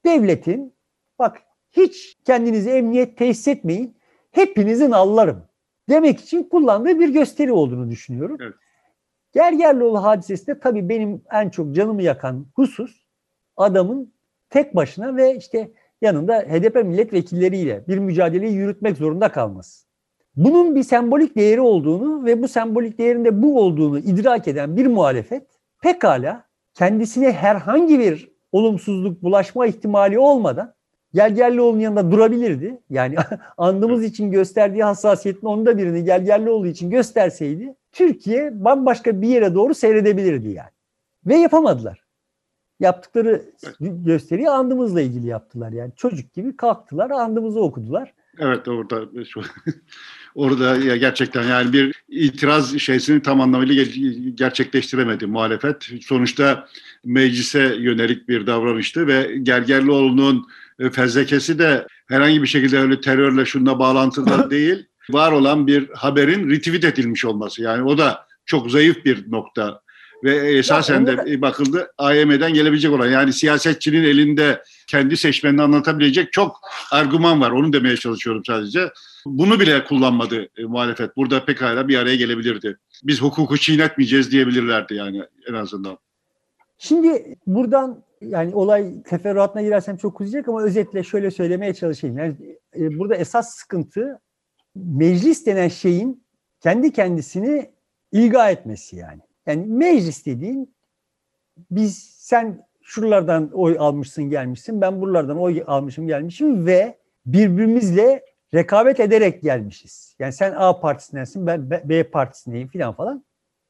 Devletin 0.05 0.73
bak 1.19 1.41
hiç 1.71 2.17
kendinizi 2.25 2.69
emniyet 2.69 3.17
tesis 3.17 3.47
etmeyin. 3.47 3.97
Hepinizin 4.31 4.91
allarım 4.91 5.43
demek 5.89 6.19
için 6.19 6.43
kullandığı 6.43 6.99
bir 6.99 7.09
gösteri 7.09 7.51
olduğunu 7.51 7.89
düşünüyorum. 7.89 8.37
Evet. 8.41 8.53
Gergerlioğlu 9.33 10.03
hadisesinde 10.03 10.59
tabii 10.59 10.89
benim 10.89 11.21
en 11.31 11.49
çok 11.49 11.75
canımı 11.75 12.01
yakan 12.03 12.45
husus 12.55 13.05
adamın 13.57 14.13
tek 14.49 14.75
başına 14.75 15.15
ve 15.15 15.35
işte 15.35 15.71
yanında 16.01 16.39
HDP 16.39 16.75
milletvekilleriyle 16.75 17.83
bir 17.87 17.97
mücadeleyi 17.97 18.53
yürütmek 18.53 18.97
zorunda 18.97 19.31
kalması. 19.31 19.88
Bunun 20.35 20.75
bir 20.75 20.83
sembolik 20.83 21.35
değeri 21.35 21.61
olduğunu 21.61 22.25
ve 22.25 22.43
bu 22.43 22.47
sembolik 22.47 22.97
değerinde 22.97 23.41
bu 23.41 23.59
olduğunu 23.59 23.99
idrak 23.99 24.47
eden 24.47 24.77
bir 24.77 24.87
muhalefet 24.87 25.47
pekala 25.81 26.43
kendisine 26.73 27.31
herhangi 27.31 27.99
bir 27.99 28.31
olumsuzluk 28.51 29.23
bulaşma 29.23 29.65
ihtimali 29.67 30.19
olmadan 30.19 30.73
Gelgerlioğlu'nun 31.13 31.79
yanında 31.79 32.11
durabilirdi. 32.11 32.81
Yani 32.89 33.15
andımız 33.57 34.03
için 34.03 34.31
gösterdiği 34.31 34.83
hassasiyetin 34.83 35.47
onda 35.47 35.77
birini 35.77 36.03
Gelgerlioğlu 36.03 36.67
için 36.67 36.89
gösterseydi 36.89 37.75
Türkiye 37.91 38.65
bambaşka 38.65 39.21
bir 39.21 39.27
yere 39.27 39.55
doğru 39.55 39.73
seyredebilirdi 39.73 40.49
yani. 40.49 40.69
Ve 41.25 41.35
yapamadılar. 41.35 42.03
Yaptıkları 42.79 43.41
gösteriyi 43.79 44.49
andımızla 44.49 45.01
ilgili 45.01 45.27
yaptılar 45.27 45.71
yani. 45.71 45.91
Çocuk 45.95 46.33
gibi 46.33 46.57
kalktılar, 46.57 47.09
andımızı 47.09 47.61
okudular. 47.61 48.13
Evet 48.39 48.67
orada 48.67 49.25
şu 49.25 49.41
orada 50.35 50.77
ya 50.77 50.97
gerçekten 50.97 51.43
yani 51.43 51.73
bir 51.73 52.03
itiraz 52.09 52.77
şeysini 52.77 53.21
tam 53.21 53.41
anlamıyla 53.41 53.85
gerçekleştiremedi 54.35 55.25
muhalefet. 55.25 55.89
Sonuçta 56.01 56.67
meclise 57.05 57.75
yönelik 57.79 58.29
bir 58.29 58.47
davranıştı 58.47 59.07
ve 59.07 59.37
Gergerlioğlu'nun 59.43 60.47
e, 60.79 60.89
fezlekesi 60.89 61.59
de 61.59 61.87
herhangi 62.07 62.41
bir 62.41 62.47
şekilde 62.47 62.79
öyle 62.79 63.01
terörle 63.01 63.45
şununla 63.45 63.79
bağlantılı 63.79 64.51
değil. 64.51 64.85
Var 65.09 65.31
olan 65.31 65.67
bir 65.67 65.89
haberin 65.89 66.49
retweet 66.49 66.83
edilmiş 66.83 67.25
olması. 67.25 67.61
Yani 67.61 67.83
o 67.83 67.97
da 67.97 68.27
çok 68.45 68.71
zayıf 68.71 69.05
bir 69.05 69.31
nokta 69.31 69.81
ve 70.23 70.35
esasen 70.35 71.07
de 71.07 71.41
bakıldı 71.41 71.91
AYM'den 71.97 72.53
gelebilecek 72.53 72.91
olan 72.91 73.07
yani 73.07 73.33
siyasetçinin 73.33 74.03
elinde 74.03 74.63
kendi 74.89 75.17
seçmenini 75.17 75.61
anlatabilecek 75.61 76.33
çok 76.33 76.59
argüman 76.91 77.41
var. 77.41 77.51
Onu 77.51 77.73
demeye 77.73 77.97
çalışıyorum 77.97 78.41
sadece. 78.45 78.89
Bunu 79.25 79.59
bile 79.59 79.85
kullanmadı 79.85 80.49
e, 80.57 80.63
muhalefet. 80.63 81.17
Burada 81.17 81.45
pekala 81.45 81.87
bir 81.87 81.97
araya 81.97 82.15
gelebilirdi. 82.15 82.77
Biz 83.03 83.21
hukuku 83.21 83.57
çiğnetmeyeceğiz 83.57 84.31
diyebilirlerdi 84.31 84.93
yani 84.93 85.23
en 85.49 85.53
azından. 85.53 85.97
Şimdi 86.77 87.35
buradan 87.47 88.03
yani 88.21 88.55
olay 88.55 89.03
teferruatına 89.03 89.61
girersem 89.61 89.97
çok 89.97 90.21
uzayacak 90.21 90.47
ama 90.47 90.63
özetle 90.63 91.03
şöyle 91.03 91.31
söylemeye 91.31 91.73
çalışayım. 91.73 92.17
Yani 92.17 92.35
e, 92.75 92.99
burada 92.99 93.15
esas 93.15 93.55
sıkıntı 93.55 94.19
meclis 94.75 95.45
denen 95.45 95.67
şeyin 95.67 96.23
kendi 96.61 96.93
kendisini 96.93 97.71
ilga 98.11 98.49
etmesi 98.49 98.95
yani. 98.95 99.21
Yani 99.45 99.65
meclis 99.65 100.25
dediğin 100.25 100.75
biz 101.71 101.97
sen 102.17 102.68
şuralardan 102.89 103.49
oy 103.53 103.75
almışsın 103.79 104.29
gelmişsin 104.29 104.81
ben 104.81 105.01
buralardan 105.01 105.37
oy 105.37 105.63
almışım 105.67 106.07
gelmişim 106.07 106.65
ve 106.65 106.97
birbirimizle 107.25 108.25
rekabet 108.53 108.99
ederek 108.99 109.41
gelmişiz. 109.41 110.15
Yani 110.19 110.33
sen 110.33 110.53
A 110.57 110.79
partisindensin 110.79 111.47
ben 111.47 111.69
B 111.69 112.03
partisindeyim 112.03 112.67
filan 112.67 112.93
falan. 112.93 113.25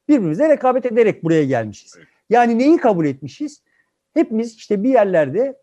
Birbirimizle 0.08 0.48
rekabet 0.48 0.86
ederek 0.86 1.24
buraya 1.24 1.44
gelmişiz. 1.44 1.96
Yani 2.30 2.58
neyi 2.58 2.76
kabul 2.76 3.06
etmişiz? 3.06 3.62
Hepimiz 4.14 4.56
işte 4.56 4.82
bir 4.82 4.88
yerlerde 4.88 5.58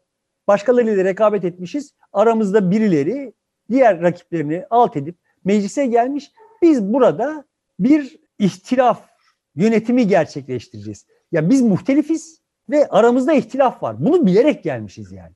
başkalarıyla 0.47 1.03
rekabet 1.03 1.45
etmişiz. 1.45 1.93
Aramızda 2.13 2.71
birileri 2.71 3.33
diğer 3.69 4.01
rakiplerini 4.01 4.65
alt 4.69 4.97
edip 4.97 5.15
meclise 5.45 5.85
gelmiş. 5.85 6.31
Biz 6.61 6.83
burada 6.93 7.45
bir 7.79 8.19
ihtilaf 8.39 9.09
yönetimi 9.55 10.07
gerçekleştireceğiz. 10.07 11.05
Ya 11.31 11.49
biz 11.49 11.61
muhtelifiz 11.61 12.46
ve 12.69 12.87
aramızda 12.87 13.33
ihtilaf 13.33 13.83
var. 13.83 13.95
Bunu 13.99 14.25
bilerek 14.25 14.63
gelmişiz 14.63 15.11
yani. 15.11 15.33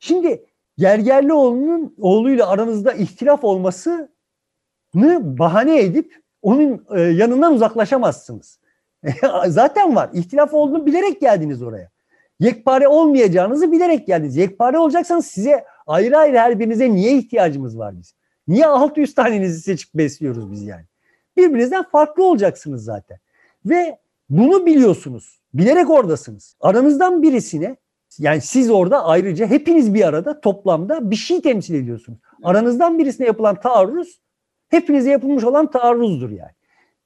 Şimdi 0.00 0.44
Gergerlioğlu'nun 0.78 1.94
oğluyla 1.98 2.48
aranızda 2.48 2.92
ihtilaf 2.92 3.44
olmasını 3.44 4.08
bahane 5.20 5.80
edip 5.80 6.22
onun 6.42 6.86
e, 6.94 7.00
yanından 7.00 7.54
uzaklaşamazsınız. 7.54 8.58
Zaten 9.46 9.96
var. 9.96 10.10
İhtilaf 10.12 10.54
olduğunu 10.54 10.86
bilerek 10.86 11.20
geldiniz 11.20 11.62
oraya. 11.62 11.90
Yekpare 12.40 12.88
olmayacağınızı 12.88 13.72
bilerek 13.72 14.06
geldiniz. 14.06 14.36
Yekpare 14.36 14.78
olacaksanız 14.78 15.26
size 15.26 15.64
ayrı 15.86 16.18
ayrı 16.18 16.38
her 16.38 16.58
birinize 16.58 16.90
niye 16.90 17.18
ihtiyacımız 17.18 17.78
var 17.78 17.98
biz? 17.98 18.14
Niye 18.48 18.66
600 18.66 19.14
tanenizi 19.14 19.60
seçip 19.60 19.94
besliyoruz 19.94 20.52
biz 20.52 20.62
yani? 20.62 20.84
Birbirinizden 21.36 21.82
farklı 21.82 22.24
olacaksınız 22.24 22.84
zaten. 22.84 23.18
Ve 23.66 23.98
bunu 24.30 24.66
biliyorsunuz. 24.66 25.41
Bilerek 25.54 25.90
oradasınız. 25.90 26.56
Aranızdan 26.60 27.22
birisine 27.22 27.76
yani 28.18 28.40
siz 28.40 28.70
orada 28.70 29.04
ayrıca 29.04 29.46
hepiniz 29.46 29.94
bir 29.94 30.08
arada 30.08 30.40
toplamda 30.40 31.10
bir 31.10 31.16
şey 31.16 31.42
temsil 31.42 31.74
ediyorsunuz. 31.74 32.18
Aranızdan 32.42 32.98
birisine 32.98 33.26
yapılan 33.26 33.60
taarruz 33.60 34.20
hepinize 34.68 35.10
yapılmış 35.10 35.44
olan 35.44 35.70
taarruzdur 35.70 36.30
yani. 36.30 36.52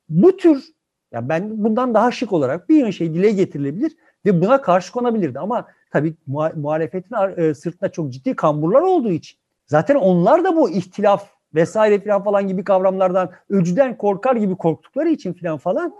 Bu 0.08 0.36
tür 0.36 0.64
ya 1.12 1.28
ben 1.28 1.64
bundan 1.64 1.94
daha 1.94 2.10
şık 2.10 2.32
olarak 2.32 2.68
bir 2.68 2.92
şey 2.92 3.14
dile 3.14 3.30
getirilebilir 3.30 3.96
ve 4.24 4.40
buna 4.40 4.62
karşı 4.62 4.92
konabilirdi 4.92 5.38
ama 5.38 5.66
tabii 5.92 6.14
muhalefetin 6.56 7.16
e, 7.36 7.54
sırtında 7.54 7.92
çok 7.92 8.12
ciddi 8.12 8.36
kamburlar 8.36 8.80
olduğu 8.80 9.10
için 9.10 9.38
zaten 9.66 9.94
onlar 9.94 10.44
da 10.44 10.56
bu 10.56 10.70
ihtilaf 10.70 11.30
vesaire 11.54 12.00
falan 12.00 12.24
falan 12.24 12.48
gibi 12.48 12.64
kavramlardan 12.64 13.30
öcüden 13.48 13.96
korkar 13.96 14.36
gibi 14.36 14.56
korktukları 14.56 15.08
için 15.08 15.32
falan 15.32 15.58
falan 15.58 15.94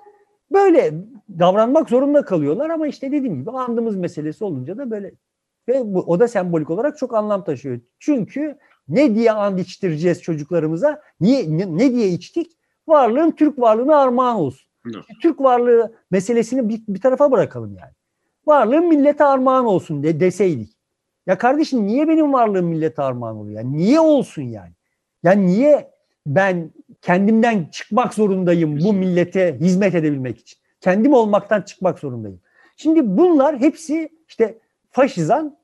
Böyle 0.53 0.95
davranmak 1.39 1.89
zorunda 1.89 2.25
kalıyorlar 2.25 2.71
ama 2.71 2.87
işte 2.87 3.13
dediğim 3.13 3.41
gibi 3.41 3.51
andımız 3.51 3.97
meselesi 3.97 4.45
olunca 4.45 4.79
da 4.79 4.91
böyle 4.91 5.13
ve 5.69 5.95
bu, 5.95 6.01
o 6.01 6.21
da 6.21 6.29
sembolik 6.29 6.71
olarak 6.71 6.99
çok 6.99 7.15
anlam 7.15 7.45
taşıyor. 7.45 7.81
Çünkü 7.99 8.59
ne 8.89 9.15
diye 9.15 9.33
and 9.33 9.59
içtireceğiz 9.59 10.23
çocuklarımıza? 10.23 11.03
Niye 11.21 11.59
ne, 11.59 11.77
ne 11.77 11.93
diye 11.93 12.09
içtik? 12.09 12.53
Varlığın 12.89 13.31
Türk 13.31 13.59
varlığına 13.59 13.97
armağan 13.97 14.37
olsun. 14.37 14.71
Evet. 14.95 15.05
Türk 15.23 15.41
varlığı 15.41 15.95
meselesini 16.11 16.69
bir, 16.69 16.83
bir 16.89 17.01
tarafa 17.01 17.33
bırakalım 17.33 17.77
yani. 17.77 17.93
Varlığın 18.47 18.89
millete 18.89 19.25
armağan 19.25 19.65
olsun 19.65 20.03
de, 20.03 20.21
deseydik. 20.21 20.77
Ya 21.27 21.39
kardeşim 21.39 21.87
niye 21.87 22.09
benim 22.09 22.33
varlığım 22.33 22.67
millete 22.67 23.03
armağan 23.03 23.37
oluyor? 23.37 23.57
Yani 23.57 23.77
niye 23.77 24.01
olsun 24.01 24.43
yani? 24.43 24.73
Yani 25.23 25.47
niye 25.47 25.91
ben 26.27 26.71
kendimden 27.03 27.65
çıkmak 27.65 28.15
zorundayım 28.15 28.81
bu 28.81 28.93
millete 28.93 29.57
hizmet 29.61 29.95
edebilmek 29.95 30.39
için. 30.39 30.59
Kendim 30.81 31.13
olmaktan 31.13 31.63
çıkmak 31.63 31.99
zorundayım. 31.99 32.41
Şimdi 32.77 33.17
bunlar 33.17 33.61
hepsi 33.61 34.09
işte 34.29 34.59
faşizan 34.91 35.57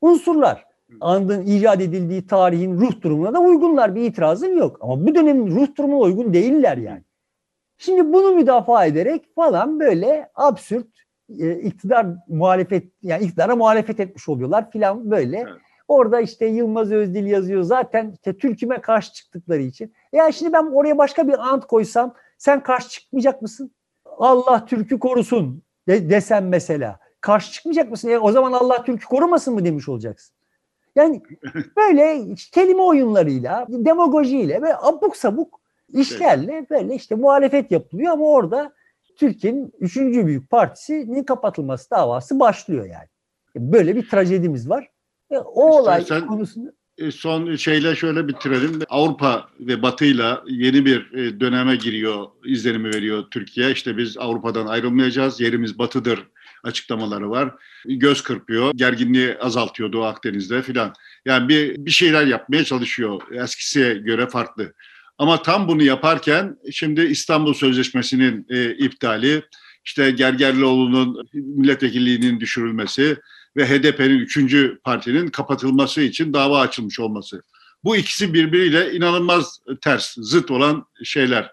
unsurlar. 0.00 0.64
Andın 1.00 1.46
icat 1.46 1.80
edildiği 1.80 2.26
tarihin 2.26 2.80
ruh 2.80 3.00
durumuna 3.02 3.34
da 3.34 3.40
uygunlar. 3.40 3.94
Bir 3.94 4.02
itirazım 4.02 4.58
yok. 4.58 4.78
Ama 4.80 5.06
bu 5.06 5.14
dönemin 5.14 5.56
ruh 5.56 5.76
durumuna 5.76 6.00
uygun 6.00 6.34
değiller 6.34 6.76
yani. 6.76 7.02
Şimdi 7.78 8.12
bunu 8.12 8.34
müdafaa 8.34 8.86
ederek 8.86 9.34
falan 9.34 9.80
böyle 9.80 10.30
absürt 10.34 10.86
e, 11.38 11.60
iktidar 11.60 12.06
muhalefet 12.28 12.84
yani 13.02 13.24
iktidara 13.24 13.56
muhalefet 13.56 14.00
etmiş 14.00 14.28
oluyorlar 14.28 14.70
filan 14.70 15.10
böyle. 15.10 15.36
Evet. 15.36 15.60
Orada 15.88 16.20
işte 16.20 16.46
Yılmaz 16.46 16.92
Özdil 16.92 17.26
yazıyor. 17.26 17.62
Zaten 17.62 18.12
işte 18.14 18.38
Türk'üme 18.38 18.80
karşı 18.80 19.12
çıktıkları 19.12 19.62
için. 19.62 19.92
Ya 20.12 20.32
şimdi 20.32 20.52
ben 20.52 20.66
oraya 20.66 20.98
başka 20.98 21.28
bir 21.28 21.48
ant 21.48 21.66
koysam 21.66 22.14
sen 22.38 22.62
karşı 22.62 22.88
çıkmayacak 22.88 23.42
mısın? 23.42 23.70
Allah 24.04 24.64
Türk'ü 24.64 24.98
korusun 24.98 25.62
de, 25.88 26.10
desem 26.10 26.48
mesela. 26.48 26.98
Karşı 27.20 27.52
çıkmayacak 27.52 27.90
mısın? 27.90 28.08
E, 28.08 28.18
o 28.18 28.32
zaman 28.32 28.52
Allah 28.52 28.84
Türk'ü 28.84 29.06
korumasın 29.06 29.54
mı 29.54 29.64
demiş 29.64 29.88
olacaksın. 29.88 30.34
Yani 30.96 31.22
böyle 31.76 32.34
kelime 32.52 32.82
oyunlarıyla, 32.82 33.66
demagojiyle 33.68 34.62
ve 34.62 34.76
abuk 34.76 35.16
sabuk 35.16 35.60
işlerle 35.88 36.66
böyle 36.70 36.94
işte 36.94 37.14
muhalefet 37.14 37.70
yapılıyor 37.70 38.12
ama 38.12 38.26
orada 38.26 38.72
Türkiye'nin 39.16 39.72
üçüncü 39.78 40.26
büyük 40.26 40.50
partisinin 40.50 41.24
kapatılması 41.24 41.90
davası 41.90 42.40
başlıyor 42.40 42.86
yani. 42.86 43.08
Böyle 43.56 43.96
bir 43.96 44.08
trajedimiz 44.08 44.70
var. 44.70 44.90
E, 45.30 45.38
o 45.38 45.78
olay 45.78 46.06
konusunda 46.26 46.72
son 47.14 47.56
şeyle 47.56 47.96
şöyle 47.96 48.28
bitirelim. 48.28 48.80
Avrupa 48.88 49.48
ve 49.60 49.82
Batı'yla 49.82 50.44
yeni 50.46 50.84
bir 50.84 51.12
e, 51.12 51.40
döneme 51.40 51.76
giriyor, 51.76 52.26
izlenimi 52.44 52.94
veriyor 52.94 53.24
Türkiye. 53.30 53.72
İşte 53.72 53.96
biz 53.96 54.18
Avrupa'dan 54.18 54.66
ayrılmayacağız, 54.66 55.40
yerimiz 55.40 55.78
Batı'dır 55.78 56.18
açıklamaları 56.64 57.30
var. 57.30 57.54
Göz 57.84 58.22
kırpıyor, 58.22 58.72
gerginliği 58.74 59.38
azaltıyor 59.38 59.92
Doğu 59.92 60.04
Akdeniz'de 60.04 60.62
filan. 60.62 60.92
Yani 61.24 61.48
bir, 61.48 61.76
bir 61.76 61.90
şeyler 61.90 62.26
yapmaya 62.26 62.64
çalışıyor. 62.64 63.22
Eskisiye 63.32 63.94
göre 63.94 64.28
farklı. 64.28 64.72
Ama 65.18 65.42
tam 65.42 65.68
bunu 65.68 65.82
yaparken 65.82 66.56
şimdi 66.72 67.00
İstanbul 67.00 67.54
Sözleşmesi'nin 67.54 68.46
e, 68.50 68.74
iptali, 68.74 69.42
işte 69.84 70.10
Gergerlioğlu'nun 70.10 71.28
milletvekilliğinin 71.32 72.40
düşürülmesi, 72.40 73.16
ve 73.56 73.66
HDP'nin 73.66 74.18
üçüncü 74.18 74.78
partinin 74.84 75.28
kapatılması 75.28 76.00
için 76.00 76.32
dava 76.32 76.60
açılmış 76.60 77.00
olması. 77.00 77.42
Bu 77.84 77.96
ikisi 77.96 78.34
birbiriyle 78.34 78.92
inanılmaz 78.92 79.60
ters, 79.80 80.14
zıt 80.16 80.50
olan 80.50 80.84
şeyler. 81.04 81.52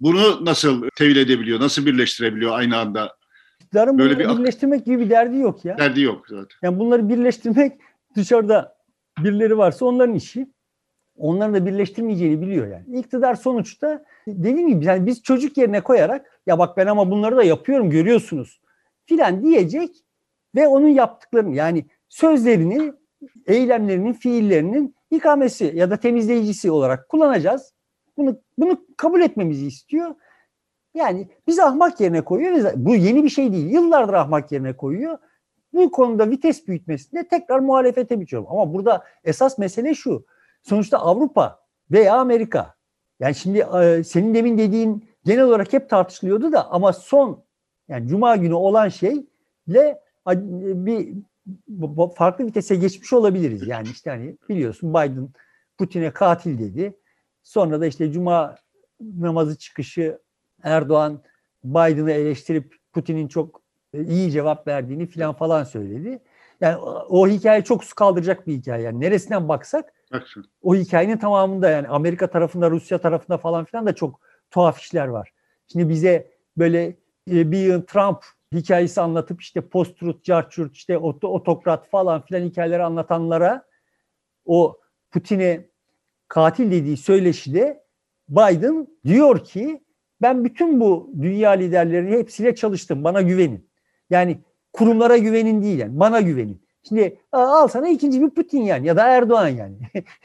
Bunu 0.00 0.44
nasıl 0.44 0.88
tevil 0.96 1.16
edebiliyor, 1.16 1.60
nasıl 1.60 1.86
birleştirebiliyor 1.86 2.52
aynı 2.58 2.78
anda? 2.78 3.16
İktidarın 3.60 3.98
Böyle 3.98 4.18
bir 4.18 4.28
birleştirmek 4.28 4.86
gibi 4.86 4.98
bir 4.98 5.10
derdi 5.10 5.36
yok 5.36 5.64
ya. 5.64 5.78
Derdi 5.78 6.00
yok 6.00 6.24
zaten. 6.28 6.56
Yani 6.62 6.78
bunları 6.78 7.08
birleştirmek 7.08 7.72
dışarıda 8.16 8.76
birileri 9.18 9.58
varsa 9.58 9.84
onların 9.84 10.14
işi. 10.14 10.52
Onların 11.16 11.54
da 11.54 11.66
birleştirmeyeceğini 11.66 12.40
biliyor 12.40 12.66
yani. 12.66 12.98
İktidar 12.98 13.34
sonuçta 13.34 14.04
dediğim 14.26 14.68
gibi 14.68 14.84
yani 14.84 15.06
biz 15.06 15.22
çocuk 15.22 15.56
yerine 15.56 15.80
koyarak 15.80 16.40
ya 16.46 16.58
bak 16.58 16.76
ben 16.76 16.86
ama 16.86 17.10
bunları 17.10 17.36
da 17.36 17.44
yapıyorum 17.44 17.90
görüyorsunuz 17.90 18.60
filan 19.06 19.42
diyecek 19.42 19.90
ve 20.54 20.68
onun 20.68 20.88
yaptıklarını 20.88 21.54
yani 21.54 21.84
sözlerini 22.08 22.92
eylemlerinin, 23.46 24.12
fiillerinin 24.12 24.94
ikamesi 25.10 25.72
ya 25.74 25.90
da 25.90 25.96
temizleyicisi 25.96 26.70
olarak 26.70 27.08
kullanacağız. 27.08 27.74
Bunu 28.16 28.40
bunu 28.58 28.86
kabul 28.96 29.20
etmemizi 29.20 29.66
istiyor. 29.66 30.14
Yani 30.94 31.28
biz 31.46 31.58
ahmak 31.58 32.00
yerine 32.00 32.24
koyuyor. 32.24 32.72
Bu 32.76 32.94
yeni 32.94 33.24
bir 33.24 33.28
şey 33.28 33.52
değil. 33.52 33.70
Yıllardır 33.70 34.12
ahmak 34.12 34.52
yerine 34.52 34.76
koyuyor. 34.76 35.18
Bu 35.72 35.90
konuda 35.90 36.30
vites 36.30 36.68
büyütmesinde 36.68 37.28
tekrar 37.28 37.58
muhalefete 37.58 38.20
biçiyorum. 38.20 38.48
Ama 38.50 38.74
burada 38.74 39.04
esas 39.24 39.58
mesele 39.58 39.94
şu. 39.94 40.26
Sonuçta 40.62 40.98
Avrupa 40.98 41.60
veya 41.90 42.16
Amerika. 42.16 42.74
Yani 43.20 43.34
şimdi 43.34 43.66
e, 43.82 44.04
senin 44.04 44.34
demin 44.34 44.58
dediğin 44.58 45.08
genel 45.24 45.44
olarak 45.44 45.72
hep 45.72 45.90
tartışılıyordu 45.90 46.52
da 46.52 46.70
ama 46.70 46.92
son 46.92 47.44
yani 47.88 48.08
cuma 48.08 48.36
günü 48.36 48.54
olan 48.54 48.88
şeyle 48.88 50.00
bir 50.26 51.14
farklı 52.16 52.46
vitese 52.46 52.76
geçmiş 52.76 53.12
olabiliriz. 53.12 53.66
Yani 53.66 53.88
işte 53.88 54.10
hani 54.10 54.36
biliyorsun 54.48 54.90
Biden 54.90 55.28
Putin'e 55.78 56.10
katil 56.10 56.58
dedi. 56.58 56.98
Sonra 57.42 57.80
da 57.80 57.86
işte 57.86 58.12
cuma 58.12 58.56
namazı 59.00 59.58
çıkışı 59.58 60.18
Erdoğan 60.62 61.22
Biden'ı 61.64 62.10
eleştirip 62.12 62.76
Putin'in 62.92 63.28
çok 63.28 63.62
e, 63.94 64.04
iyi 64.04 64.30
cevap 64.30 64.66
verdiğini 64.66 65.06
filan 65.06 65.34
falan 65.34 65.64
söyledi. 65.64 66.22
Yani 66.60 66.76
o 67.08 67.28
hikaye 67.28 67.64
çok 67.64 67.84
su 67.84 67.94
kaldıracak 67.94 68.46
bir 68.46 68.54
hikaye. 68.54 68.82
Yani 68.82 69.00
neresinden 69.00 69.48
baksak 69.48 69.92
Baksın. 70.12 70.44
o 70.62 70.74
hikayenin 70.74 71.16
tamamında 71.16 71.70
yani 71.70 71.88
Amerika 71.88 72.30
tarafında, 72.30 72.70
Rusya 72.70 72.98
tarafında 72.98 73.38
falan 73.38 73.64
filan 73.64 73.86
da 73.86 73.94
çok 73.94 74.20
tuhaf 74.50 74.80
işler 74.80 75.06
var. 75.06 75.32
Şimdi 75.72 75.88
bize 75.88 76.30
böyle 76.56 76.96
e, 77.30 77.50
bir 77.50 77.80
Trump 77.82 78.24
hikayesi 78.52 79.00
anlatıp 79.00 79.40
işte 79.40 79.60
post-truth, 79.60 80.22
carchurt, 80.22 80.74
işte 80.74 80.98
otokrat 80.98 81.88
falan 81.88 82.22
filan 82.24 82.40
hikayeleri 82.40 82.82
anlatanlara 82.82 83.64
o 84.46 84.78
Putin'e 85.10 85.66
katil 86.28 86.70
dediği 86.70 86.96
söyleşide 86.96 87.82
Biden 88.28 88.86
diyor 89.04 89.44
ki 89.44 89.82
ben 90.22 90.44
bütün 90.44 90.80
bu 90.80 91.10
dünya 91.22 91.50
liderleri 91.50 92.10
hepsiyle 92.10 92.54
çalıştım. 92.54 93.04
Bana 93.04 93.22
güvenin. 93.22 93.68
Yani 94.10 94.40
kurumlara 94.72 95.16
güvenin 95.16 95.62
değil 95.62 95.78
yani. 95.78 96.00
Bana 96.00 96.20
güvenin. 96.20 96.62
Şimdi 96.88 97.18
al 97.32 97.68
sana 97.68 97.88
ikinci 97.88 98.22
bir 98.22 98.30
Putin 98.30 98.62
yani 98.62 98.86
ya 98.86 98.96
da 98.96 99.06
Erdoğan 99.06 99.48
yani. 99.48 99.76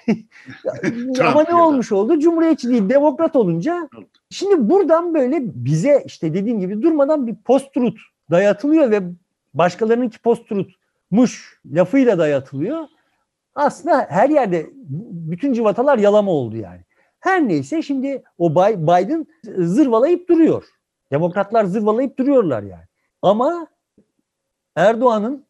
Ama 1.21 1.43
ne 1.43 1.55
olmuş 1.55 1.91
oldu? 1.91 2.19
Cumhuriyetçi 2.19 2.69
değil, 2.69 2.89
demokrat 2.89 3.35
olunca. 3.35 3.89
Şimdi 4.29 4.69
buradan 4.69 5.13
böyle 5.13 5.41
bize 5.43 6.03
işte 6.05 6.33
dediğim 6.33 6.59
gibi 6.59 6.81
durmadan 6.81 7.27
bir 7.27 7.35
post-truth 7.35 7.99
dayatılıyor 8.31 8.91
ve 8.91 9.01
başkalarınınki 9.53 10.19
post-truthmuş 10.19 11.61
lafıyla 11.65 12.17
dayatılıyor. 12.17 12.87
Aslında 13.55 14.07
her 14.09 14.29
yerde 14.29 14.69
bütün 15.29 15.53
civatalar 15.53 15.97
yalama 15.97 16.31
oldu 16.31 16.55
yani. 16.57 16.81
Her 17.19 17.47
neyse 17.47 17.81
şimdi 17.81 18.23
o 18.37 18.51
Biden 18.55 19.27
zırvalayıp 19.57 20.29
duruyor. 20.29 20.65
Demokratlar 21.11 21.65
zırvalayıp 21.65 22.19
duruyorlar 22.19 22.63
yani. 22.63 22.85
Ama 23.21 23.67
Erdoğan'ın 24.75 25.45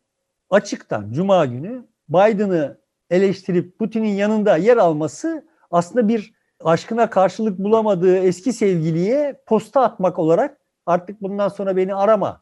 açıktan 0.49 1.11
Cuma 1.11 1.45
günü 1.45 1.85
Biden'ı 2.09 2.77
eleştirip 3.09 3.79
Putin'in 3.79 4.15
yanında 4.15 4.57
yer 4.57 4.77
alması 4.77 5.45
aslında 5.71 6.07
bir 6.07 6.33
aşkına 6.63 7.09
karşılık 7.09 7.59
bulamadığı 7.59 8.17
eski 8.17 8.53
sevgiliye 8.53 9.41
posta 9.45 9.81
atmak 9.81 10.19
olarak 10.19 10.57
artık 10.85 11.21
bundan 11.21 11.49
sonra 11.49 11.77
beni 11.77 11.95
arama 11.95 12.41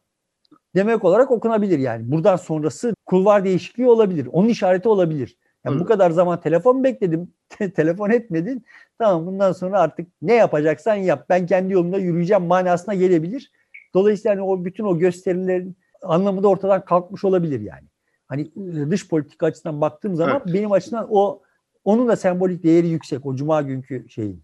demek 0.76 1.04
olarak 1.04 1.30
okunabilir 1.30 1.78
yani. 1.78 2.10
Buradan 2.10 2.36
sonrası 2.36 2.94
kulvar 3.06 3.44
değişikliği 3.44 3.86
olabilir. 3.86 4.28
Onun 4.32 4.48
işareti 4.48 4.88
olabilir. 4.88 5.36
Yani 5.64 5.80
bu 5.80 5.84
kadar 5.84 6.10
zaman 6.10 6.40
telefon 6.40 6.84
bekledim. 6.84 7.32
telefon 7.76 8.10
etmedin. 8.10 8.64
Tamam 8.98 9.26
bundan 9.26 9.52
sonra 9.52 9.80
artık 9.80 10.08
ne 10.22 10.34
yapacaksan 10.34 10.94
yap. 10.94 11.26
Ben 11.28 11.46
kendi 11.46 11.72
yolumda 11.72 11.98
yürüyeceğim 11.98 12.42
manasına 12.42 12.94
gelebilir. 12.94 13.52
Dolayısıyla 13.94 14.36
hani 14.36 14.42
o 14.42 14.64
bütün 14.64 14.84
o 14.84 14.98
gösterilerin 14.98 15.76
anlamı 16.02 16.42
da 16.42 16.48
ortadan 16.48 16.84
kalkmış 16.84 17.24
olabilir 17.24 17.60
yani. 17.60 17.88
Hani 18.28 18.42
e, 18.42 18.90
dış 18.90 19.08
politika 19.08 19.46
açısından 19.46 19.80
baktığım 19.80 20.16
zaman 20.16 20.42
evet. 20.44 20.54
benim 20.54 20.72
açımdan 20.72 21.06
o 21.10 21.42
onun 21.84 22.08
da 22.08 22.16
sembolik 22.16 22.62
değeri 22.62 22.88
yüksek 22.88 23.26
o 23.26 23.36
cuma 23.36 23.62
günkü 23.62 24.08
şeyin. 24.08 24.42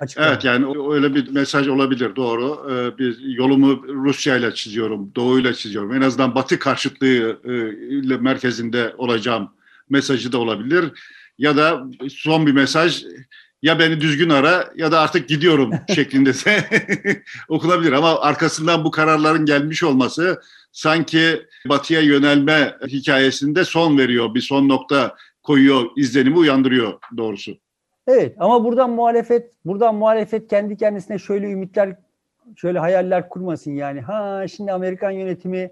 Açıklama. 0.00 0.28
Evet 0.28 0.44
yani 0.44 0.92
öyle 0.94 1.14
bir 1.14 1.28
mesaj 1.28 1.68
olabilir 1.68 2.16
doğru. 2.16 2.70
Ee, 2.70 2.98
bir 2.98 3.18
yolumu 3.18 3.82
Rusya 3.88 4.36
ile 4.36 4.54
çiziyorum, 4.54 5.12
Doğu 5.16 5.40
ile 5.40 5.54
çiziyorum. 5.54 5.94
En 5.94 6.00
azından 6.00 6.34
Batı 6.34 6.58
karşıtlığı 6.58 7.40
e, 7.44 7.52
ile 7.88 8.16
merkezinde 8.16 8.94
olacağım 8.98 9.50
mesajı 9.90 10.32
da 10.32 10.38
olabilir. 10.38 10.84
Ya 11.38 11.56
da 11.56 11.84
son 12.10 12.46
bir 12.46 12.52
mesaj 12.52 13.04
ya 13.62 13.78
beni 13.78 14.00
düzgün 14.00 14.30
ara 14.30 14.72
ya 14.76 14.92
da 14.92 15.00
artık 15.00 15.28
gidiyorum 15.28 15.70
şeklinde 15.94 16.34
de 16.34 16.68
okunabilir. 17.48 17.92
Ama 17.92 18.20
arkasından 18.20 18.84
bu 18.84 18.90
kararların 18.90 19.46
gelmiş 19.46 19.82
olması 19.82 20.40
sanki 20.72 21.42
batıya 21.68 22.00
yönelme 22.00 22.76
hikayesinde 22.86 23.64
son 23.64 23.98
veriyor, 23.98 24.34
bir 24.34 24.40
son 24.40 24.68
nokta 24.68 25.16
koyuyor, 25.42 25.86
izlenimi 25.96 26.36
uyandırıyor 26.36 26.98
doğrusu. 27.16 27.58
Evet 28.06 28.36
ama 28.38 28.64
buradan 28.64 28.90
muhalefet, 28.90 29.52
buradan 29.64 29.94
muhalefet 29.94 30.48
kendi 30.48 30.76
kendisine 30.76 31.18
şöyle 31.18 31.50
ümitler, 31.50 31.96
şöyle 32.56 32.78
hayaller 32.78 33.28
kurmasın 33.28 33.70
yani. 33.70 34.00
Ha 34.00 34.48
şimdi 34.48 34.72
Amerikan 34.72 35.10
yönetimi 35.10 35.70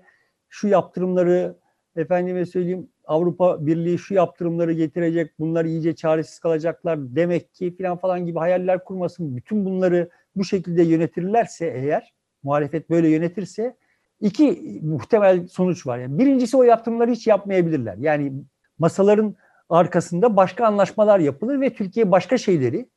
şu 0.49 0.69
yaptırımları 0.69 1.57
efendime 1.97 2.47
söyleyeyim 2.47 2.89
Avrupa 3.07 3.67
Birliği 3.67 3.99
şu 3.99 4.15
yaptırımları 4.15 4.73
getirecek, 4.73 5.39
bunlar 5.39 5.65
iyice 5.65 5.95
çaresiz 5.95 6.39
kalacaklar 6.39 6.99
demek 7.17 7.55
ki 7.55 7.77
falan 7.77 7.97
falan 7.97 8.27
gibi 8.27 8.39
hayaller 8.39 8.85
kurmasın. 8.85 9.37
Bütün 9.37 9.65
bunları 9.65 10.09
bu 10.37 10.45
şekilde 10.45 10.83
yönetirlerse 10.83 11.67
eğer, 11.67 12.13
muhalefet 12.43 12.91
böyle 12.91 13.09
yönetirse 13.09 13.77
iki 14.21 14.81
muhtemel 14.83 15.47
sonuç 15.47 15.87
var. 15.87 15.99
Yani 15.99 16.19
birincisi 16.19 16.57
o 16.57 16.63
yaptırımları 16.63 17.11
hiç 17.11 17.27
yapmayabilirler. 17.27 17.97
Yani 17.99 18.33
masaların 18.79 19.37
arkasında 19.69 20.37
başka 20.37 20.67
anlaşmalar 20.67 21.19
yapılır 21.19 21.61
ve 21.61 21.75
Türkiye 21.75 22.11
başka 22.11 22.39
şeyleri 22.39 22.89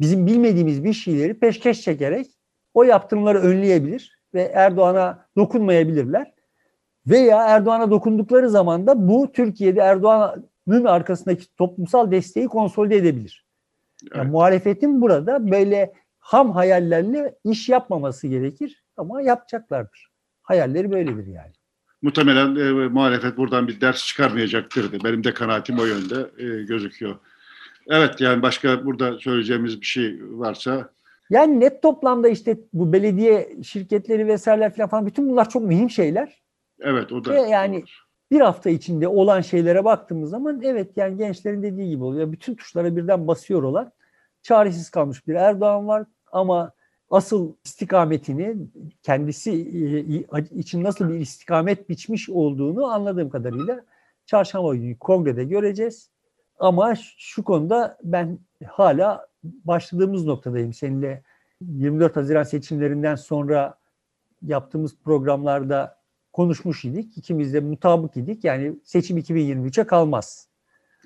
bizim 0.00 0.26
bilmediğimiz 0.26 0.84
bir 0.84 0.92
şeyleri 0.92 1.34
peşkeş 1.34 1.80
çekerek 1.80 2.26
o 2.74 2.82
yaptırımları 2.82 3.38
önleyebilir 3.38 4.18
ve 4.34 4.42
Erdoğan'a 4.42 5.26
dokunmayabilirler. 5.36 6.32
Veya 7.06 7.46
Erdoğan'a 7.46 7.90
dokundukları 7.90 8.50
zaman 8.50 8.86
da 8.86 9.08
bu 9.08 9.32
Türkiye'de 9.32 9.80
Erdoğan'ın 9.80 10.84
arkasındaki 10.84 11.56
toplumsal 11.56 12.10
desteği 12.10 12.46
konsolide 12.46 12.96
edebilir. 12.96 13.46
Yani 14.14 14.22
evet. 14.22 14.32
muhalefetin 14.32 15.00
burada 15.02 15.50
böyle 15.50 15.92
ham 16.18 16.52
hayallerle 16.52 17.34
iş 17.44 17.68
yapmaması 17.68 18.26
gerekir 18.26 18.84
ama 18.96 19.22
yapacaklardır. 19.22 20.12
Hayalleri 20.42 20.90
böyledir 20.90 21.26
yani. 21.26 21.52
Muhtemelen 22.02 22.56
e, 22.56 22.88
muhalefet 22.88 23.36
buradan 23.36 23.68
bir 23.68 23.80
ders 23.80 24.06
çıkarmayacaktır. 24.06 25.04
Benim 25.04 25.24
de 25.24 25.34
kanaatim 25.34 25.78
o 25.78 25.84
yönde 25.84 26.30
e, 26.38 26.62
gözüküyor. 26.62 27.16
Evet 27.86 28.20
yani 28.20 28.42
başka 28.42 28.84
burada 28.84 29.18
söyleyeceğimiz 29.18 29.80
bir 29.80 29.86
şey 29.86 30.18
varsa. 30.22 30.90
Yani 31.30 31.60
net 31.60 31.82
toplamda 31.82 32.28
işte 32.28 32.58
bu 32.72 32.92
belediye 32.92 33.56
şirketleri 33.62 34.26
vesaireler 34.26 34.90
falan 34.90 35.06
bütün 35.06 35.28
bunlar 35.30 35.50
çok 35.50 35.62
mühim 35.62 35.90
şeyler. 35.90 36.42
Evet 36.80 37.12
o 37.12 37.24
da. 37.24 37.30
Ve 37.30 37.40
yani 37.40 37.84
bir 38.30 38.40
hafta 38.40 38.70
içinde 38.70 39.08
olan 39.08 39.40
şeylere 39.40 39.84
baktığımız 39.84 40.30
zaman 40.30 40.60
evet 40.62 40.90
yani 40.96 41.16
gençlerin 41.16 41.62
dediği 41.62 41.90
gibi 41.90 42.04
oluyor. 42.04 42.32
Bütün 42.32 42.54
tuşlara 42.54 42.96
birden 42.96 43.28
basıyor 43.28 43.62
olan 43.62 43.92
çaresiz 44.42 44.90
kalmış 44.90 45.26
bir 45.26 45.34
Erdoğan 45.34 45.88
var 45.88 46.04
ama 46.32 46.72
asıl 47.12 47.52
istikametini 47.64 48.56
kendisi 49.02 49.50
e, 49.50 50.58
için 50.58 50.84
nasıl 50.84 51.08
bir 51.08 51.14
istikamet 51.14 51.88
biçmiş 51.88 52.30
olduğunu 52.30 52.86
anladığım 52.86 53.30
kadarıyla 53.30 53.84
çarşamba 54.26 54.74
günü 54.74 54.98
kongrede 54.98 55.44
göreceğiz. 55.44 56.10
Ama 56.58 56.94
şu 57.18 57.44
konuda 57.44 57.98
ben 58.02 58.38
hala 58.66 59.26
başladığımız 59.44 60.26
noktadayım. 60.26 60.72
Seninle 60.72 61.22
24 61.60 62.16
Haziran 62.16 62.42
seçimlerinden 62.42 63.14
sonra 63.14 63.78
yaptığımız 64.42 64.96
programlarda 65.04 65.98
konuşmuş 66.32 66.84
idik. 66.84 67.18
İkimiz 67.18 67.54
de 67.54 67.60
mutabık 67.60 68.16
idik. 68.16 68.44
Yani 68.44 68.76
seçim 68.84 69.18
2023'e 69.18 69.84
kalmaz. 69.84 70.48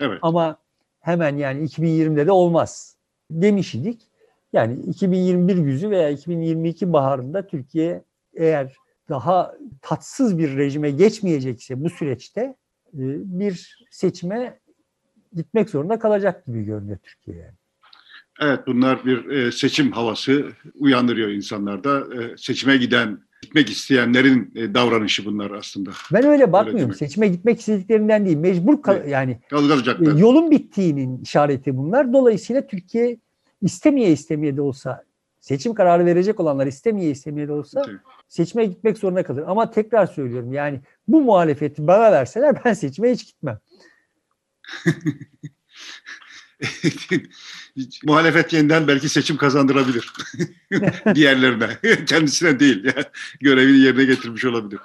Evet. 0.01 0.19
Ama 0.23 0.57
hemen 1.01 1.37
yani 1.37 1.65
2020'de 1.65 2.27
de 2.27 2.33
olmaz 2.33 2.97
demiş 3.31 3.75
idik. 3.75 4.09
Yani 4.53 4.81
2021 4.81 5.57
güzü 5.57 5.91
veya 5.91 6.11
2022 6.11 6.93
baharında 6.93 7.47
Türkiye 7.47 8.05
eğer 8.35 8.77
daha 9.09 9.55
tatsız 9.83 10.39
bir 10.39 10.57
rejime 10.57 10.91
geçmeyecekse 10.91 11.85
bu 11.85 11.91
süreçte 11.91 12.41
e, 12.41 13.05
bir 13.25 13.87
seçime 13.91 14.59
gitmek 15.33 15.71
zorunda 15.71 15.99
kalacak 15.99 16.47
gibi 16.47 16.65
görünüyor 16.65 16.99
Türkiye. 17.03 17.37
Yani. 17.37 17.55
Evet 18.41 18.61
bunlar 18.67 19.05
bir 19.05 19.31
e, 19.31 19.53
seçim 19.53 19.93
havası 19.93 20.47
uyandırıyor 20.75 21.29
insanlarda. 21.29 21.99
E, 21.99 22.37
seçime 22.37 22.77
giden 22.77 23.19
gitmek 23.43 23.71
isteyenlerin 23.71 24.55
davranışı 24.75 25.25
bunlar 25.25 25.51
aslında. 25.51 25.91
Ben 26.13 26.25
öyle 26.25 26.53
bakmıyorum. 26.53 26.91
Öyle 26.91 26.99
Seçime 26.99 27.29
gitmek 27.29 27.61
istediklerinden 27.61 28.27
değil. 28.27 28.37
Mecbur 28.37 28.83
kal 28.83 28.97
evet. 28.97 29.09
yani 29.09 29.41
kalacaklar. 29.51 30.17
Yolun 30.17 30.51
bittiğinin 30.51 31.23
işareti 31.23 31.77
bunlar. 31.77 32.13
Dolayısıyla 32.13 32.67
Türkiye 32.67 33.19
istemeye 33.67 34.13
istemeye 34.13 34.57
de 34.57 34.61
olsa 34.61 35.05
seçim 35.41 35.75
kararı 35.75 36.07
verecek 36.07 36.41
olanlar 36.41 36.67
istemeye 36.67 37.11
istemeye 37.11 37.49
de 37.49 37.53
olsa 37.53 37.85
seçime 38.29 38.65
gitmek 38.65 38.99
zorunda 38.99 39.23
kalır. 39.23 39.45
Ama 39.47 39.71
tekrar 39.71 40.07
söylüyorum 40.07 40.53
yani 40.53 40.81
bu 41.09 41.21
muhalefeti 41.21 41.87
bana 41.87 42.13
verseler 42.13 42.65
ben 42.65 42.73
seçime 42.73 43.13
hiç 43.13 43.27
gitmem. 43.27 43.59
muhalefet 48.05 48.53
yeniden 48.53 48.89
belki 48.89 49.09
seçim 49.09 49.37
kazandırabilir 49.37 50.13
diğerlerine. 51.15 51.79
Kendisine 52.07 52.61
değil. 52.61 52.85
Yani 52.85 53.05
görevini 53.41 53.79
yerine 53.79 54.05
getirmiş 54.05 54.45
olabilir. 54.45 54.81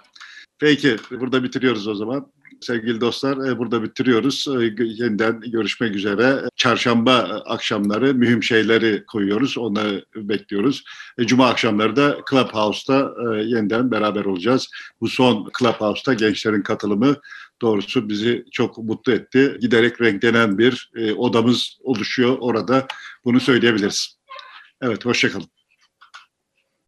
Peki 0.61 0.97
burada 1.11 1.43
bitiriyoruz 1.43 1.87
o 1.87 1.95
zaman. 1.95 2.31
Sevgili 2.61 3.01
dostlar 3.01 3.49
e, 3.49 3.57
burada 3.57 3.83
bitiriyoruz. 3.83 4.47
E, 4.47 4.83
yeniden 4.83 5.41
görüşmek 5.41 5.95
üzere. 5.95 6.41
Çarşamba 6.55 7.13
akşamları 7.45 8.13
mühim 8.13 8.43
şeyleri 8.43 9.05
koyuyoruz. 9.05 9.57
Onları 9.57 10.05
bekliyoruz. 10.15 10.83
E, 11.17 11.25
Cuma 11.25 11.47
akşamları 11.47 11.95
da 11.95 12.17
Clubhouse'da 12.29 13.13
yeniden 13.41 13.91
beraber 13.91 14.25
olacağız. 14.25 14.69
Bu 15.01 15.07
son 15.07 15.49
Clubhouse'da 15.59 16.13
gençlerin 16.13 16.61
katılımı 16.61 17.15
doğrusu 17.61 18.09
bizi 18.09 18.45
çok 18.51 18.77
mutlu 18.77 19.11
etti. 19.11 19.57
Giderek 19.61 20.01
renklenen 20.01 20.57
bir 20.57 20.91
odamız 21.17 21.77
oluşuyor 21.83 22.37
orada. 22.39 22.87
Bunu 23.25 23.39
söyleyebiliriz. 23.39 24.17
Evet, 24.81 25.05
hoşçakalın. 25.05 25.60